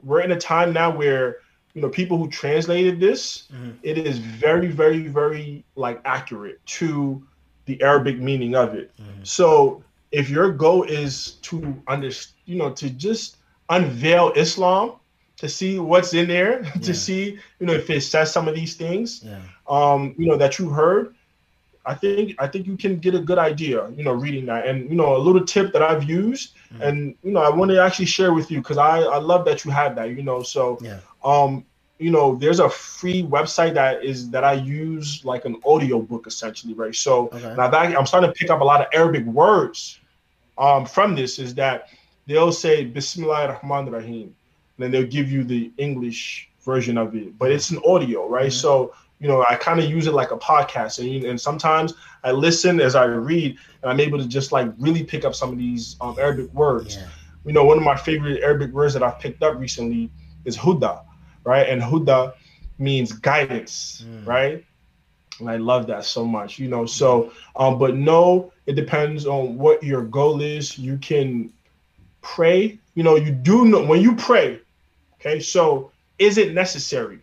we're 0.03 0.21
in 0.21 0.31
a 0.33 0.39
time 0.39 0.73
now 0.73 0.91
where 0.97 1.37
you 1.75 1.83
know 1.83 1.89
people 1.89 2.19
who 2.19 2.29
translated 2.29 3.01
this, 3.01 3.49
Mhm. 3.53 3.77
it 3.83 3.99
is 3.99 4.19
very, 4.19 4.69
very, 4.69 5.07
very 5.09 5.65
like 5.77 6.01
accurate 6.05 6.65
to 6.79 7.23
the 7.67 7.81
Arabic 7.83 8.19
meaning 8.19 8.55
of 8.55 8.75
it. 8.75 8.91
Mhm. 8.99 9.27
So 9.27 9.83
if 10.13 10.31
your 10.31 10.51
goal 10.53 10.85
is 10.85 11.33
to 11.43 11.77
under, 11.87 12.11
you 12.47 12.57
know, 12.57 12.71
to 12.71 12.89
just 12.91 13.37
unveil 13.69 14.33
Islam, 14.37 14.93
to 15.37 15.49
see 15.49 15.79
what's 15.79 16.15
in 16.15 16.27
there, 16.29 16.63
Yeah. 16.65 16.71
to 16.83 16.95
see, 16.95 17.39
you 17.61 17.67
know, 17.67 17.75
if 17.75 17.91
it 17.91 18.01
says 18.03 18.33
some 18.33 18.49
of 18.49 18.55
these 18.55 18.75
things, 18.75 19.23
Yeah. 19.25 19.41
um, 19.69 20.15
you 20.19 20.27
know, 20.27 20.37
that 20.37 20.59
you 20.59 20.71
heard, 20.71 21.15
I 21.89 21.97
think 22.01 22.37
I 22.39 22.47
think 22.49 22.67
you 22.67 22.77
can 22.77 22.99
get 22.99 23.15
a 23.15 23.21
good 23.31 23.39
idea, 23.39 23.91
you 23.97 24.05
know, 24.05 24.13
reading 24.13 24.47
that. 24.47 24.67
And 24.69 24.91
you 24.91 24.97
know, 24.97 25.17
a 25.17 25.23
little 25.27 25.45
tip 25.45 25.73
that 25.75 25.83
I've 25.83 26.05
used, 26.05 26.55
Mhm. 26.73 26.83
and 26.87 26.97
you 27.23 27.33
know, 27.33 27.41
I 27.41 27.51
want 27.51 27.71
to 27.71 27.81
actually 27.83 28.07
share 28.07 28.33
with 28.35 28.51
you 28.53 28.59
because 28.61 28.79
I 28.79 29.01
I 29.03 29.19
love 29.19 29.45
that 29.47 29.65
you 29.65 29.71
have 29.73 29.97
that, 29.97 30.11
you 30.17 30.23
know. 30.23 30.43
So 30.43 30.79
Yeah. 30.83 31.01
um, 31.25 31.65
you 31.99 32.11
know, 32.11 32.37
there's 32.37 32.61
a 32.61 32.69
free 32.71 33.23
website 33.25 33.75
that 33.75 34.05
is 34.05 34.31
that 34.31 34.45
I 34.45 34.55
use 34.55 35.23
like 35.25 35.45
an 35.47 35.57
audio 35.65 36.01
book 36.01 36.27
essentially, 36.27 36.75
right? 36.75 36.95
So 36.95 37.31
Okay. 37.33 37.55
now 37.57 37.69
that 37.69 37.97
I'm 37.97 38.07
starting 38.07 38.31
to 38.31 38.35
pick 38.35 38.51
up 38.51 38.61
a 38.61 38.65
lot 38.65 38.81
of 38.83 38.89
Arabic 38.93 39.25
words 39.27 40.01
um 40.59 40.87
from 40.87 41.15
this 41.17 41.39
is 41.39 41.55
that 41.55 41.89
they'll 42.27 42.53
say 42.53 42.85
Bismillah 42.85 43.59
Rahman 43.63 43.91
Rahim, 43.91 44.29
and 44.77 44.79
then 44.81 44.91
they'll 44.91 45.07
give 45.19 45.31
you 45.31 45.45
the 45.45 45.73
English 45.79 46.49
version 46.65 46.99
of 46.99 47.15
it, 47.17 47.39
but 47.39 47.51
it's 47.51 47.71
an 47.71 47.81
audio, 47.87 48.29
right? 48.29 48.53
Mhm. 48.53 48.53
So 48.53 48.93
you 49.21 49.29
know, 49.29 49.45
I 49.49 49.57
kind 49.57 49.81
of 49.81 49.91
use 49.91 50.07
it 50.07 50.15
like 50.15 50.31
a 50.31 50.37
podcast, 50.39 50.99
and, 50.99 51.25
and 51.25 51.41
sometimes 51.41 51.95
I 52.23 52.33
listen 52.33 52.81
as 52.81 52.95
I 52.95 53.05
read, 53.05 53.57
and 53.83 53.91
I'm 53.91 54.01
able 54.01 54.19
to 54.19 54.27
just 54.27 54.53
like 54.53 54.71
really 54.79 55.03
pick 55.05 55.25
up 55.25 55.35
some 55.35 55.51
of 55.53 55.59
these 55.59 55.97
um, 56.01 56.17
Arabic 56.19 56.53
words. 56.53 56.97
Yeah. 56.97 57.09
You 57.45 57.53
know, 57.53 57.65
one 57.65 57.79
of 57.79 57.85
my 57.85 57.97
favorite 57.97 58.43
Arabic 58.43 58.73
words 58.73 58.95
that 58.95 59.03
I've 59.03 59.19
picked 59.19 59.43
up 59.43 59.59
recently 59.59 60.11
is 60.45 60.57
huda, 60.57 61.03
right? 61.45 61.69
And 61.69 61.81
huda 61.83 62.35
means 62.79 63.13
guidance, 63.13 64.05
Mm. 64.07 64.27
right? 64.27 64.65
And 65.41 65.49
I 65.49 65.57
love 65.57 65.87
that 65.87 66.05
so 66.05 66.25
much, 66.25 66.59
you 66.59 66.69
know. 66.69 66.85
So, 66.87 67.33
um, 67.57 67.79
but 67.79 67.95
no, 67.97 68.53
it 68.67 68.75
depends 68.75 69.27
on 69.27 69.57
what 69.57 69.83
your 69.83 70.03
goal 70.03 70.41
is. 70.43 70.77
You 70.79 70.99
can 70.99 71.53
pray, 72.21 72.79
you 72.95 73.03
know, 73.03 73.17
you 73.17 73.31
do 73.33 73.65
know 73.65 73.85
when 73.85 74.01
you 74.01 74.15
pray, 74.17 74.61
okay. 75.15 75.41
So, 75.41 75.93
is 76.19 76.39
it 76.39 76.53
necessary? 76.55 77.21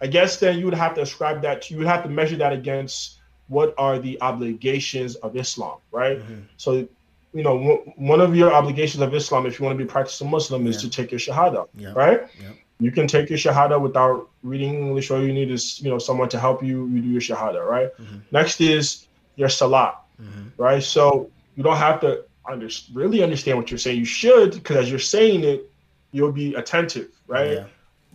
I 0.00 0.06
guess 0.06 0.38
then 0.38 0.58
you 0.58 0.64
would 0.64 0.74
have 0.74 0.94
to 0.94 1.02
ascribe 1.02 1.42
that 1.42 1.62
to, 1.62 1.74
you 1.74 1.78
would 1.78 1.86
have 1.86 2.02
to 2.04 2.08
measure 2.08 2.36
that 2.36 2.52
against 2.52 3.18
what 3.48 3.74
are 3.78 3.98
the 3.98 4.20
obligations 4.22 5.16
of 5.16 5.36
Islam, 5.36 5.78
right? 5.92 6.18
Mhm. 6.18 6.42
So, 6.56 6.86
you 7.34 7.42
know, 7.42 7.56
one- 7.56 7.92
one 7.96 8.20
of 8.20 8.34
your 8.34 8.52
obligations 8.52 9.02
of 9.02 9.14
Islam, 9.14 9.46
if 9.46 9.58
you 9.58 9.64
want 9.64 9.78
to 9.78 9.84
be 9.84 9.88
practicing 9.88 10.30
Muslim, 10.30 10.66
is 10.66 10.76
Yeah. 10.76 10.88
to 10.88 10.96
take 10.96 11.10
your 11.10 11.20
Shahada, 11.20 11.68
Yeah. 11.76 11.92
right? 11.94 12.20
Yep. 12.40 12.56
You 12.78 12.92
can 12.92 13.06
take 13.06 13.28
your 13.28 13.38
Shahada 13.38 13.80
without 13.80 14.28
reading 14.42 14.74
English. 14.74 15.10
All 15.10 15.22
you 15.22 15.32
need 15.32 15.50
is, 15.50 15.80
you 15.82 15.90
know, 15.90 15.98
someone 15.98 16.28
to 16.30 16.38
help 16.40 16.62
you. 16.62 16.86
You 16.86 17.00
do 17.02 17.08
your 17.08 17.20
Shahada, 17.20 17.64
right? 17.66 17.88
Mhm. 18.00 18.22
Next 18.30 18.60
is 18.60 19.06
your 19.36 19.48
Salah, 19.48 19.96
Mhm. 20.20 20.52
right? 20.56 20.82
So 20.82 21.28
you 21.56 21.62
don't 21.62 21.76
have 21.76 22.00
to 22.00 22.24
under, 22.48 22.68
really 22.94 23.22
understand 23.22 23.58
what 23.58 23.70
you're 23.70 23.78
saying. 23.78 23.98
You 23.98 24.04
should, 24.04 24.52
because 24.54 24.76
as 24.78 24.90
you're 24.90 24.98
saying 24.98 25.44
it, 25.44 25.70
you'll 26.12 26.32
be 26.32 26.54
attentive, 26.54 27.08
right? 27.26 27.58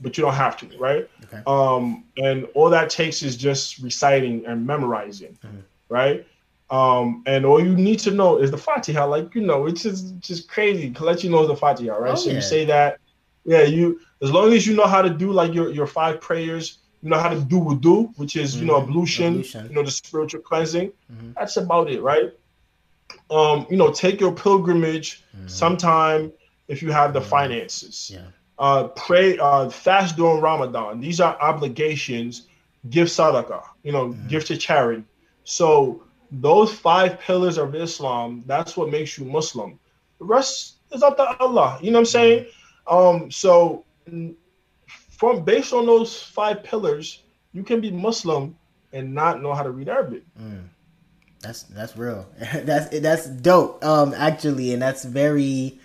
But 0.02 0.18
you 0.18 0.24
don't 0.24 0.34
have 0.34 0.58
to, 0.58 0.68
right? 0.78 1.10
Okay. 1.26 1.42
Um, 1.48 2.04
and 2.18 2.46
all 2.54 2.70
that 2.70 2.90
takes 2.90 3.24
is 3.24 3.36
just 3.38 3.80
reciting 3.80 4.46
and 4.46 4.66
memorizing, 4.68 5.38
Mhm. 5.44 5.64
right? 5.90 6.28
Um, 6.70 7.24
and 7.28 7.46
all 7.46 7.64
you 7.64 7.74
need 7.76 8.00
to 8.00 8.12
know 8.12 8.38
is 8.38 8.52
the 8.52 8.58
Fatiha. 8.58 9.06
Like 9.06 9.34
you 9.36 9.42
know, 9.42 9.68
it's 9.68 9.84
just 9.84 10.20
just 10.20 10.50
crazy 10.50 10.90
to 10.92 11.04
let 11.04 11.24
you 11.24 11.30
know 11.30 11.46
the 11.48 11.56
Fatiha, 11.56 11.96
right? 11.96 12.12
Oh, 12.14 12.16
so 12.16 12.30
yeah. 12.30 12.36
you 12.36 12.42
say 12.42 12.66
that, 12.66 13.00
yeah. 13.46 13.64
You 13.64 14.00
as 14.22 14.32
long 14.32 14.52
as 14.54 14.66
you 14.68 14.76
know 14.76 14.88
how 14.88 15.02
to 15.02 15.10
do 15.10 15.32
like 15.32 15.54
your 15.54 15.70
your 15.72 15.88
five 15.88 16.20
prayers, 16.20 16.80
you 17.02 17.10
know 17.10 17.20
how 17.20 17.30
to 17.30 17.40
do 17.40 17.60
wudu, 17.60 18.12
which 18.18 18.36
is 18.36 18.58
you 18.60 18.66
know 18.66 18.74
Mhm. 18.80 18.84
ablution, 18.84 19.28
Ablution. 19.36 19.68
you 19.70 19.76
know 19.76 19.84
the 19.84 19.92
spiritual 19.92 20.42
cleansing. 20.42 20.92
Mhm. 21.14 21.36
That's 21.38 21.56
about 21.58 21.90
it, 21.90 22.02
right? 22.02 22.34
Um, 23.30 23.66
you 23.70 23.78
know, 23.78 23.92
take 23.92 24.20
your 24.20 24.32
pilgrimage 24.34 25.24
Mhm. 25.38 25.50
sometime 25.50 26.32
if 26.68 26.82
you 26.82 26.92
have 26.92 27.14
the 27.14 27.22
finances 27.22 28.10
Yeah. 28.14 28.22
Uh, 28.60 28.88
pray, 28.90 29.38
uh, 29.38 29.70
fast 29.70 30.16
during 30.16 30.42
Ramadan. 30.42 31.00
These 31.00 31.20
are 31.20 31.40
obligations. 31.42 32.48
Give 32.90 33.08
sadaqah, 33.08 33.64
you 33.84 33.92
know, 33.92 34.14
give 34.28 34.46
to 34.46 34.58
charity. 34.58 35.04
So 35.44 36.04
those 36.32 36.74
five 36.74 37.20
pillars 37.20 37.58
of 37.58 37.74
Islam, 37.76 38.44
that's 38.46 38.78
what 38.78 38.90
makes 38.90 39.18
you 39.18 39.26
Muslim. 39.26 39.80
The 40.20 40.26
rest 40.26 40.76
is 40.92 41.04
up 41.04 41.18
to 41.18 41.38
Allah. 41.40 41.80
You 41.82 41.92
know 41.92 41.98
what 41.98 42.02
I'm 42.02 42.06
saying? 42.06 42.46
Um, 42.88 43.32
so 43.32 43.86
from 45.10 45.44
based 45.44 45.74
on 45.74 45.86
those 45.86 46.22
five 46.22 46.64
pillars, 46.64 47.24
you 47.54 47.64
can 47.64 47.82
be 47.82 47.92
Muslim 47.92 48.56
and 48.94 49.14
not 49.14 49.42
know 49.42 49.54
how 49.54 49.64
to 49.64 49.72
read 49.72 49.90
Arabic. 49.90 50.24
Mm. 50.40 50.70
That's 51.42 51.64
that's 51.64 51.96
real. 51.98 52.28
that's 52.64 53.00
that's 53.00 53.28
dope. 53.28 53.84
Um, 53.84 54.14
actually, 54.16 54.74
and 54.74 54.82
that's 54.82 55.06
very. 55.06 55.80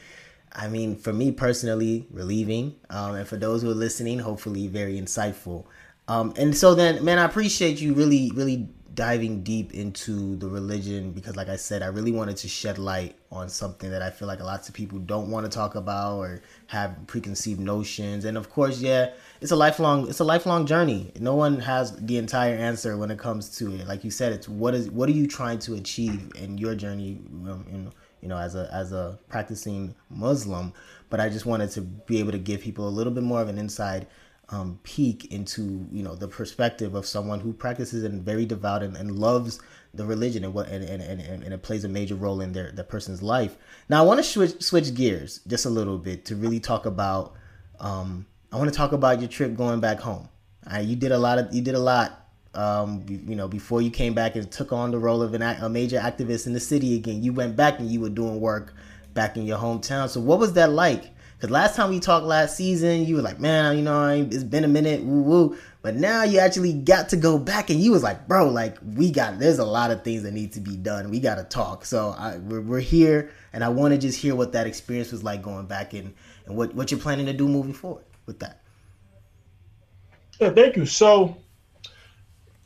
I 0.52 0.68
mean, 0.68 0.96
for 0.96 1.12
me 1.12 1.32
personally, 1.32 2.06
relieving. 2.10 2.76
Um, 2.90 3.14
and 3.14 3.28
for 3.28 3.36
those 3.36 3.62
who 3.62 3.70
are 3.70 3.74
listening, 3.74 4.18
hopefully, 4.18 4.66
very 4.66 5.00
insightful. 5.00 5.66
Um, 6.08 6.34
and 6.36 6.56
so 6.56 6.74
then, 6.74 7.04
man, 7.04 7.18
I 7.18 7.24
appreciate 7.24 7.80
you 7.80 7.94
really, 7.94 8.32
really 8.34 8.68
diving 8.94 9.42
deep 9.42 9.72
into 9.72 10.36
the 10.36 10.48
religion 10.48 11.12
because, 11.12 11.36
like 11.36 11.48
I 11.48 11.56
said, 11.56 11.82
I 11.82 11.86
really 11.86 12.10
wanted 12.10 12.36
to 12.38 12.48
shed 12.48 12.78
light 12.78 13.14
on 13.30 13.48
something 13.48 13.90
that 13.90 14.02
I 14.02 14.10
feel 14.10 14.26
like 14.26 14.40
lots 14.40 14.68
of 14.68 14.74
people 14.74 14.98
don't 14.98 15.30
want 15.30 15.46
to 15.46 15.50
talk 15.50 15.76
about 15.76 16.16
or 16.16 16.42
have 16.66 16.96
preconceived 17.06 17.60
notions. 17.60 18.24
And 18.24 18.36
of 18.36 18.50
course, 18.50 18.80
yeah, 18.80 19.12
it's 19.40 19.52
a 19.52 19.56
lifelong, 19.56 20.08
it's 20.08 20.18
a 20.18 20.24
lifelong 20.24 20.66
journey. 20.66 21.12
No 21.20 21.36
one 21.36 21.60
has 21.60 21.94
the 21.96 22.18
entire 22.18 22.56
answer 22.56 22.96
when 22.96 23.10
it 23.10 23.18
comes 23.18 23.56
to 23.58 23.72
it. 23.76 23.86
Like 23.86 24.02
you 24.02 24.10
said, 24.10 24.32
it's 24.32 24.48
what 24.48 24.74
is, 24.74 24.90
what 24.90 25.08
are 25.08 25.12
you 25.12 25.28
trying 25.28 25.60
to 25.60 25.74
achieve 25.74 26.32
in 26.34 26.58
your 26.58 26.74
journey? 26.74 27.20
Um, 27.48 27.64
in, 27.70 27.92
you 28.20 28.28
know, 28.28 28.38
as 28.38 28.54
a 28.54 28.68
as 28.72 28.92
a 28.92 29.18
practicing 29.28 29.94
Muslim, 30.08 30.72
but 31.08 31.20
I 31.20 31.28
just 31.28 31.46
wanted 31.46 31.70
to 31.72 31.80
be 31.80 32.18
able 32.18 32.32
to 32.32 32.38
give 32.38 32.60
people 32.60 32.88
a 32.88 32.90
little 32.90 33.12
bit 33.12 33.22
more 33.22 33.40
of 33.40 33.48
an 33.48 33.58
inside 33.58 34.06
um, 34.50 34.80
peek 34.82 35.32
into 35.32 35.86
you 35.92 36.02
know 36.02 36.14
the 36.14 36.28
perspective 36.28 36.94
of 36.94 37.06
someone 37.06 37.40
who 37.40 37.52
practices 37.52 38.04
and 38.04 38.22
very 38.22 38.44
devout 38.44 38.82
and, 38.82 38.96
and 38.96 39.12
loves 39.12 39.60
the 39.94 40.04
religion 40.04 40.44
and 40.44 40.54
what 40.54 40.68
and, 40.68 40.84
and, 40.84 41.02
and, 41.02 41.42
and 41.42 41.54
it 41.54 41.62
plays 41.62 41.84
a 41.84 41.88
major 41.88 42.14
role 42.14 42.40
in 42.40 42.52
their, 42.52 42.70
their 42.72 42.84
person's 42.84 43.22
life. 43.22 43.56
Now 43.88 44.02
I 44.02 44.06
want 44.06 44.18
to 44.18 44.24
switch 44.24 44.60
switch 44.62 44.94
gears 44.94 45.40
just 45.46 45.66
a 45.66 45.70
little 45.70 45.98
bit 45.98 46.24
to 46.26 46.36
really 46.36 46.60
talk 46.60 46.86
about 46.86 47.34
um, 47.78 48.26
I 48.52 48.56
want 48.56 48.70
to 48.70 48.76
talk 48.76 48.92
about 48.92 49.20
your 49.20 49.28
trip 49.28 49.56
going 49.56 49.80
back 49.80 50.00
home. 50.00 50.28
Uh, 50.70 50.78
you 50.78 50.96
did 50.96 51.12
a 51.12 51.18
lot 51.18 51.38
of 51.38 51.54
you 51.54 51.62
did 51.62 51.74
a 51.74 51.80
lot 51.80 52.29
um, 52.54 53.04
you, 53.08 53.36
know 53.36 53.48
before 53.48 53.82
you 53.82 53.90
came 53.90 54.14
back 54.14 54.36
and 54.36 54.50
took 54.50 54.72
on 54.72 54.90
the 54.90 54.98
role 54.98 55.22
of 55.22 55.34
an, 55.34 55.42
a 55.42 55.68
major 55.68 55.98
activist 55.98 56.46
in 56.46 56.52
the 56.52 56.60
city 56.60 56.96
again. 56.96 57.22
You 57.22 57.32
went 57.32 57.56
back 57.56 57.78
and 57.78 57.90
you 57.90 58.00
were 58.00 58.08
doing 58.08 58.40
work 58.40 58.74
back 59.14 59.36
in 59.36 59.44
your 59.44 59.58
hometown. 59.58 60.08
So 60.08 60.20
what 60.20 60.38
was 60.38 60.52
that 60.54 60.70
like? 60.70 61.10
Because 61.36 61.50
last 61.50 61.74
time 61.74 61.88
we 61.88 62.00
talked 62.00 62.26
last 62.26 62.54
season, 62.54 63.06
you 63.06 63.16
were 63.16 63.22
like, 63.22 63.40
man, 63.40 63.78
you 63.78 63.82
know, 63.82 64.08
it's 64.08 64.44
been 64.44 64.62
a 64.62 64.68
minute, 64.68 65.02
woo 65.02 65.22
woo. 65.22 65.58
But 65.80 65.94
now 65.94 66.22
you 66.22 66.38
actually 66.38 66.74
got 66.74 67.08
to 67.08 67.16
go 67.16 67.38
back, 67.38 67.70
and 67.70 67.80
you 67.80 67.92
was 67.92 68.02
like, 68.02 68.28
bro, 68.28 68.50
like 68.50 68.76
we 68.94 69.10
got. 69.10 69.38
There's 69.38 69.58
a 69.58 69.64
lot 69.64 69.90
of 69.90 70.04
things 70.04 70.22
that 70.24 70.32
need 70.32 70.52
to 70.52 70.60
be 70.60 70.76
done. 70.76 71.08
We 71.08 71.18
got 71.18 71.36
to 71.36 71.44
talk. 71.44 71.86
So 71.86 72.14
I, 72.18 72.36
we're, 72.36 72.60
we're 72.60 72.80
here, 72.80 73.30
and 73.54 73.64
I 73.64 73.70
want 73.70 73.94
to 73.94 73.98
just 73.98 74.18
hear 74.18 74.34
what 74.34 74.52
that 74.52 74.66
experience 74.66 75.12
was 75.12 75.24
like 75.24 75.40
going 75.40 75.64
back 75.64 75.94
and 75.94 76.12
and 76.44 76.56
what 76.56 76.74
what 76.74 76.90
you're 76.90 77.00
planning 77.00 77.24
to 77.26 77.32
do 77.32 77.48
moving 77.48 77.72
forward 77.72 78.04
with 78.26 78.40
that. 78.40 78.60
Yeah, 80.38 80.50
thank 80.50 80.76
you. 80.76 80.84
So 80.84 81.38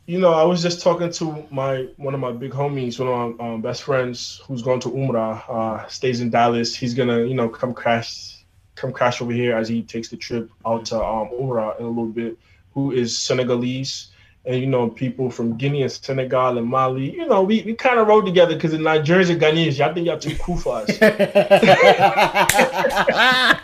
you 0.07 0.19
know, 0.19 0.33
I 0.33 0.45
was 0.45 0.63
just 0.63 0.83
talking 0.83 1.11
to 1.13 1.47
my 1.51 1.89
one 1.97 2.13
of 2.15 2.21
my 2.21 2.33
big 2.33 2.53
homies, 2.53 2.99
one 2.99 3.09
of 3.09 3.39
my 3.39 3.55
um, 3.55 3.63
best 3.63 3.85
friends, 3.85 4.43
who's 4.47 4.61
going 4.63 4.81
to 4.81 4.91
Umrah, 4.91 5.43
uh, 5.49 5.87
stays 5.89 6.21
in 6.21 6.29
Dallas. 6.31 6.75
He's 6.77 6.93
gonna, 6.93 7.21
you 7.25 7.35
know, 7.35 7.49
come 7.49 7.73
crash, 7.73 8.45
come 8.75 8.93
crash 8.93 9.23
over 9.23 9.33
here 9.33 9.57
as 9.57 9.69
he 9.69 9.83
takes 9.83 10.09
the 10.09 10.17
trip 10.17 10.51
out 10.67 10.85
to 10.87 10.97
um, 10.97 11.31
Umrah 11.31 11.79
in 11.79 11.87
a 11.87 11.89
little 11.89 12.07
bit. 12.07 12.39
Who 12.75 12.93
is 12.93 13.17
Senegalese, 13.17 14.11
and 14.45 14.61
you 14.61 14.67
know, 14.67 14.91
people 14.91 15.31
from 15.31 15.57
Guinea 15.57 15.83
and 15.83 15.93
Senegal 15.93 16.59
and 16.59 16.67
Mali. 16.67 17.15
You 17.15 17.27
know, 17.27 17.43
we, 17.43 17.63
we 17.63 17.75
kind 17.75 17.99
of 17.99 18.07
rode 18.07 18.27
together 18.27 18.55
because 18.55 18.75
in 18.75 18.83
Nigerians 18.83 19.31
and 19.31 19.41
Ghanaians, 19.41 19.79
y'all 19.79 19.95
think 19.95 20.07
y'all 20.07 20.19
too 20.19 20.37
cool 20.37 20.59
for 20.59 20.85
us. 20.87 20.91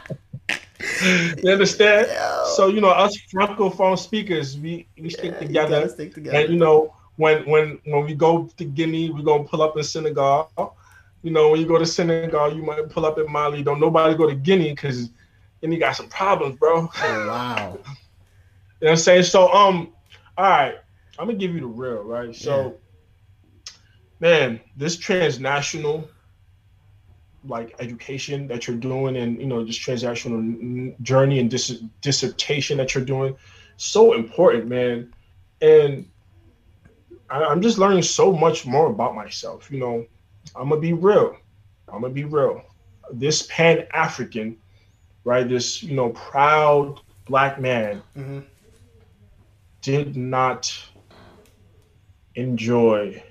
you 1.03 1.51
understand? 1.51 2.09
Yo. 2.09 2.45
So 2.57 2.69
you 2.69 2.81
know, 2.81 2.91
us 2.91 3.17
francophone 3.33 3.99
speakers, 3.99 4.59
we 4.59 4.87
we 4.99 5.11
stick 5.11 5.33
yeah, 5.33 5.39
together. 5.39 5.89
Stick 5.89 6.15
together. 6.15 6.39
And 6.39 6.53
you 6.53 6.59
know, 6.59 6.95
when 7.17 7.45
when 7.49 7.79
when 7.85 8.05
we 8.05 8.15
go 8.15 8.49
to 8.57 8.65
Guinea, 8.65 9.11
we're 9.11 9.23
gonna 9.23 9.45
pull 9.45 9.63
up 9.63 9.77
in 9.77 9.85
Senegal. 9.85 10.77
You 11.23 11.31
know, 11.31 11.51
when 11.51 11.61
you 11.61 11.67
go 11.67 11.79
to 11.79 11.87
Senegal, 11.87 12.55
you 12.55 12.63
might 12.63 12.89
pull 12.89 13.05
up 13.05 13.19
in 13.19 13.31
Mali. 13.31 13.63
Don't 13.63 13.81
nobody 13.81 14.15
go 14.15 14.29
to 14.29 14.35
Guinea 14.35 14.71
because 14.71 15.11
Guinea 15.61 15.79
got 15.79 15.97
some 15.97 16.09
problems, 16.09 16.57
bro. 16.57 16.83
Oh, 16.83 16.91
wow. 17.29 17.57
you 17.57 17.79
know 17.79 17.83
what 18.79 18.91
I'm 18.91 18.97
saying? 18.97 19.25
So 19.25 19.53
um, 19.53 19.93
all 20.37 20.49
right, 20.49 20.77
I'm 21.19 21.27
gonna 21.27 21.39
give 21.39 21.55
you 21.55 21.61
the 21.61 21.67
real, 21.67 22.03
right? 22.03 22.35
So, 22.35 22.79
yeah. 23.67 23.73
man, 24.21 24.61
this 24.77 24.97
transnational 24.97 26.09
like 27.45 27.75
education 27.79 28.47
that 28.49 28.67
you're 28.67 28.77
doing 28.77 29.17
and 29.17 29.41
you 29.41 29.47
know 29.47 29.65
this 29.65 29.79
transactional 29.79 31.01
journey 31.03 31.39
and 31.39 31.51
dis- 31.51 31.83
dissertation 32.01 32.77
that 32.79 32.95
you're 32.95 33.05
doing 33.05 33.37
so 33.77 34.13
important 34.13 34.69
man. 34.69 35.13
And 35.63 36.09
I, 37.29 37.45
i'm 37.45 37.63
just 37.63 37.79
learning 37.79 38.03
so 38.03 38.33
much 38.33 38.67
more 38.67 38.87
about 38.89 39.15
myself 39.15 39.71
you 39.71 39.79
know. 39.79 40.07
I'm 40.57 40.71
gonna 40.71 40.81
be 40.81 40.95
real. 40.95 41.37
I'm 41.89 42.01
gonna 42.01 42.15
be 42.15 42.25
real. 42.25 42.63
This 43.13 43.47
pan-african 43.51 44.57
right 45.25 45.49
this 45.49 45.83
you 45.83 45.95
know 45.95 46.11
proud 46.11 47.01
black 47.27 47.61
man 47.61 48.03
mm-hmm. 48.17 48.41
did 49.83 50.17
not 50.17 50.75
enjoy 52.35 53.23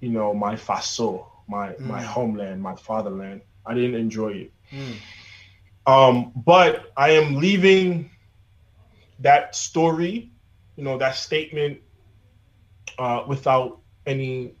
you 0.00 0.10
know 0.10 0.34
my 0.34 0.54
faso 0.54 1.26
my 1.48 1.70
mm. 1.70 1.80
my 1.80 2.02
homeland, 2.02 2.62
my 2.62 2.74
fatherland. 2.74 3.42
I 3.66 3.74
didn't 3.74 3.96
enjoy 3.96 4.28
it. 4.28 4.52
Mm. 4.72 4.96
Um, 5.86 6.32
but 6.36 6.92
I 6.96 7.10
am 7.10 7.36
leaving 7.36 8.10
that 9.20 9.56
story, 9.56 10.30
you 10.76 10.84
know, 10.84 10.98
that 10.98 11.16
statement 11.16 11.80
uh, 12.98 13.24
without 13.26 13.80
any 14.06 14.52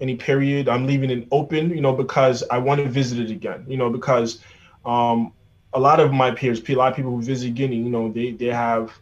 any 0.00 0.16
period. 0.16 0.68
I'm 0.68 0.86
leaving 0.86 1.10
it 1.10 1.28
open, 1.30 1.70
you 1.70 1.80
know, 1.80 1.92
because 1.92 2.42
I 2.50 2.58
want 2.58 2.80
to 2.82 2.88
visit 2.88 3.18
it 3.20 3.30
again, 3.30 3.64
you 3.68 3.76
know, 3.76 3.88
because 3.88 4.40
um, 4.84 5.32
a 5.72 5.80
lot 5.80 6.00
of 6.00 6.12
my 6.12 6.30
peers, 6.30 6.60
a 6.68 6.74
lot 6.74 6.90
of 6.90 6.96
people 6.96 7.12
who 7.12 7.22
visit 7.22 7.54
Guinea, 7.54 7.76
you 7.76 7.88
know, 7.88 8.10
they 8.10 8.32
they 8.32 8.46
have 8.46 8.92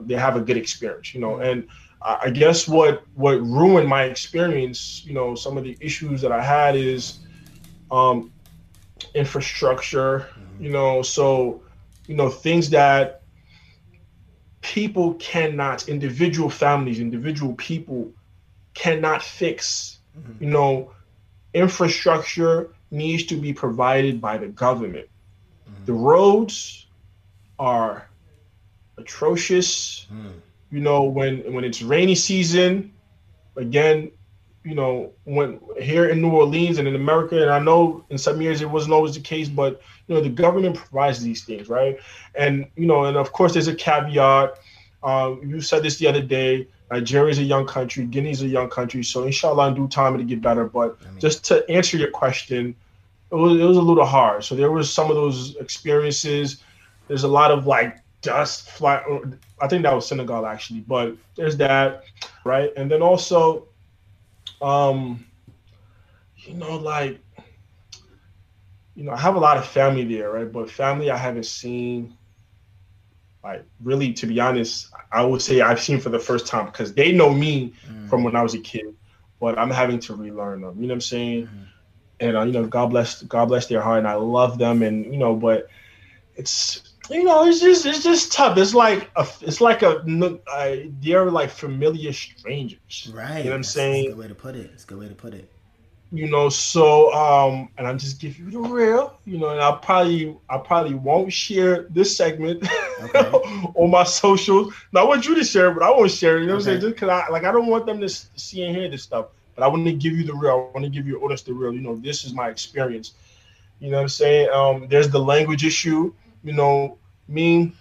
they 0.00 0.14
have 0.14 0.36
a 0.36 0.40
good 0.40 0.56
experience, 0.56 1.14
you 1.14 1.20
know, 1.20 1.36
mm. 1.36 1.50
and 1.50 1.68
I 2.06 2.30
guess 2.30 2.68
what 2.68 3.02
what 3.14 3.40
ruined 3.42 3.88
my 3.88 4.04
experience, 4.04 5.04
you 5.04 5.12
know, 5.12 5.34
some 5.34 5.58
of 5.58 5.64
the 5.64 5.76
issues 5.80 6.20
that 6.20 6.30
I 6.30 6.40
had 6.40 6.76
is 6.76 7.18
um, 7.90 8.32
infrastructure, 9.14 10.20
mm-hmm. 10.20 10.64
you 10.64 10.70
know, 10.70 11.02
so 11.02 11.62
you 12.06 12.14
know 12.14 12.28
things 12.28 12.70
that 12.70 13.22
people 14.60 15.14
cannot, 15.14 15.88
individual 15.88 16.48
families, 16.48 17.00
individual 17.00 17.54
people 17.54 18.12
cannot 18.74 19.20
fix. 19.20 19.98
Mm-hmm. 20.16 20.44
You 20.44 20.50
know, 20.50 20.92
infrastructure 21.54 22.70
needs 22.92 23.24
to 23.24 23.36
be 23.36 23.52
provided 23.52 24.20
by 24.20 24.38
the 24.38 24.46
government. 24.46 25.08
Mm-hmm. 25.68 25.84
The 25.86 25.92
roads 25.92 26.86
are 27.58 28.08
atrocious. 28.96 30.06
Mm 30.12 30.42
you 30.70 30.80
know, 30.80 31.04
when 31.04 31.52
when 31.52 31.64
it's 31.64 31.82
rainy 31.82 32.14
season, 32.14 32.92
again, 33.56 34.10
you 34.64 34.74
know, 34.74 35.12
when 35.24 35.60
here 35.80 36.08
in 36.08 36.20
New 36.20 36.30
Orleans 36.30 36.78
and 36.78 36.88
in 36.88 36.94
America, 36.96 37.40
and 37.40 37.50
I 37.50 37.58
know 37.58 38.04
in 38.10 38.18
some 38.18 38.40
years 38.42 38.62
it 38.62 38.70
wasn't 38.70 38.94
always 38.94 39.14
the 39.14 39.20
case, 39.20 39.48
but 39.48 39.80
you 40.06 40.14
know, 40.14 40.20
the 40.20 40.28
government 40.28 40.76
provides 40.76 41.22
these 41.22 41.44
things, 41.44 41.68
right? 41.68 41.98
And 42.34 42.66
you 42.76 42.86
know, 42.86 43.04
and 43.04 43.16
of 43.16 43.32
course, 43.32 43.52
there's 43.52 43.68
a 43.68 43.74
caveat. 43.74 44.58
Um, 45.02 45.40
you 45.44 45.60
said 45.60 45.82
this 45.82 45.98
the 45.98 46.08
other 46.08 46.22
day. 46.22 46.68
Nigeria 46.90 47.30
is 47.30 47.38
a 47.40 47.42
young 47.42 47.66
country, 47.66 48.06
Guinea 48.06 48.30
is 48.30 48.42
a 48.42 48.46
young 48.46 48.70
country, 48.70 49.02
so 49.02 49.24
inshallah, 49.24 49.68
in 49.68 49.74
due 49.74 49.88
time 49.88 50.14
it'll 50.14 50.26
get 50.26 50.40
better. 50.40 50.64
But 50.64 50.96
I 51.04 51.10
mean, 51.10 51.18
just 51.18 51.44
to 51.46 51.68
answer 51.68 51.96
your 51.96 52.10
question, 52.10 52.76
it 53.30 53.34
was 53.34 53.60
it 53.60 53.64
was 53.64 53.76
a 53.76 53.82
little 53.82 54.04
hard. 54.04 54.44
So 54.44 54.54
there 54.54 54.70
was 54.70 54.92
some 54.92 55.10
of 55.10 55.16
those 55.16 55.56
experiences. 55.56 56.62
There's 57.08 57.24
a 57.24 57.28
lot 57.28 57.50
of 57.50 57.66
like 57.66 57.98
dust 58.22 58.70
fly. 58.70 59.02
I 59.60 59.68
think 59.68 59.82
that 59.84 59.94
was 59.94 60.06
Senegal 60.06 60.46
actually, 60.46 60.80
but 60.80 61.16
there's 61.34 61.56
that, 61.58 62.04
right? 62.44 62.70
And 62.76 62.90
then 62.90 63.02
also, 63.02 63.68
um, 64.60 65.24
you 66.36 66.54
know, 66.54 66.76
like, 66.76 67.18
you 68.94 69.04
know, 69.04 69.12
I 69.12 69.18
have 69.18 69.36
a 69.36 69.38
lot 69.38 69.56
of 69.56 69.66
family 69.66 70.04
there, 70.04 70.30
right? 70.30 70.50
But 70.50 70.70
family 70.70 71.10
I 71.10 71.16
haven't 71.16 71.46
seen, 71.46 72.16
like, 73.42 73.64
really, 73.82 74.12
to 74.14 74.26
be 74.26 74.40
honest, 74.40 74.90
I 75.12 75.24
would 75.24 75.40
say 75.40 75.60
I've 75.60 75.80
seen 75.80 76.00
for 76.00 76.08
the 76.08 76.18
first 76.18 76.46
time 76.46 76.66
because 76.66 76.92
they 76.94 77.12
know 77.12 77.32
me 77.32 77.74
mm. 77.88 78.08
from 78.08 78.24
when 78.24 78.36
I 78.36 78.42
was 78.42 78.54
a 78.54 78.60
kid, 78.60 78.94
but 79.40 79.58
I'm 79.58 79.70
having 79.70 80.00
to 80.00 80.14
relearn 80.14 80.62
them. 80.62 80.80
You 80.80 80.88
know 80.88 80.92
what 80.92 80.96
I'm 80.96 81.00
saying? 81.02 81.46
Mm-hmm. 81.46 81.62
And 82.20 82.36
uh, 82.36 82.42
you 82.42 82.52
know, 82.52 82.66
God 82.66 82.86
bless, 82.86 83.22
God 83.22 83.46
bless 83.46 83.66
their 83.66 83.82
heart, 83.82 83.98
and 83.98 84.08
I 84.08 84.14
love 84.14 84.58
them, 84.58 84.82
and 84.82 85.04
you 85.04 85.18
know, 85.18 85.34
but 85.34 85.68
it's 86.34 86.85
you 87.10 87.24
know, 87.24 87.46
it's 87.46 87.60
just 87.60 87.86
it's 87.86 88.02
just 88.02 88.32
tough. 88.32 88.56
It's 88.56 88.74
like 88.74 89.10
a 89.16 89.26
it's 89.40 89.60
like 89.60 89.82
a, 89.82 90.02
a 90.54 90.90
they're 91.00 91.30
like 91.30 91.50
familiar 91.50 92.12
strangers. 92.12 93.10
Right. 93.12 93.38
You 93.38 93.44
know 93.44 93.50
what 93.50 93.56
I'm 93.56 93.64
saying? 93.64 94.04
That's 94.04 94.12
a 94.12 94.16
good 94.16 94.22
way 94.22 94.28
to 94.28 94.34
put 94.34 94.56
it. 94.56 94.70
It's 94.72 94.84
a 94.84 94.86
good 94.86 94.98
way 94.98 95.08
to 95.08 95.14
put 95.14 95.34
it. 95.34 95.50
You 96.12 96.28
know, 96.28 96.48
so 96.48 97.12
um, 97.12 97.68
and 97.76 97.86
I'm 97.86 97.98
just 97.98 98.20
giving 98.20 98.46
you 98.46 98.50
the 98.50 98.60
real. 98.60 99.18
You 99.24 99.38
know, 99.38 99.48
and 99.48 99.60
I 99.60 99.72
probably 99.72 100.36
I 100.48 100.58
probably 100.58 100.94
won't 100.94 101.32
share 101.32 101.82
this 101.90 102.16
segment 102.16 102.66
okay. 103.02 103.30
on 103.74 103.90
my 103.90 104.04
socials. 104.04 104.72
Now 104.92 105.02
I 105.02 105.04
want 105.04 105.26
you 105.26 105.34
to 105.34 105.44
share, 105.44 105.72
but 105.72 105.82
I 105.82 105.90
won't 105.90 106.10
share. 106.10 106.38
You 106.38 106.46
know 106.46 106.54
what 106.54 106.58
I'm 106.60 106.64
saying? 106.64 106.80
Just 106.80 106.94
because 106.94 107.08
I 107.08 107.28
like 107.28 107.44
I 107.44 107.52
don't 107.52 107.66
want 107.66 107.86
them 107.86 108.00
to 108.00 108.08
see 108.08 108.62
and 108.64 108.76
hear 108.76 108.88
this 108.88 109.02
stuff. 109.02 109.26
But 109.54 109.64
I 109.64 109.68
want 109.68 109.84
to 109.86 109.92
give 109.92 110.12
you 110.12 110.24
the 110.24 110.34
real. 110.34 110.70
I 110.70 110.78
want 110.78 110.84
to 110.84 110.90
give 110.90 111.06
you 111.06 111.22
honest 111.24 111.46
the 111.46 111.54
real. 111.54 111.72
You 111.72 111.80
know, 111.80 111.96
this 111.96 112.24
is 112.24 112.32
my 112.32 112.48
experience. 112.48 113.14
You 113.80 113.90
know 113.90 113.96
what 113.96 114.02
I'm 114.04 114.08
saying? 114.08 114.48
Um, 114.50 114.86
there's 114.88 115.10
the 115.10 115.18
language 115.18 115.64
issue 115.64 116.14
you 116.46 116.52
know, 116.52 116.96
me, 117.26 117.72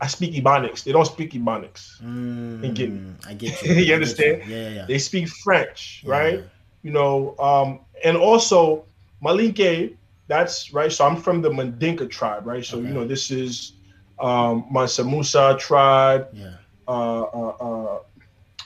I 0.00 0.06
speak 0.06 0.34
Ebonics. 0.34 0.84
They 0.84 0.92
don't 0.92 1.04
speak 1.04 1.32
Ebonics. 1.32 2.00
Mm, 2.00 2.64
and 2.64 2.74
get, 2.74 2.90
I 3.28 3.34
get 3.34 3.62
you. 3.64 3.74
you 3.74 3.94
understand? 3.94 4.48
You. 4.48 4.54
Yeah, 4.54 4.68
yeah. 4.68 4.86
They 4.86 4.98
speak 4.98 5.28
French, 5.28 6.02
yeah. 6.04 6.10
right? 6.10 6.44
You 6.82 6.92
know, 6.92 7.36
um, 7.38 7.80
and 8.04 8.16
also 8.16 8.84
Malinke, 9.22 9.96
that's 10.28 10.72
right. 10.72 10.92
So 10.92 11.04
I'm 11.04 11.16
from 11.16 11.42
the 11.42 11.50
Mandinka 11.50 12.08
tribe, 12.08 12.46
right? 12.46 12.64
So, 12.64 12.78
okay. 12.78 12.86
you 12.86 12.94
know, 12.94 13.04
this 13.04 13.32
is 13.32 13.72
um, 14.20 14.64
Mansa 14.70 15.02
Musa 15.04 15.56
tribe. 15.58 16.28
Yeah. 16.32 16.52
Uh, 16.86 17.22
uh, 17.22 18.00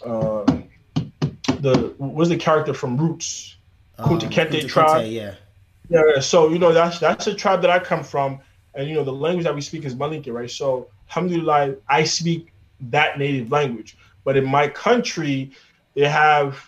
uh, 0.04 0.06
uh, 0.06 0.44
the 1.60 1.94
what's 1.96 2.28
the 2.28 2.36
character 2.36 2.74
from 2.74 2.98
Roots? 2.98 3.56
Um, 3.98 4.20
Kunta 4.20 4.30
Kinte 4.30 4.68
tribe. 4.68 5.06
Yeah. 5.06 5.34
Yeah. 5.88 6.20
So 6.20 6.50
you 6.50 6.58
know 6.58 6.72
that's 6.72 6.98
that's 6.98 7.26
a 7.26 7.34
tribe 7.34 7.62
that 7.62 7.70
I 7.70 7.78
come 7.78 8.04
from, 8.04 8.40
and 8.74 8.88
you 8.88 8.94
know 8.94 9.04
the 9.04 9.12
language 9.12 9.44
that 9.44 9.54
we 9.54 9.60
speak 9.60 9.84
is 9.84 9.94
Malinke, 9.94 10.32
right? 10.32 10.50
So 10.50 10.88
alhamdulillah, 11.08 11.76
I 11.88 12.04
speak 12.04 12.52
that 12.90 13.18
native 13.18 13.50
language. 13.50 13.96
But 14.24 14.36
in 14.36 14.46
my 14.46 14.68
country, 14.68 15.52
they 15.94 16.08
have 16.08 16.58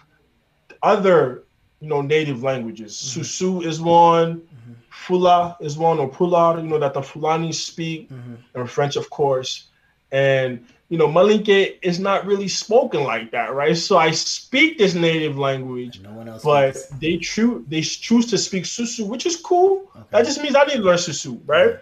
other 0.83 1.45
you 1.81 1.89
know 1.89 2.03
native 2.03 2.43
languages. 2.43 2.95
Mm-hmm. 2.95 3.21
Susu 3.21 3.65
is 3.65 3.81
one, 3.81 4.37
mm-hmm. 4.37 4.73
Fula 4.91 5.57
is 5.61 5.77
one, 5.77 5.99
or 5.99 6.11
Pular, 6.11 6.63
you 6.63 6.69
know, 6.69 6.79
that 6.79 6.95
the 6.95 7.03
Fulani 7.03 7.53
speak, 7.53 8.11
mm-hmm. 8.11 8.35
and 8.55 8.71
French, 8.71 8.97
of 8.97 9.11
course. 9.11 9.69
And 10.13 10.65
you 10.89 10.99
know, 10.99 11.09
Malinke 11.09 11.79
is 11.83 11.99
not 11.99 12.27
really 12.27 12.49
spoken 12.49 13.03
like 13.03 13.33
that, 13.33 13.53
right? 13.55 13.77
So 13.77 13.99
I 13.99 14.13
speak 14.13 14.79
this 14.79 14.95
native 14.95 15.37
language, 15.37 16.01
no 16.01 16.39
but 16.45 16.77
speaks. 16.77 17.01
they 17.01 17.19
choose 17.19 17.65
they 17.69 17.81
choose 17.81 18.27
to 18.27 18.39
speak 18.39 18.65
Susu, 18.65 19.07
which 19.07 19.27
is 19.27 19.37
cool. 19.37 19.91
Okay. 19.97 20.05
That 20.11 20.25
just 20.25 20.41
means 20.43 20.55
I 20.55 20.65
need 20.65 20.77
to 20.77 20.83
learn 20.83 20.99
Susu, 20.99 21.41
right? 21.45 21.77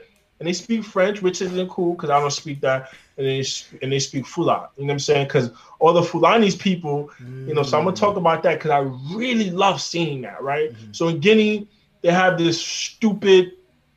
And 0.44 0.50
they 0.50 0.52
speak 0.52 0.84
French, 0.84 1.22
which 1.22 1.40
isn't 1.40 1.70
cool 1.70 1.94
because 1.94 2.10
I 2.10 2.20
don't 2.20 2.30
speak 2.30 2.60
that, 2.60 2.92
and 3.16 3.26
they 3.26 3.42
and 3.80 3.90
they 3.90 3.98
speak 3.98 4.26
Fula. 4.26 4.68
You 4.76 4.84
know 4.84 4.88
what 4.88 4.92
I'm 4.92 4.98
saying? 4.98 5.26
Because 5.26 5.50
all 5.78 5.94
the 5.94 6.02
Fulanis 6.02 6.58
people, 6.58 7.10
mm. 7.18 7.48
you 7.48 7.54
know. 7.54 7.62
So 7.62 7.78
I'm 7.78 7.84
gonna 7.84 7.96
talk 7.96 8.18
about 8.18 8.42
that 8.42 8.58
because 8.58 8.70
I 8.70 8.80
really 9.16 9.48
love 9.48 9.80
seeing 9.80 10.20
that. 10.20 10.42
Right. 10.42 10.74
Mm-hmm. 10.74 10.92
So 10.92 11.08
in 11.08 11.20
Guinea, 11.20 11.66
they 12.02 12.10
have 12.10 12.36
this 12.36 12.60
stupid 12.60 13.52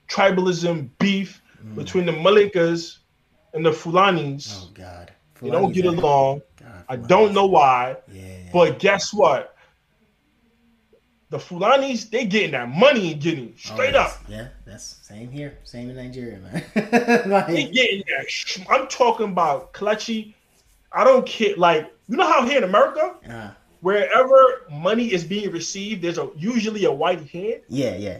tribalism 0.08 0.88
beef 1.00 1.41
mm. 1.62 1.76
between 1.76 2.06
the 2.06 2.14
Malikas 2.14 3.00
and 3.54 3.66
the 3.66 3.72
Fulanis. 3.72 4.64
Oh 4.64 4.70
God. 4.74 5.12
They 5.41 5.50
don't 5.50 5.74
get 5.74 5.86
along. 5.86 6.43
God, 6.60 6.86
I 6.88 6.95
don't 6.95 7.34
know 7.34 7.45
why, 7.45 7.98
Yeah. 8.12 8.50
but 8.54 8.80
guess 8.80 9.14
what? 9.14 9.57
The 11.30 11.38
Fulanis, 11.38 12.10
they 12.10 12.26
getting 12.26 12.52
that 12.52 12.70
money 12.70 13.12
in 13.12 13.20
Guinea, 13.20 13.54
straight 13.58 13.96
Oh, 13.96 14.02
up. 14.02 14.18
Yeah, 14.30 14.48
that's 14.66 14.96
same 15.02 15.30
here. 15.30 15.58
Same 15.66 15.90
in 15.90 15.98
Nigeria, 15.98 16.40
man. 16.40 16.64
Like, 17.30 17.48
They 17.48 17.66
getting 17.66 18.04
that. 18.08 18.30
sh- 18.30 18.60
I'm 18.70 18.88
talking 18.88 19.30
about 19.30 19.74
Kelechi. 19.74 20.34
I 20.94 21.04
don't 21.04 21.26
care. 21.28 21.56
Like, 21.58 21.94
you 22.08 22.16
know 22.16 22.26
how 22.26 22.46
here 22.46 22.58
in 22.58 22.64
America, 22.64 23.16
uh, 23.30 23.50
wherever 23.82 24.62
money 24.72 25.12
is 25.12 25.26
being 25.26 25.52
received, 25.52 26.02
there's 26.02 26.18
a 26.18 26.30
usually 26.38 26.86
a 26.86 26.92
white 26.92 27.28
hand, 27.28 27.62
yeah, 27.68 27.96
yeah, 27.96 28.20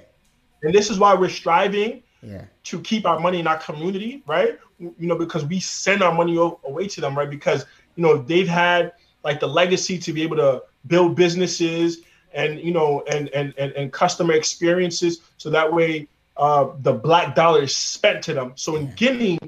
and 0.64 0.74
this 0.76 0.90
is 0.90 1.00
why 1.00 1.14
we're 1.14 1.30
striving 1.30 2.04
yeah. 2.22 2.44
to 2.66 2.82
keep 2.82 3.06
our 3.06 3.20
money 3.22 3.40
in 3.40 3.48
our 3.48 3.58
community, 3.58 4.22
right? 4.28 4.60
You 4.80 4.94
know, 5.00 5.16
because 5.18 5.46
we 5.46 5.62
send 5.62 6.04
our 6.04 6.14
money 6.14 6.36
away 6.36 6.88
to 6.90 7.00
them, 7.02 7.18
right? 7.18 7.30
Because 7.30 7.66
you 7.96 8.04
know 8.04 8.18
they've 8.18 8.48
had 8.50 8.92
like 9.24 9.40
the 9.40 9.48
legacy 9.48 9.98
to 9.98 10.12
be 10.12 10.24
able 10.24 10.36
to 10.38 10.64
build 10.88 11.16
businesses 11.16 12.02
and 12.38 12.60
you 12.62 12.72
know 12.72 13.04
and 13.12 13.28
and 13.30 13.54
and, 13.58 13.74
and 13.74 13.92
customer 13.92 14.34
experiences, 14.34 15.22
so 15.38 15.50
that 15.50 15.74
way 15.74 16.08
uh, 16.38 16.70
the 16.82 16.94
black 16.94 17.36
dollar 17.36 17.64
is 17.64 17.76
spent 17.76 18.24
to 18.26 18.34
them. 18.34 18.54
So 18.56 18.78
in. 18.78 18.94
Guinea, 18.96 19.40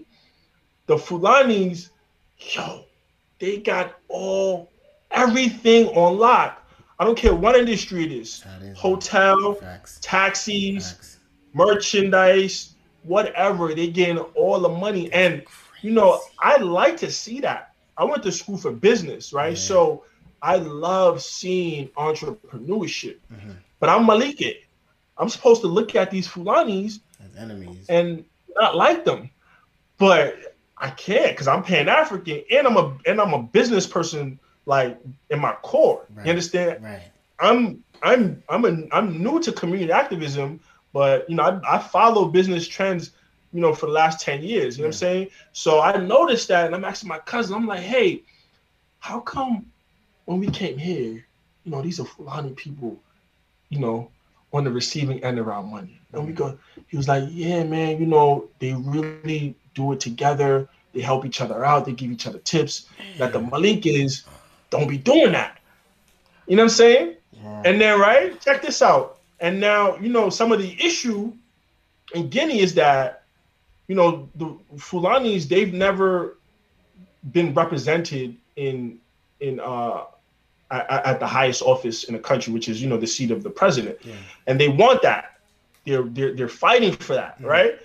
the 0.88 0.96
Fulanis, 0.96 1.90
yo, 2.38 2.86
they 3.38 3.58
got 3.58 3.96
all 4.10 4.70
everything 5.12 5.88
on 5.90 6.18
lock. 6.18 6.66
I 6.98 7.06
don't 7.06 7.18
care 7.18 7.34
what 7.34 7.56
industry 7.56 8.04
it 8.04 8.12
is, 8.12 8.44
is 8.62 8.78
hotel, 8.78 9.54
facts. 9.54 10.00
taxis 10.02 10.92
Facts. 10.92 11.18
merchandise, 11.54 12.76
whatever. 13.04 13.74
They 13.74 13.88
getting 13.88 14.18
all 14.18 14.60
the 14.60 14.70
money. 14.70 15.14
And 15.14 15.44
you 15.82 15.92
know, 15.92 16.20
I 16.40 16.58
like 16.58 16.98
to 16.98 17.12
see 17.12 17.40
that. 17.42 17.74
I 17.98 18.04
went 18.04 18.24
to 18.24 18.32
school 18.32 18.58
for 18.58 18.72
business, 18.72 19.32
right? 19.32 19.50
Yeah. 19.52 19.56
So 19.56 20.04
I 20.42 20.58
love 20.58 21.22
seeing 21.22 21.88
entrepreneurship. 21.90 23.18
Mhm. 23.32 23.56
But 23.80 23.90
I'm 23.90 24.06
Malike. 24.06 24.58
I'm 25.18 25.30
supposed 25.30 25.62
to 25.62 25.68
look 25.68 25.96
at 25.96 26.12
these 26.12 26.28
Fulanis 26.28 27.00
As 27.24 27.36
enemies. 27.38 27.86
and 27.90 28.26
not 28.56 28.76
like 28.76 29.06
them. 29.06 29.30
But 29.98 30.36
I 30.78 30.90
can't 30.92 31.32
because 31.32 31.48
I'm 31.48 31.62
Pan 31.64 31.90
African 31.90 32.44
and 32.52 32.66
I'm 32.68 32.78
a 32.78 32.98
and 33.06 33.20
I'm 33.20 33.34
a 33.34 33.44
business 33.44 33.86
person 33.86 34.40
like 34.66 34.98
in 35.30 35.40
my 35.40 35.54
core. 35.62 36.06
Right. 36.16 36.26
You 36.26 36.30
understand? 36.30 36.84
right. 36.84 37.04
I'm 37.40 37.84
I'm 38.02 38.42
I'm 38.50 38.66
a, 38.66 38.88
I'm 38.96 39.22
new 39.22 39.42
to 39.42 39.52
community 39.52 39.92
activism, 39.92 40.62
but 40.94 41.30
you 41.30 41.36
know 41.36 41.44
I, 41.44 41.76
I 41.76 41.80
follow 41.80 42.30
business 42.30 42.66
trends, 42.68 43.12
you 43.52 43.60
know, 43.60 43.74
for 43.74 43.88
the 43.88 43.92
last 43.92 44.22
ten 44.22 44.42
years. 44.42 44.78
You 44.78 44.84
know 44.84 44.88
what 44.88 44.96
I'm 44.96 45.00
saying? 45.00 45.28
So 45.52 45.82
I 45.82 45.98
noticed 45.98 46.48
that, 46.48 46.66
and 46.68 46.76
I'm 46.76 46.86
asking 46.86 47.10
my 47.10 47.20
cousin. 47.20 47.56
I'm 47.56 47.68
like, 47.68 47.82
hey, 47.82 48.24
how 49.00 49.20
come 49.20 49.66
when 50.30 50.40
we 50.40 50.48
came 50.52 50.78
here, 50.78 51.26
you 51.64 51.72
know, 51.72 51.82
these 51.82 52.00
are 52.00 52.06
Fulani 52.06 52.52
people, 52.52 52.96
you 53.70 53.80
know, 53.80 54.12
on 54.54 54.64
the 54.64 54.70
receiving 54.70 55.24
end 55.24 55.40
of 55.40 55.48
our 55.48 55.64
money, 55.64 56.00
and 56.14 56.28
we 56.28 56.34
go. 56.34 56.56
He 56.88 56.98
was 56.98 57.08
like, 57.08 57.24
yeah, 57.32 57.64
man, 57.64 58.00
you 58.00 58.06
know, 58.06 58.48
they 58.60 58.74
really 58.76 59.56
do 59.74 59.92
it 59.92 60.00
together. 60.00 60.70
They 60.94 61.02
help 61.02 61.26
each 61.26 61.42
other 61.42 61.66
out. 61.66 61.86
They 61.86 61.94
give 61.94 62.12
each 62.12 62.28
other 62.28 62.38
tips. 62.38 62.86
That 63.18 63.34
the 63.34 63.42
Malik 63.42 63.88
is, 63.88 64.24
don't 64.70 64.88
be 64.88 65.00
doing 65.00 65.32
that. 65.32 65.58
You 66.46 66.58
know 66.58 66.62
what 66.62 66.74
I'm 66.74 66.78
saying? 66.78 67.16
Yeah. 67.32 67.64
And 67.66 67.82
then, 67.82 68.00
right, 68.00 68.40
check 68.40 68.62
this 68.62 68.84
out. 68.84 69.18
And 69.40 69.60
now, 69.60 69.98
you 69.98 70.10
know, 70.10 70.30
some 70.30 70.52
of 70.52 70.60
the 70.60 70.78
issue 70.80 71.34
in 72.14 72.30
Guinea 72.30 72.60
is 72.60 72.76
that, 72.76 73.24
you 73.88 73.96
know, 73.96 74.30
the 74.36 74.56
Fulanis, 74.76 75.48
they've 75.48 75.74
never 75.74 76.38
been 77.32 77.52
represented 77.56 78.38
in 78.56 79.00
in 79.40 79.60
uh 79.60 80.04
at, 80.72 81.06
at 81.06 81.20
the 81.20 81.28
highest 81.28 81.62
office 81.62 82.04
in 82.06 82.14
the 82.14 82.20
country, 82.20 82.54
which 82.54 82.70
is, 82.70 82.82
you 82.82 82.88
know, 82.90 82.98
the 82.98 83.08
seat 83.08 83.32
of 83.32 83.44
the 83.44 83.50
president. 83.50 83.98
Yeah. 84.04 84.14
And 84.48 84.60
they 84.60 84.68
want 84.70 85.02
that. 85.04 85.40
They're 85.86 86.04
they're 86.04 86.34
they're 86.36 86.50
fighting 86.50 86.94
for 86.94 87.14
that, 87.16 87.40
Mhm. 87.40 87.46
right? 87.46 87.80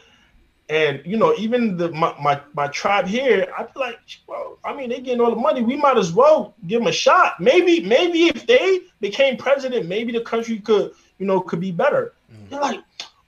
And 0.68 1.02
you 1.04 1.16
know, 1.16 1.34
even 1.38 1.76
the 1.76 1.90
my, 1.92 2.14
my 2.20 2.40
my 2.54 2.68
tribe 2.68 3.06
here, 3.06 3.46
I 3.56 3.64
feel 3.64 3.80
like, 3.82 3.98
well, 4.26 4.58
I 4.64 4.74
mean, 4.74 4.88
they're 4.90 5.00
getting 5.00 5.20
all 5.20 5.30
the 5.30 5.40
money. 5.40 5.62
We 5.62 5.76
might 5.76 5.96
as 5.98 6.12
well 6.12 6.54
give 6.66 6.80
them 6.80 6.88
a 6.88 6.92
shot. 6.92 7.38
Maybe, 7.40 7.80
maybe 7.80 8.24
if 8.28 8.46
they 8.46 8.80
became 9.00 9.36
president, 9.36 9.86
maybe 9.86 10.12
the 10.12 10.20
country 10.22 10.58
could, 10.58 10.92
you 11.18 11.26
know, 11.26 11.40
could 11.40 11.60
be 11.60 11.70
better. 11.70 12.12
Mhm. 12.32 12.48
They're 12.50 12.60
like, 12.60 12.80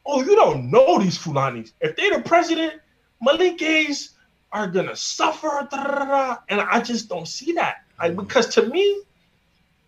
oh, 0.06 0.22
you 0.22 0.34
don't 0.36 0.70
know 0.70 0.98
these 0.98 1.18
Fulanis. 1.18 1.72
If 1.80 1.94
they're 1.96 2.16
the 2.16 2.22
president, 2.22 2.74
Malikes 3.22 4.10
are 4.52 4.66
gonna 4.68 4.96
suffer. 4.96 5.66
da, 5.70 5.84
da, 5.84 6.04
da. 6.04 6.36
And 6.48 6.60
I 6.60 6.80
just 6.80 7.08
don't 7.08 7.28
see 7.28 7.52
that. 7.52 7.84
Like, 7.98 8.12
Mhm. 8.12 8.16
because 8.16 8.46
to 8.54 8.62
me, 8.66 9.02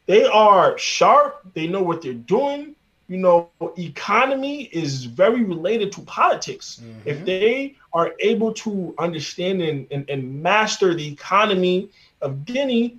they 0.09 0.25
are 0.27 0.79
sharp. 0.79 1.43
They 1.55 1.69
know 1.69 1.83
what 1.83 2.03
they're 2.03 2.15
doing. 2.39 2.77
You 3.09 3.19
know, 3.19 3.51
economy 3.79 4.65
is 4.73 5.05
very 5.05 5.45
related 5.45 5.93
to 5.95 6.03
politics. 6.03 6.83
If 7.07 7.23
Mhm. 7.23 7.27
they 7.27 7.75
are 7.93 8.13
able 8.21 8.53
to 8.65 8.95
understand 8.99 9.63
and, 9.63 9.87
and, 9.91 10.09
and 10.11 10.43
master 10.43 10.95
the 10.95 11.09
economy 11.09 11.91
of 12.21 12.45
Guinea, 12.45 12.99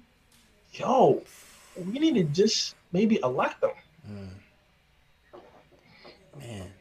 yo, 0.74 1.26
we 1.76 1.99
need 1.99 2.16
to 2.16 2.24
just 2.24 2.76
maybe 2.91 3.20
elect 3.24 3.62
them. 3.62 3.72
Mm. 4.10 4.30
Man. 6.39 6.74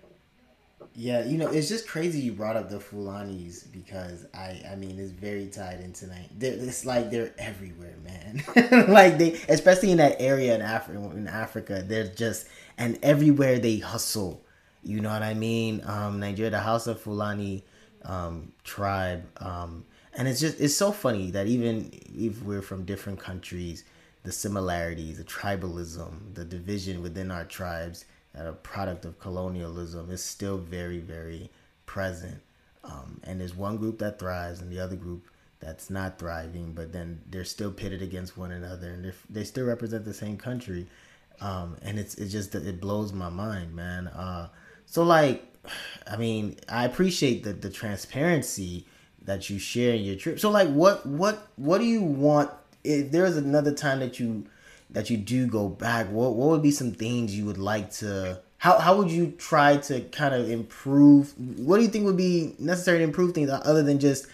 Yeah, 1.01 1.25
you 1.25 1.39
know, 1.39 1.47
it's 1.47 1.69
just 1.69 1.87
crazy 1.87 2.19
you 2.19 2.33
brought 2.33 2.57
up 2.57 2.71
the 2.71 2.79
Fulanis 2.79 3.71
because 3.71 4.27
I, 4.35 4.61
I 4.69 4.75
mean, 4.75 4.99
it's 4.99 5.13
very 5.13 5.47
tied 5.47 5.79
in 5.79 5.93
tonight. 5.93 6.29
They're, 6.37 6.55
it's 6.55 6.85
like 6.85 7.09
they're 7.09 7.33
everywhere, 7.39 7.95
man. 8.03 8.43
like 8.89 9.17
they, 9.17 9.35
especially 9.49 9.93
in 9.93 9.99
that 9.99 10.17
area 10.21 10.57
in 10.57 10.61
Africa, 10.61 10.99
in 11.13 11.29
Africa, 11.29 11.85
they're 11.87 12.09
just 12.09 12.49
and 12.79 12.99
everywhere 13.01 13.61
they 13.61 13.79
hustle. 13.79 14.45
You 14.83 14.99
know 15.01 15.11
what 15.11 15.23
I 15.23 15.35
mean? 15.35 15.83
Um, 15.87 16.19
Nigeria, 16.19 16.51
the 16.51 16.59
Hausa-Fulani 16.59 17.65
um, 18.05 18.51
tribe, 18.65 19.25
um, 19.41 19.85
and 20.15 20.27
it's 20.27 20.41
just 20.41 20.59
it's 20.59 20.75
so 20.75 20.91
funny 20.91 21.31
that 21.31 21.47
even 21.47 21.93
if 21.93 22.43
we're 22.43 22.61
from 22.61 22.85
different 22.85 23.21
countries, 23.21 23.85
the 24.25 24.33
similarities, 24.33 25.19
the 25.19 25.25
tribalism, 25.25 26.35
the 26.35 26.45
division 26.45 27.03
within 27.03 27.31
our 27.31 27.45
tribes 27.45 28.05
a 28.35 28.53
product 28.53 29.05
of 29.05 29.19
colonialism 29.19 30.11
is 30.11 30.23
still 30.23 30.59
very, 30.59 30.99
very 30.99 31.51
present. 31.87 32.41
Um, 32.85 33.21
and 33.25 33.41
there's 33.41 33.55
one 33.55 33.77
group 33.77 33.99
that 33.99 34.19
thrives 34.19 34.61
and 34.61 34.71
the 34.71 34.81
other 34.81 34.97
group 34.97 35.27
that's 35.61 35.91
not 35.91 36.19
thriving, 36.19 36.73
but 36.73 36.93
then 36.93 37.21
they're 37.29 37.45
still 37.45 37.73
pitted 37.73 38.03
against 38.03 38.37
one 38.37 38.53
another 38.53 38.91
and 38.91 39.13
they 39.29 39.45
still 39.45 39.67
represent 39.67 40.05
the 40.05 40.15
same 40.15 40.37
country. 40.37 40.87
Um, 41.41 41.77
and 41.83 41.99
it's 41.99 42.15
it's 42.17 42.33
just 42.33 42.55
it 42.55 42.81
blows 42.81 43.13
my 43.13 43.29
mind, 43.29 43.75
man. 43.75 44.09
Uh, 44.09 44.49
so 44.87 45.03
like, 45.03 45.45
I 46.07 46.17
mean, 46.17 46.57
I 46.69 46.85
appreciate 46.85 47.45
the 47.45 47.53
the 47.53 47.71
transparency 47.71 48.87
that 49.23 49.51
you 49.51 49.59
share 49.59 49.95
in 49.95 50.03
your 50.03 50.17
trip. 50.17 50.41
So 50.41 50.51
like, 50.51 50.69
what 50.69 51.05
what 51.07 51.49
what 51.57 51.79
do 51.79 51.85
you 51.85 52.03
want? 52.03 52.51
If 52.85 53.11
there's 53.11 53.37
another 53.37 53.73
time 53.73 54.01
that 54.01 54.19
you 54.19 54.47
that 54.91 55.11
you 55.11 55.17
do 55.17 55.47
go 55.47 55.69
back, 55.69 56.07
what 56.11 56.35
what 56.35 56.49
would 56.49 56.63
be 56.63 56.71
some 56.71 56.93
things 56.93 57.37
you 57.37 57.45
would 57.45 57.59
like 57.59 57.91
to? 57.93 58.41
How 58.59 58.79
how 58.79 58.97
would 58.97 59.11
you 59.11 59.33
try 59.39 59.77
to 59.77 60.01
kind 60.01 60.35
of 60.35 60.51
improve? 60.51 61.35
What 61.39 61.77
do 61.77 61.83
you 61.83 61.89
think 61.89 62.05
would 62.07 62.17
be 62.17 62.55
necessary 62.59 62.99
to 62.99 63.05
improve 63.05 63.35
things 63.35 63.51
other 63.51 63.83
than 63.83 63.99
just 63.99 64.27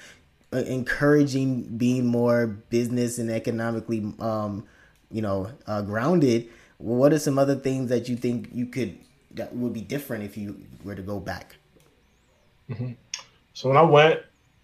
uh, 0.53 0.59
encouraging 0.59 1.65
being 1.77 2.07
more 2.07 2.47
business 2.47 3.19
and 3.19 3.31
economically, 3.31 4.15
um, 4.21 4.65
you 5.11 5.23
know, 5.23 5.51
uh, 5.67 5.83
grounded? 5.83 6.49
What 6.79 7.13
are 7.13 7.19
some 7.19 7.39
other 7.39 7.57
things 7.57 7.89
that 7.91 8.09
you 8.09 8.17
think 8.17 8.49
you 8.53 8.67
could 8.67 8.99
that 9.33 9.55
would 9.55 9.73
be 9.73 9.81
different 9.81 10.25
if 10.25 10.37
you 10.37 10.65
were 10.85 10.95
to 10.95 11.03
go 11.03 11.21
back? 11.21 11.57
So 13.53 13.69
when 13.69 13.77
I 13.77 13.83
went, 13.83 14.21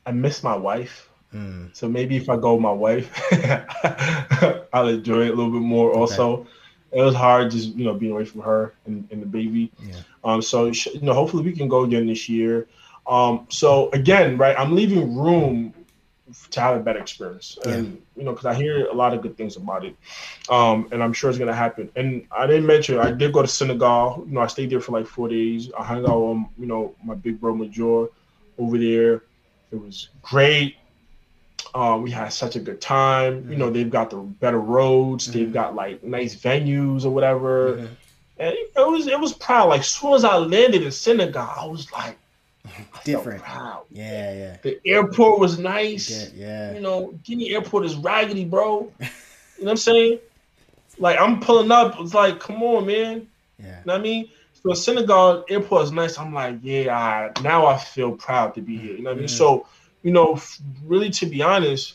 I 0.07 0.13
missed 0.13 0.43
my 0.43 0.57
wife. 0.57 1.10
Mm, 1.35 1.71
So 1.73 1.89
maybe 1.89 2.17
if 2.17 2.29
I 2.29 2.37
go 2.37 2.55
with 2.55 2.63
my 2.63 2.73
wife, 2.73 3.11
I'll 4.73 4.89
enjoy 4.89 5.23
it 5.23 5.31
a 5.33 5.35
little 5.35 5.51
bit 5.53 5.63
more. 5.63 5.93
Also, 5.93 6.47
it 6.93 7.03
was 7.03 7.15
hard 7.15 7.51
just 7.51 7.75
you 7.77 7.85
know 7.85 7.95
being 7.95 8.13
away 8.13 8.25
from 8.25 8.43
her 8.43 8.75
and, 8.87 9.07
and 9.11 9.23
the 9.23 9.27
baby. 9.27 9.73
yeah. 9.79 10.03
Um, 10.25 10.43
so 10.43 10.73
sh- 10.73 10.89
you 10.95 11.03
know, 11.03 11.15
hopefully 11.15 11.43
we 11.45 11.53
can 11.53 11.69
go 11.69 11.85
again 11.85 12.07
this 12.07 12.29
year. 12.29 12.67
Um, 13.07 13.47
so 13.51 13.91
again, 13.93 14.37
right, 14.39 14.57
I'm 14.59 14.75
leaving 14.75 15.17
room 15.17 15.75
to 16.51 16.61
have 16.61 16.77
a 16.77 16.81
better 16.81 16.99
experience, 16.99 17.59
and 17.65 17.99
you 18.17 18.25
know, 18.25 18.33
because 18.33 18.47
I 18.47 18.55
hear 18.55 18.87
a 18.87 18.95
lot 18.95 19.15
of 19.15 19.23
good 19.23 19.37
things 19.37 19.57
about 19.57 19.85
it, 19.85 19.97
um, 20.49 20.89
and 20.93 21.03
I'm 21.03 21.13
sure 21.13 21.31
it's 21.31 21.39
gonna 21.39 21.55
happen. 21.55 21.91
And 21.97 22.27
I 22.37 22.47
didn't 22.47 22.67
mention 22.67 22.99
I 22.99 23.11
did 23.11 23.33
go 23.33 23.43
to 23.43 23.49
Senegal. 23.49 24.25
You 24.27 24.35
know, 24.35 24.41
I 24.41 24.47
stayed 24.47 24.71
there 24.71 24.81
for 24.81 24.93
like 24.93 25.07
four 25.07 25.29
days. 25.29 25.71
I 25.79 25.85
hung 25.85 26.07
out 26.07 26.21
with 26.21 26.39
you 26.59 26.67
know 26.67 26.95
my 27.05 27.15
big 27.15 27.41
bro 27.41 27.55
Major 27.55 28.07
over 28.59 28.79
there. 28.79 29.23
It 29.71 29.77
was 29.77 30.11
great. 30.23 30.77
Uh, 31.75 31.99
we 32.03 32.11
had 32.11 32.33
such 32.33 32.57
a 32.57 32.61
good 32.61 32.81
time. 32.81 33.47
You 33.51 33.57
know, 33.57 33.71
they've 33.71 33.91
got 33.91 34.11
the 34.11 34.17
better 34.17 34.59
roads. 34.59 35.31
They've 35.33 35.49
Mhm. 35.49 35.53
got 35.53 35.75
like 35.75 36.03
nice 36.03 36.35
venues 36.35 37.05
or 37.05 37.11
whatever. 37.11 37.77
Mhm. 37.77 37.89
And 38.39 38.55
it 38.55 38.71
was 38.77 39.07
it 39.07 39.21
was 39.21 39.33
proud. 39.35 39.69
Like 39.69 39.81
as 39.81 39.89
soon 39.89 40.15
as 40.15 40.25
I 40.25 40.37
landed 40.37 40.83
in 40.83 40.91
Senegal, 40.91 41.49
I 41.61 41.67
was 41.67 41.91
like, 41.93 42.17
Different. 43.05 43.43
Yeah, 43.91 44.33
yeah. 44.33 44.57
The 44.63 44.79
airport 44.85 45.39
was 45.41 45.59
nice. 45.59 46.11
Yeah, 46.11 46.47
yeah. 46.47 46.75
You 46.75 46.81
know, 46.81 47.15
Guinea 47.25 47.51
airport 47.55 47.85
is 47.87 47.97
raggedy, 47.97 48.45
bro. 48.45 48.91
you 49.01 49.07
know 49.07 49.09
what 49.59 49.71
I'm 49.71 49.77
saying? 49.77 50.19
Like 50.99 51.19
I'm 51.19 51.41
pulling 51.41 51.71
up, 51.71 51.97
it's 52.01 52.15
like, 52.15 52.39
come 52.41 52.63
on, 52.63 52.87
man. 52.87 53.27
Yeah. 53.59 53.67
You 53.67 53.71
know 53.87 53.93
what 53.95 54.01
I 54.01 54.03
mean? 54.03 54.29
So 54.63 54.75
Senegal 54.75 55.45
airport 55.49 55.85
is 55.85 55.93
nice. 55.93 56.19
I'm 56.19 56.35
like, 56.35 56.59
yeah, 56.63 56.95
I, 57.37 57.41
now 57.41 57.67
I 57.67 57.79
feel 57.79 58.13
proud 58.13 58.55
to 58.57 58.61
be 58.61 58.77
here. 58.77 58.93
You 58.95 59.03
know 59.03 59.11
what 59.11 59.17
I 59.17 59.21
mean? 59.21 59.29
Mhm. 59.29 59.31
So, 59.39 59.67
you 60.03 60.13
know, 60.13 60.39
really 60.85 61.11
to 61.11 61.27
be 61.27 61.43
honest, 61.43 61.95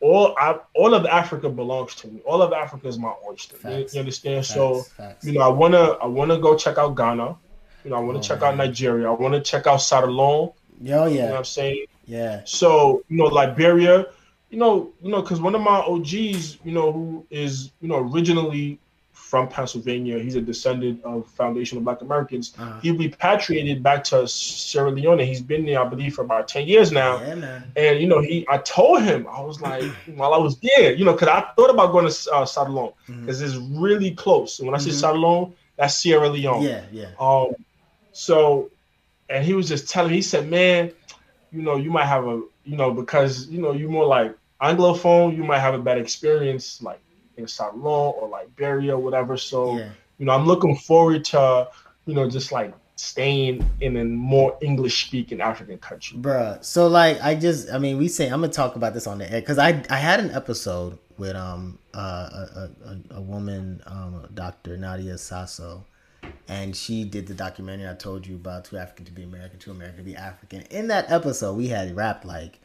all 0.00 0.34
I, 0.38 0.58
all 0.74 0.94
of 0.94 1.06
Africa 1.06 1.48
belongs 1.48 1.94
to 1.96 2.08
me. 2.08 2.20
All 2.26 2.42
of 2.42 2.52
Africa 2.52 2.86
is 2.88 2.98
my 2.98 3.12
oyster. 3.28 3.56
You, 3.68 3.86
you 3.92 3.98
understand? 4.00 4.44
So, 4.44 4.74
Facts, 4.82 4.92
facts. 4.92 5.26
you 5.26 5.32
know, 5.32 5.40
I 5.40 5.48
wanna 5.48 5.82
I 6.02 6.06
wanna 6.06 6.38
go 6.38 6.56
check 6.56 6.76
out 6.78 6.94
Ghana. 6.96 7.36
You 7.84 7.90
know, 7.90 7.96
I 7.96 8.00
wanna 8.00 8.18
Oh, 8.18 8.22
check 8.22 8.42
out. 8.42 8.56
Nigeria. 8.56 9.08
I 9.08 9.14
wanna 9.14 9.40
check 9.40 9.66
out 9.66 9.78
Sadalon. 9.78 10.52
Yo, 10.82 10.82
You 10.82 10.90
know 10.90 11.00
what 11.02 11.12
yeah, 11.12 11.38
I'm 11.38 11.44
saying? 11.44 11.86
yeah. 12.06 12.42
So, 12.44 13.02
you 13.08 13.16
know, 13.16 13.24
Liberia, 13.24 14.06
you 14.50 14.58
know, 14.58 14.92
you 15.02 15.10
know, 15.10 15.22
because 15.22 15.40
one 15.40 15.54
of 15.54 15.62
my 15.62 15.78
OGs, 15.80 16.58
you 16.64 16.72
know, 16.72 16.92
who 16.92 17.26
is, 17.30 17.72
you 17.80 17.88
know, 17.88 17.96
originally 17.98 18.78
from 19.26 19.48
Pennsylvania, 19.48 20.20
he's 20.20 20.36
a 20.36 20.40
descendant 20.40 21.02
of 21.02 21.26
Foundational 21.30 21.82
Black 21.82 22.00
Americans. 22.00 22.54
Uh-huh. 22.56 22.78
He 22.80 22.92
repatriated 22.92 23.82
back 23.82 24.04
to 24.04 24.26
Sierra 24.28 24.90
Leone. 24.92 25.18
He's 25.18 25.40
been 25.42 25.66
there, 25.66 25.80
I 25.80 25.84
believe, 25.88 26.14
for 26.14 26.22
about 26.22 26.46
10 26.46 26.68
years 26.68 26.92
now. 26.92 27.18
Yeah. 27.20 27.60
And 27.74 28.00
you 28.00 28.06
know, 28.06 28.20
he, 28.20 28.46
I 28.48 28.58
told 28.58 29.02
him, 29.02 29.26
I 29.28 29.40
was 29.40 29.60
like, 29.60 29.82
while 30.14 30.32
I 30.32 30.38
was 30.38 30.58
there, 30.60 30.92
you 30.94 31.04
know, 31.04 31.12
because 31.12 31.26
I 31.28 31.40
thought 31.56 31.70
about 31.70 31.90
going 31.90 32.08
to 32.08 32.14
uh, 32.32 32.44
Sadalon 32.44 32.92
Mhm. 33.08 33.22
because 33.22 33.42
it's 33.42 33.56
really 33.56 34.12
close. 34.12 34.60
And 34.60 34.68
when 34.68 34.76
I 34.76 34.78
say 34.78 34.90
Mhm. 34.90 35.02
Sadalon, 35.02 35.52
that's 35.76 35.96
Sierra 35.96 36.28
Leone. 36.28 36.62
Yeah, 36.62 36.82
yeah. 36.92 37.08
Um, 37.18 37.48
so, 38.12 38.70
and 39.28 39.44
he 39.44 39.54
was 39.54 39.66
just 39.68 39.90
telling 39.90 40.10
me, 40.12 40.18
he 40.18 40.22
said, 40.22 40.48
man, 40.48 40.92
you 41.50 41.62
know, 41.62 41.76
you 41.76 41.90
might 41.90 42.06
have 42.06 42.24
a, 42.26 42.42
you 42.64 42.76
know, 42.76 42.92
because, 42.92 43.48
you 43.48 43.60
know, 43.60 43.72
you 43.72 43.88
more 43.88 44.06
like 44.06 44.36
Anglophone, 44.62 45.36
you 45.36 45.42
might 45.44 45.58
have 45.58 45.74
a 45.74 45.78
bad 45.78 45.98
experience 45.98 46.80
like 46.80 47.00
in 47.36 47.46
Salon 47.48 48.14
or 48.18 48.28
Liberia 48.28 48.94
or 48.96 48.98
whatever. 49.02 49.36
So, 49.36 49.76
Yeah. 49.78 49.88
you 50.18 50.26
know, 50.26 50.32
I'm 50.32 50.46
looking 50.46 50.76
forward 50.76 51.24
to, 51.26 51.68
you 52.06 52.14
know, 52.14 52.28
just 52.28 52.52
like 52.52 52.72
staying 52.96 53.62
in 53.80 53.96
a 53.98 54.04
more 54.04 54.56
English 54.62 55.06
speaking 55.06 55.40
African 55.40 55.76
country. 55.78 56.16
Bruh, 56.18 56.64
so 56.64 56.86
like 56.86 57.20
I 57.22 57.34
just 57.34 57.70
I 57.70 57.78
mean 57.78 57.98
we 57.98 58.08
say 58.08 58.26
I'm 58.28 58.40
gonna 58.40 58.48
talk 58.52 58.74
about 58.76 58.94
this 58.94 59.06
on 59.06 59.18
the 59.18 59.30
air 59.30 59.40
because 59.40 59.58
I 59.58 59.82
I 59.90 59.96
had 59.98 60.18
an 60.18 60.30
episode 60.30 60.98
with 61.18 61.36
um 61.36 61.78
uh, 61.94 61.98
a, 61.98 62.48
a, 62.56 62.90
a- 62.90 63.18
a 63.18 63.20
woman 63.20 63.82
um 63.86 64.26
Dr. 64.34 64.78
Nadia 64.78 65.18
Sasso 65.18 65.84
and 66.48 66.74
she 66.74 67.04
did 67.04 67.26
the 67.26 67.34
documentary 67.34 67.86
I 67.88 67.94
told 67.94 68.26
you 68.26 68.36
about 68.36 68.64
Too 68.64 68.78
African 68.78 69.04
to 69.04 69.12
be 69.12 69.22
American, 69.24 69.58
Too 69.58 69.70
American 69.72 69.98
to 69.98 70.04
be 70.04 70.16
African. 70.16 70.62
In 70.70 70.88
that 70.88 71.10
episode 71.10 71.54
we 71.54 71.68
had 71.68 71.94
rapped 71.94 72.24
like, 72.24 72.60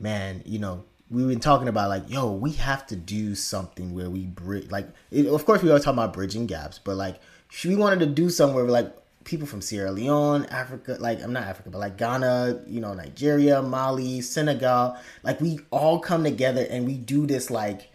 man, 0.00 0.42
you 0.46 0.58
know, 0.58 0.84
we've 1.14 1.28
been 1.28 1.40
talking 1.40 1.68
about 1.68 1.88
like, 1.88 2.10
yo, 2.10 2.32
we 2.32 2.52
have 2.52 2.86
to 2.88 2.96
do 2.96 3.34
something 3.34 3.94
where 3.94 4.10
we 4.10 4.26
bridge 4.26 4.70
like 4.70 4.88
it, 5.10 5.26
of 5.26 5.44
course 5.46 5.62
we 5.62 5.68
always 5.68 5.84
talk 5.84 5.94
about 5.94 6.12
bridging 6.12 6.46
gaps, 6.46 6.78
but 6.82 6.96
like 6.96 7.20
we 7.64 7.76
wanted 7.76 8.00
to 8.00 8.06
do 8.06 8.28
somewhere 8.28 8.64
where 8.64 8.72
like 8.72 8.94
people 9.24 9.46
from 9.46 9.62
Sierra 9.62 9.90
Leone, 9.90 10.44
Africa, 10.46 10.96
like 11.00 11.22
I'm 11.22 11.32
not 11.32 11.44
Africa, 11.44 11.70
but 11.70 11.78
like 11.78 11.96
Ghana, 11.96 12.62
you 12.66 12.80
know, 12.80 12.92
Nigeria, 12.94 13.62
Mali, 13.62 14.20
Senegal, 14.20 14.96
like 15.22 15.40
we 15.40 15.60
all 15.70 15.98
come 15.98 16.24
together 16.24 16.66
and 16.68 16.86
we 16.86 16.94
do 16.94 17.26
this 17.26 17.50
like 17.50 17.90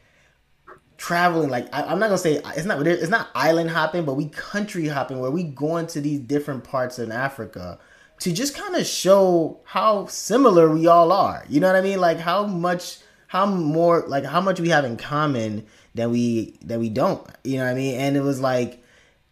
traveling 0.98 1.50
like 1.50 1.74
I, 1.74 1.84
i'm 1.84 1.98
not 1.98 2.08
gonna 2.08 2.18
say 2.18 2.42
it's 2.58 2.66
not 2.66 2.86
it's 2.86 3.10
not 3.10 3.30
island 3.34 3.70
hopping 3.70 4.04
but 4.04 4.16
we 4.16 4.28
country 4.28 4.86
hopping 4.90 5.22
where 5.22 5.32
we 5.32 5.44
go 5.44 5.78
into 5.78 6.02
these 6.02 6.20
different 6.20 6.66
parts 6.66 7.00
in 7.00 7.10
africa 7.10 7.80
to 8.20 8.34
just 8.34 8.56
kind 8.56 8.76
of 8.76 8.86
show 8.86 9.60
how 9.64 10.06
similar 10.08 10.70
we 10.70 10.88
all 10.88 11.12
are. 11.12 11.46
You 11.50 11.60
know 11.60 11.68
what 11.68 11.76
i 11.76 11.82
mean? 11.82 12.00
Like 12.00 12.20
how 12.20 12.46
much 12.46 13.00
how 13.30 13.46
more 13.46 14.04
like 14.08 14.26
how 14.26 14.42
much 14.42 14.60
we 14.60 14.70
have 14.70 14.86
in 14.86 14.98
common 14.98 15.66
that 15.96 16.10
we 16.10 16.58
that 16.62 16.80
we 16.80 16.90
don't 16.90 17.26
you 17.44 17.58
know 17.58 17.64
what 17.64 17.72
i 17.72 17.74
mean 17.74 18.00
and 18.00 18.18
it 18.18 18.22
was 18.22 18.40
like 18.40 18.84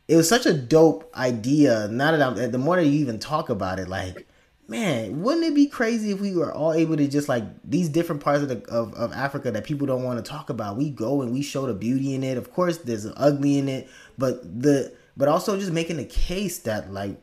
it 0.08 0.16
was 0.16 0.28
such 0.28 0.46
a 0.46 0.54
dope 0.54 1.10
idea 1.16 1.88
now 1.90 2.12
that 2.12 2.22
i'm 2.22 2.52
the 2.52 2.58
more 2.58 2.78
that 2.78 2.86
you 2.86 3.00
even 3.00 3.20
talk 3.20 3.50
about 3.50 3.80
it 3.80 3.88
like 3.88 4.26
man, 4.68 5.22
wouldn't 5.22 5.46
it 5.46 5.56
be 5.56 5.68
crazy 5.68 6.12
if 6.12 6.20
we 6.20 6.36
were 6.36 6.54
all 6.54 6.74
able 6.74 6.98
to 6.98 7.08
just 7.08 7.30
like 7.30 7.44
these 7.64 7.90
different 7.90 8.22
parts 8.22 8.42
of 8.42 8.50
the 8.50 8.64
of, 8.70 8.94
of 8.96 9.14
Africa 9.14 9.52
that 9.52 9.64
people 9.64 9.88
don't 9.88 10.04
want 10.04 10.24
to 10.24 10.30
talk 10.30 10.50
about? 10.50 10.78
We 10.78 10.90
go 10.90 11.22
and 11.22 11.32
we 11.32 11.42
show 11.42 11.66
the 11.66 11.74
beauty 11.74 12.14
in 12.14 12.24
it. 12.24 12.38
Of 12.38 12.52
course, 12.52 12.78
there's 12.78 13.06
an 13.06 13.14
ugly 13.18 13.58
in 13.58 13.70
it, 13.70 13.90
but 14.18 14.62
the 14.62 14.94
but 15.16 15.28
also 15.28 15.58
just 15.58 15.72
making 15.72 15.98
the 15.98 16.06
case 16.06 16.60
that 16.60 16.92
like 16.92 17.22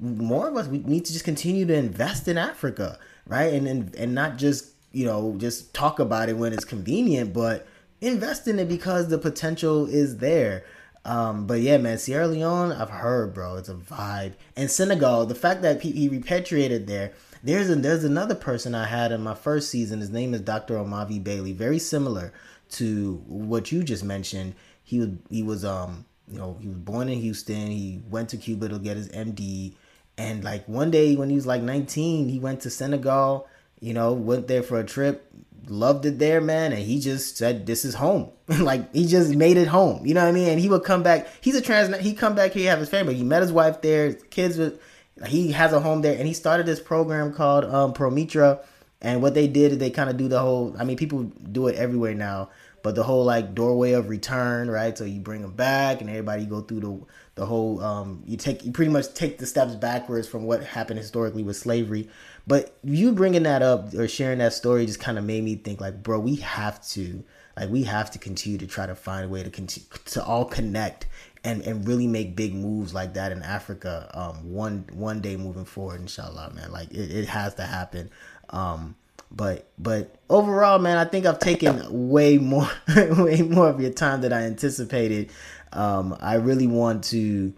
more 0.00 0.48
of 0.48 0.56
us 0.56 0.66
we 0.66 0.78
need 0.78 1.04
to 1.06 1.12
just 1.12 1.24
continue 1.24 1.64
to 1.66 1.74
invest 1.74 2.28
in 2.28 2.36
Africa, 2.36 2.98
right? 3.26 3.52
And 3.52 3.66
and 3.66 3.94
and 3.94 4.14
not 4.14 4.36
just 4.36 4.72
you 4.96 5.04
know 5.04 5.34
just 5.36 5.74
talk 5.74 5.98
about 5.98 6.30
it 6.30 6.38
when 6.38 6.54
it's 6.54 6.64
convenient, 6.64 7.34
but 7.34 7.66
invest 8.00 8.48
in 8.48 8.58
it 8.58 8.66
because 8.66 9.08
the 9.08 9.18
potential 9.18 9.84
is 9.86 10.16
there. 10.18 10.64
Um, 11.04 11.46
but 11.46 11.60
yeah, 11.60 11.76
man, 11.76 11.98
Sierra 11.98 12.26
Leone, 12.26 12.72
I've 12.72 12.90
heard, 12.90 13.34
bro, 13.34 13.56
it's 13.56 13.68
a 13.68 13.74
vibe. 13.74 14.32
And 14.56 14.70
Senegal, 14.70 15.26
the 15.26 15.34
fact 15.34 15.60
that 15.62 15.82
he, 15.82 15.92
he 15.92 16.08
repatriated 16.08 16.86
there, 16.86 17.12
there's 17.44 17.68
a, 17.68 17.76
there's 17.76 18.04
another 18.04 18.34
person 18.34 18.74
I 18.74 18.86
had 18.86 19.12
in 19.12 19.20
my 19.22 19.34
first 19.34 19.70
season. 19.70 20.00
His 20.00 20.10
name 20.10 20.32
is 20.32 20.40
Dr. 20.40 20.76
Omavi 20.76 21.22
Bailey, 21.22 21.52
very 21.52 21.78
similar 21.78 22.32
to 22.70 23.22
what 23.26 23.70
you 23.70 23.84
just 23.84 24.02
mentioned. 24.02 24.54
He 24.82 24.98
was 25.00 25.10
he 25.28 25.42
was 25.42 25.62
um 25.62 26.06
you 26.26 26.38
know 26.38 26.56
he 26.58 26.68
was 26.68 26.78
born 26.78 27.10
in 27.10 27.20
Houston. 27.20 27.70
He 27.70 28.00
went 28.08 28.30
to 28.30 28.38
Cuba 28.38 28.70
to 28.70 28.78
get 28.78 28.96
his 28.96 29.10
MD, 29.10 29.74
and 30.16 30.42
like 30.42 30.66
one 30.66 30.90
day 30.90 31.16
when 31.16 31.28
he 31.28 31.36
was 31.36 31.46
like 31.46 31.62
19, 31.62 32.30
he 32.30 32.38
went 32.38 32.62
to 32.62 32.70
Senegal. 32.70 33.46
You 33.86 33.94
know, 33.94 34.14
went 34.14 34.48
there 34.48 34.64
for 34.64 34.80
a 34.80 34.84
trip, 34.84 35.30
loved 35.68 36.06
it 36.06 36.18
there, 36.18 36.40
man, 36.40 36.72
and 36.72 36.82
he 36.82 36.98
just 36.98 37.36
said 37.36 37.66
this 37.66 37.84
is 37.84 37.94
home. 37.94 38.32
like 38.48 38.92
he 38.92 39.06
just 39.06 39.32
made 39.36 39.56
it 39.56 39.68
home. 39.68 40.04
You 40.04 40.12
know 40.12 40.22
what 40.22 40.30
I 40.30 40.32
mean? 40.32 40.48
And 40.48 40.58
he 40.58 40.68
would 40.68 40.82
come 40.82 41.04
back. 41.04 41.28
He's 41.40 41.54
a 41.54 41.60
trans. 41.60 41.96
He 41.98 42.12
come 42.12 42.34
back 42.34 42.50
here, 42.50 42.68
have 42.68 42.80
his 42.80 42.88
family. 42.88 43.14
He 43.14 43.22
met 43.22 43.42
his 43.42 43.52
wife 43.52 43.82
there. 43.82 44.06
His 44.06 44.22
kids 44.24 44.58
with. 44.58 44.82
He 45.28 45.52
has 45.52 45.72
a 45.72 45.78
home 45.78 46.02
there, 46.02 46.18
and 46.18 46.26
he 46.26 46.34
started 46.34 46.66
this 46.66 46.80
program 46.80 47.32
called 47.32 47.64
um, 47.64 47.94
Promitra. 47.94 48.60
And 49.00 49.22
what 49.22 49.34
they 49.34 49.46
did 49.46 49.70
is 49.70 49.78
they 49.78 49.90
kind 49.90 50.10
of 50.10 50.16
do 50.16 50.26
the 50.26 50.40
whole. 50.40 50.74
I 50.76 50.82
mean, 50.82 50.96
people 50.96 51.22
do 51.22 51.68
it 51.68 51.76
everywhere 51.76 52.14
now, 52.16 52.50
but 52.82 52.96
the 52.96 53.04
whole 53.04 53.24
like 53.24 53.54
doorway 53.54 53.92
of 53.92 54.08
return, 54.08 54.68
right? 54.68 54.98
So 54.98 55.04
you 55.04 55.20
bring 55.20 55.42
them 55.42 55.52
back, 55.52 56.00
and 56.00 56.10
everybody 56.10 56.44
go 56.44 56.60
through 56.60 56.80
the 56.80 57.00
the 57.36 57.46
whole. 57.46 57.80
Um, 57.80 58.24
you 58.26 58.36
take 58.36 58.64
you 58.64 58.72
pretty 58.72 58.90
much 58.90 59.14
take 59.14 59.38
the 59.38 59.46
steps 59.46 59.76
backwards 59.76 60.26
from 60.26 60.42
what 60.42 60.64
happened 60.64 60.98
historically 60.98 61.44
with 61.44 61.56
slavery. 61.56 62.08
But 62.46 62.76
you 62.84 63.12
bringing 63.12 63.42
that 63.42 63.62
up 63.62 63.92
or 63.94 64.06
sharing 64.06 64.38
that 64.38 64.52
story 64.52 64.86
just 64.86 65.00
kind 65.00 65.18
of 65.18 65.24
made 65.24 65.42
me 65.42 65.56
think 65.56 65.80
like, 65.80 66.02
bro, 66.02 66.20
we 66.20 66.36
have 66.36 66.86
to 66.90 67.24
like 67.56 67.70
we 67.70 67.82
have 67.84 68.10
to 68.12 68.18
continue 68.18 68.58
to 68.58 68.66
try 68.66 68.86
to 68.86 68.94
find 68.94 69.24
a 69.24 69.28
way 69.28 69.42
to 69.42 69.50
continue 69.50 69.88
to 70.06 70.24
all 70.24 70.44
connect 70.44 71.06
and 71.42 71.62
and 71.62 71.86
really 71.88 72.06
make 72.06 72.36
big 72.36 72.54
moves 72.54 72.94
like 72.94 73.14
that 73.14 73.32
in 73.32 73.42
Africa. 73.42 74.10
Um, 74.14 74.52
one 74.52 74.84
one 74.92 75.20
day 75.20 75.36
moving 75.36 75.64
forward, 75.64 76.00
inshallah, 76.00 76.52
man. 76.54 76.70
Like 76.70 76.90
it, 76.90 77.10
it 77.10 77.28
has 77.28 77.54
to 77.54 77.64
happen. 77.64 78.10
Um, 78.50 78.94
but 79.30 79.68
but 79.78 80.14
overall, 80.28 80.78
man, 80.78 80.98
I 80.98 81.04
think 81.04 81.26
I've 81.26 81.38
taken 81.38 81.82
way 81.90 82.38
more 82.38 82.68
way 82.96 83.42
more 83.42 83.68
of 83.68 83.80
your 83.80 83.92
time 83.92 84.20
than 84.20 84.32
I 84.32 84.42
anticipated. 84.42 85.30
Um, 85.72 86.16
I 86.20 86.34
really 86.34 86.66
want 86.66 87.04
to 87.04 87.52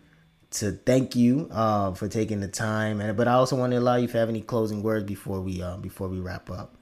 to 0.51 0.73
thank 0.73 1.15
you 1.15 1.49
uh, 1.53 1.93
for 1.93 2.09
taking 2.09 2.41
the 2.41 2.49
time, 2.49 3.01
and 3.01 3.17
but 3.17 3.29
I 3.29 3.35
also 3.35 3.57
want 3.57 3.73
to 3.73 3.79
allow 3.79 3.97
you 3.97 4.05
if 4.05 4.15
you 4.15 4.21
have 4.21 4.29
any 4.29 4.41
closing 4.41 4.83
words 4.83 5.05
before 5.05 5.41
we 5.41 5.63
uh, 5.63 5.77
before 5.77 6.09
we 6.09 6.21
wrap 6.21 6.51
up. 6.51 6.75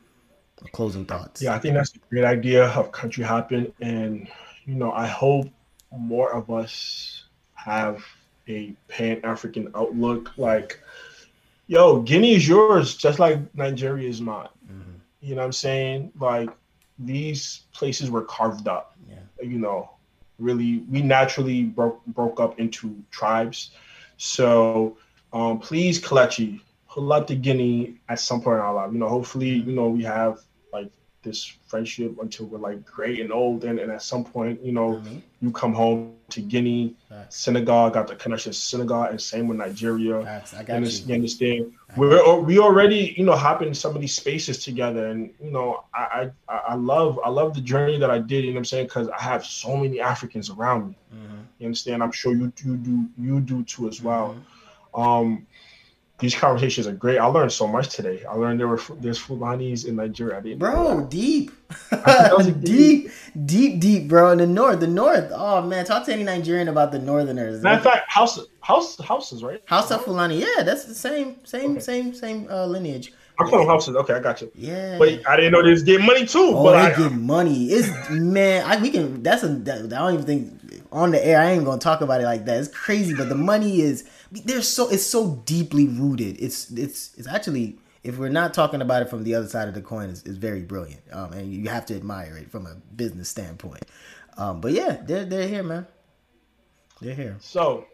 Closing 0.73 1.05
thoughts. 1.05 1.43
Yeah, 1.43 1.55
I 1.55 1.59
think 1.59 1.75
that's 1.75 1.95
a 1.95 1.99
great 2.11 2.25
idea 2.25 2.69
of 2.69 2.91
country 2.91 3.23
hopping, 3.23 3.73
and 3.81 4.27
you 4.65 4.75
know, 4.75 4.91
I 4.93 5.07
hope 5.07 5.49
more 5.93 6.33
of 6.33 6.51
us 6.51 7.25
have 7.55 8.03
a 8.49 8.73
pan 8.89 9.21
African 9.23 9.71
outlook. 9.75 10.33
Like, 10.37 10.81
yo, 11.67 12.01
Guinea 12.01 12.37
is 12.37 12.49
yours, 12.49 12.97
just 12.97 13.19
like 13.19 13.39
Nigeria 13.55 14.09
is 14.09 14.21
mine. 14.21 14.49
Mhm. 14.67 15.01
You 15.21 15.35
know 15.35 15.43
what 15.43 15.47
I'm 15.47 15.53
saying? 15.53 16.13
Like, 16.19 16.51
these 16.99 17.65
places 17.73 18.11
were 18.11 18.23
carved 18.23 18.67
up. 18.67 18.97
Yeah. 19.09 19.17
You 19.43 19.59
know, 19.59 19.91
really, 20.39 20.79
we 20.91 21.03
naturally 21.03 21.65
broke 21.65 22.05
broke 22.07 22.41
up 22.41 22.59
into 22.59 23.03
tribes. 23.11 23.71
So, 24.17 24.97
um, 25.33 25.59
please, 25.59 26.01
Kelechi, 26.01 26.61
pull 26.89 27.13
up 27.13 27.27
to 27.27 27.35
Guinea 27.35 27.97
at 28.09 28.21
some 28.21 28.41
point 28.41 28.57
in 28.57 28.63
our 28.63 28.75
life. 28.75 28.93
You 28.93 28.99
know, 28.99 29.09
hopefully, 29.09 29.49
you 29.51 29.73
know, 29.73 29.89
we 29.89 30.03
have 30.05 30.41
like 30.73 30.91
this 31.27 31.45
friendship 31.67 32.13
until 32.23 32.47
we're 32.47 32.59
like 32.69 32.81
great 32.87 33.21
and 33.21 33.31
old, 33.33 33.65
and, 33.65 33.79
and 33.79 33.91
at 33.93 34.03
some 34.03 34.25
point, 34.25 34.63
you 34.65 34.73
know, 34.73 34.91
Mhm. 35.05 35.21
you 35.43 35.51
come 35.51 35.75
home 35.75 36.13
to 36.31 36.41
Guinea, 36.41 36.95
Facts. 37.09 37.37
Senegal, 37.45 37.91
got 37.91 38.07
the 38.09 38.17
connection 38.17 38.53
to 38.53 38.59
Senegal, 38.59 39.03
and 39.11 39.21
same 39.21 39.47
with 39.49 39.59
Nigeria. 39.59 40.23
Facts. 40.23 40.55
I 40.55 40.61
You 40.61 40.67
got 40.67 40.77
understand? 40.77 41.09
you. 41.09 41.15
you 41.15 41.19
understand? 41.21 41.73
We're 41.97 42.41
we 42.41 42.59
already, 42.59 43.15
you 43.19 43.25
know, 43.29 43.37
hopping 43.37 43.73
some 43.75 43.95
of 43.97 44.01
these 44.01 44.17
spaces 44.23 44.57
together, 44.69 45.07
and 45.13 45.21
you 45.45 45.51
know, 45.57 45.85
I 45.95 46.31
I, 46.49 46.55
I 46.73 46.75
love 46.75 47.19
I 47.25 47.31
love 47.41 47.55
the 47.55 47.61
journey 47.73 47.99
that 47.99 48.11
I 48.11 48.19
did. 48.19 48.45
You 48.45 48.51
know 48.51 48.57
what 48.57 48.61
I'm 48.61 48.65
saying? 48.75 48.87
Because 48.87 49.09
I 49.09 49.21
have 49.33 49.45
so 49.45 49.77
many 49.77 50.01
Africans 50.01 50.49
around 50.51 50.81
me. 50.89 50.95
Mhm. 51.15 51.41
You 51.59 51.67
understand? 51.67 52.03
I'm 52.05 52.13
sure 52.13 52.33
you 52.41 52.53
you 52.65 52.77
do 52.89 52.97
you 53.27 53.41
do 53.41 53.63
too 53.73 53.89
as 53.89 53.99
well. 54.09 54.27
Mhm. 54.35 54.43
Um, 55.07 55.47
these 56.19 56.35
conversations 56.35 56.87
are 56.87 56.93
great. 56.93 57.19
I 57.19 57.27
learned 57.27 57.53
so 57.53 57.67
much 57.67 57.91
today. 57.91 58.25
I 58.25 58.35
learned 58.35 58.59
there 58.59 58.69
were 58.69 58.81
there's 59.01 59.19
Fulanis 59.19 59.87
in 59.87 59.97
Nigeria. 59.97 60.41
Bro, 60.57 61.09
deep, 61.11 61.51
deep, 62.63 63.11
deep, 63.45 63.81
deep, 63.81 64.09
bro. 64.09 64.31
In 64.31 64.39
the 64.39 64.47
north, 64.47 64.81
the 64.81 64.87
north. 64.87 65.31
Oh 65.35 65.61
man, 65.61 65.85
talk 65.85 66.07
to 66.07 66.13
any 66.13 66.25
Nigerian 66.25 66.69
about 66.69 66.91
the 66.91 66.99
Northerners. 66.99 67.63
Matter 67.63 67.77
of 67.77 67.83
fact, 67.83 68.11
house, 68.11 68.41
house, 68.61 68.99
houses, 69.05 69.43
right? 69.43 69.63
Hausa-Fulani. 69.67 70.39
Yeah, 70.41 70.63
that's 70.63 70.85
the 70.85 70.95
same, 70.95 71.37
same, 71.45 71.73
okay. 71.73 71.81
same, 71.81 72.15
same 72.15 72.49
uh, 72.51 72.67
lineage. 72.67 73.13
I 73.39 73.45
call 73.45 73.59
them 73.59 73.69
houses. 73.69 73.95
Okay, 73.97 74.15
I 74.15 74.21
got 74.21 74.41
you. 74.41 74.51
Yeah. 74.55 74.97
But 74.99 75.29
I 75.29 75.37
didn't 75.37 75.53
know 75.53 75.63
they 75.63 75.71
was 75.71 75.83
getting 75.83 76.07
money 76.07 76.25
too. 76.25 76.53
Oh, 76.55 76.65
but 76.65 76.73
they 76.73 77.05
I, 77.05 77.09
get 77.09 77.13
money. 77.13 77.67
It's 77.67 78.11
man, 78.11 78.65
I, 78.65 78.81
we 78.81 78.91
can. 78.91 79.23
That's 79.23 79.43
a. 79.43 79.49
That, 79.49 79.85
I 79.85 79.87
don't 79.89 80.15
even 80.15 80.25
think 80.25 80.56
on 80.97 81.11
the 81.11 81.25
air. 81.25 81.39
I 81.41 81.51
ain't 81.51 81.65
gonna 81.65 81.79
talk 81.79 82.01
about 82.01 82.21
it 82.21 82.25
like 82.25 82.47
that. 82.47 82.59
It's 82.59 82.75
crazy, 82.75 83.15
but 83.15 83.29
the 83.29 83.35
money 83.35 83.83
is. 83.83 84.09
There's 84.33 84.67
so 84.67 84.89
it's 84.89 85.07
so 85.07 85.43
deeply 85.45 85.87
rooted. 85.87 86.41
It's 86.41 86.71
it's 86.73 87.15
it's 87.17 87.29
actually 87.29 87.79
if 88.03 88.19
we're 88.19 88.29
not 88.29 88.55
talking 88.55 88.81
about 88.81 89.03
it 89.03 89.11
from 89.11 89.23
the 89.23 89.35
other 89.35 89.49
side 89.49 89.69
of 89.69 89.75
the 89.75 89.83
coin, 89.83 90.09
it's, 90.09 90.23
it's 90.23 90.39
very 90.39 90.63
brilliant. 90.63 91.03
Um, 91.13 91.33
and 91.33 91.53
you 91.53 91.69
have 91.69 91.87
to 91.87 91.95
admire 91.95 92.37
it 92.37 92.51
from 92.51 92.67
a 92.67 92.75
business 92.95 93.29
standpoint. 93.29 93.85
Um, 94.39 94.61
but 94.61 94.73
yeah, 94.73 94.99
they're 95.05 95.25
they're 95.25 95.47
here, 95.47 95.63
man. 95.63 95.87
They're 97.01 97.15
here. 97.15 97.37
So 97.41 97.87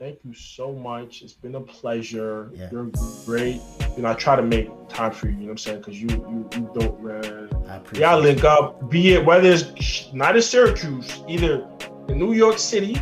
thank 0.00 0.18
you 0.24 0.34
so 0.34 0.72
much. 0.72 1.22
It's 1.22 1.32
been 1.32 1.54
a 1.54 1.60
pleasure. 1.60 2.50
Yeah. 2.54 2.70
You're 2.72 2.90
great. 3.24 3.60
You 3.96 4.02
know, 4.02 4.10
I 4.10 4.14
try 4.14 4.34
to 4.34 4.42
make 4.42 4.68
time 4.88 5.12
for 5.12 5.26
you, 5.26 5.32
you 5.32 5.38
know 5.38 5.44
what 5.44 5.50
I'm 5.52 5.58
saying? 5.58 5.78
Because 5.78 6.02
you, 6.02 6.08
you 6.08 6.48
you 6.54 6.70
don't 6.74 7.02
man. 7.02 7.48
I 7.68 7.76
appreciate 7.76 8.00
Yeah, 8.00 8.16
link 8.16 8.42
up. 8.42 8.90
Be 8.90 9.14
it 9.14 9.24
whether 9.24 9.48
it's 9.48 10.12
not 10.12 10.34
in 10.34 10.42
Syracuse, 10.42 11.22
either 11.28 11.68
in 12.08 12.18
New 12.18 12.32
York 12.32 12.58
City, 12.58 13.00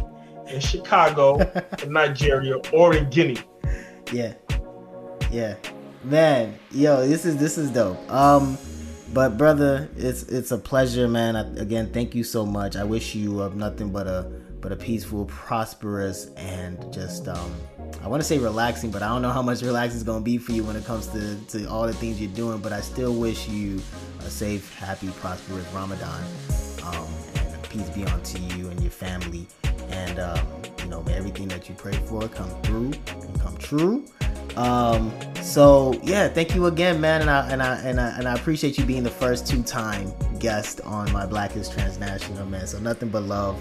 in 0.49 0.61
Chicago, 0.61 1.39
in 1.83 1.93
Nigeria, 1.93 2.57
or 2.73 2.95
in 2.97 3.09
Guinea. 3.11 3.39
Yeah. 4.13 4.35
Yeah. 5.31 5.57
Man, 6.03 6.59
yo, 6.71 7.07
this 7.07 7.25
is 7.25 7.37
this 7.37 7.59
is 7.59 7.71
dope. 7.71 7.99
Um 8.11 8.57
but 9.13 9.37
brother, 9.37 9.89
it's 9.97 10.23
it's 10.25 10.53
a 10.53 10.59
pleasure, 10.59 11.09
man. 11.09 11.35
I, 11.35 11.41
again, 11.61 11.93
thank 11.93 12.15
you 12.15 12.23
so 12.23 12.47
much. 12.47 12.77
I 12.77 12.85
wish 12.85 13.15
you 13.15 13.43
uh, 13.43 13.49
nothing 13.49 13.91
but 13.91 14.07
a 14.07 14.31
but 14.61 14.73
a 14.73 14.77
peaceful, 14.77 15.25
prosperous, 15.25 16.27
and 16.37 16.93
just 16.93 17.27
um, 17.29 17.53
I 18.03 18.09
want 18.09 18.23
to 18.23 18.29
say 18.29 18.39
relaxing, 18.39 18.91
but 18.91 19.03
I 19.03 19.09
don't 19.09 19.23
know 19.23 19.33
how 19.33 19.43
much 19.43 19.63
relaxing 19.63 19.97
is 19.97 20.03
gonna 20.05 20.21
be 20.21 20.39
for 20.39 20.53
you 20.53 20.63
when 20.63 20.77
it 20.77 20.85
comes 20.85 21.09
to 21.09 21.37
to 21.49 21.65
all 21.69 21.87
the 21.87 21.93
things 21.95 22.21
you're 22.21 22.33
doing. 22.33 22.59
But 22.59 22.73
I 22.73 22.81
still 22.81 23.15
wish 23.15 23.49
you 23.49 23.81
a 24.21 24.31
safe, 24.31 24.73
happy, 24.75 25.09
prosperous 25.21 25.67
Ramadan, 25.73 26.23
um, 26.85 27.07
peace 27.71 27.89
be 27.91 28.05
unto 28.05 28.39
you 28.39 28.69
and 28.69 28.81
your 28.81 28.91
family, 28.91 29.47
and 29.89 30.19
um, 30.19 30.47
you 30.81 30.87
know 30.87 31.03
everything 31.11 31.49
that 31.49 31.69
you 31.69 31.75
pray 31.75 31.95
for 32.07 32.29
come 32.29 32.51
through 32.63 32.93
and 33.07 33.41
come 33.41 33.57
true. 33.57 34.05
Um, 34.57 35.13
so 35.41 35.99
yeah, 36.03 36.29
thank 36.29 36.55
you 36.55 36.67
again, 36.67 37.01
man, 37.01 37.23
and 37.23 37.31
I 37.31 37.49
and 37.51 37.63
I 37.63 37.77
and 37.79 38.01
I 38.01 38.09
and 38.19 38.29
I 38.29 38.35
appreciate 38.35 38.77
you 38.77 38.85
being 38.85 39.05
the 39.05 39.11
first 39.11 39.47
two-time 39.47 40.13
guest 40.39 40.81
on 40.83 41.11
my 41.13 41.25
Black 41.25 41.57
is 41.57 41.69
Transnational, 41.69 42.47
man. 42.47 42.67
So 42.67 42.79
nothing 42.81 43.09
but 43.09 43.23
love 43.23 43.59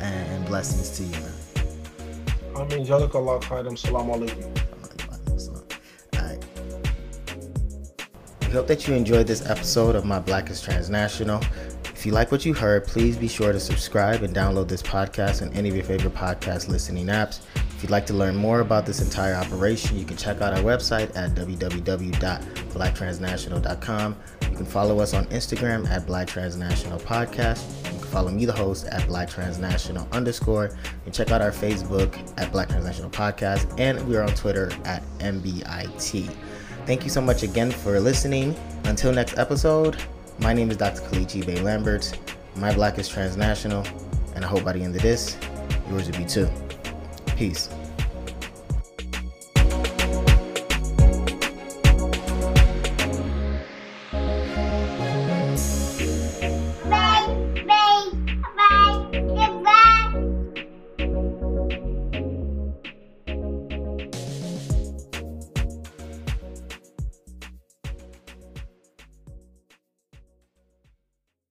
and, 0.00 0.28
and 0.30 0.46
blessings 0.46 0.90
to 0.98 1.04
you, 1.04 1.12
man. 1.22 1.32
I 2.56 2.64
mean, 2.74 2.84
Jalika 2.84 3.40
Khadim, 3.42 3.78
Salam 3.78 4.08
Alaikum. 4.08 4.58
Alright. 6.16 6.44
We 8.40 8.52
hope 8.52 8.66
that 8.66 8.86
you 8.86 8.94
enjoyed 8.94 9.26
this 9.26 9.48
episode 9.48 9.94
of 9.94 10.04
My 10.04 10.18
Black 10.18 10.50
is 10.50 10.60
Transnational. 10.60 11.40
If 12.02 12.06
you 12.06 12.10
like 12.10 12.32
what 12.32 12.44
you 12.44 12.52
heard, 12.52 12.84
please 12.84 13.16
be 13.16 13.28
sure 13.28 13.52
to 13.52 13.60
subscribe 13.60 14.24
and 14.24 14.34
download 14.34 14.66
this 14.66 14.82
podcast 14.82 15.40
on 15.40 15.52
any 15.52 15.68
of 15.68 15.76
your 15.76 15.84
favorite 15.84 16.16
podcast 16.16 16.66
listening 16.66 17.06
apps. 17.06 17.42
If 17.54 17.80
you'd 17.80 17.92
like 17.92 18.06
to 18.06 18.12
learn 18.12 18.34
more 18.34 18.58
about 18.58 18.86
this 18.86 19.00
entire 19.00 19.36
operation, 19.36 19.96
you 19.96 20.04
can 20.04 20.16
check 20.16 20.40
out 20.40 20.52
our 20.52 20.64
website 20.64 21.16
at 21.16 21.36
www.blacktransnational.com. 21.36 24.16
You 24.50 24.56
can 24.56 24.66
follow 24.66 24.98
us 24.98 25.14
on 25.14 25.26
Instagram 25.26 25.88
at 25.90 26.04
Black 26.04 26.26
Transnational 26.26 26.98
Podcast. 26.98 27.84
You 27.84 28.00
can 28.00 28.08
follow 28.08 28.32
me, 28.32 28.46
the 28.46 28.52
host, 28.52 28.88
at 28.88 29.06
Black 29.06 29.30
Transnational 29.30 30.08
underscore. 30.10 30.76
And 31.04 31.14
check 31.14 31.30
out 31.30 31.40
our 31.40 31.52
Facebook 31.52 32.18
at 32.36 32.50
Black 32.50 32.68
Transnational 32.68 33.10
Podcast, 33.10 33.72
and 33.78 34.04
we 34.08 34.16
are 34.16 34.24
on 34.24 34.34
Twitter 34.34 34.72
at 34.84 35.04
MBIT. 35.20 36.34
Thank 36.84 37.04
you 37.04 37.10
so 37.10 37.20
much 37.20 37.44
again 37.44 37.70
for 37.70 38.00
listening. 38.00 38.56
Until 38.86 39.12
next 39.12 39.38
episode, 39.38 40.02
my 40.42 40.52
name 40.52 40.70
is 40.72 40.76
Dr. 40.76 41.00
Kelechi 41.02 41.46
Bay 41.46 41.60
Lambert. 41.60 42.18
My 42.56 42.74
Black 42.74 42.98
is 42.98 43.08
Transnational, 43.08 43.86
and 44.34 44.44
I 44.44 44.48
hope 44.48 44.64
by 44.64 44.72
the 44.72 44.82
end 44.82 44.96
of 44.96 45.02
this, 45.02 45.36
yours 45.88 46.10
will 46.10 46.18
be 46.18 46.24
too. 46.24 46.48
Peace. 47.36 47.68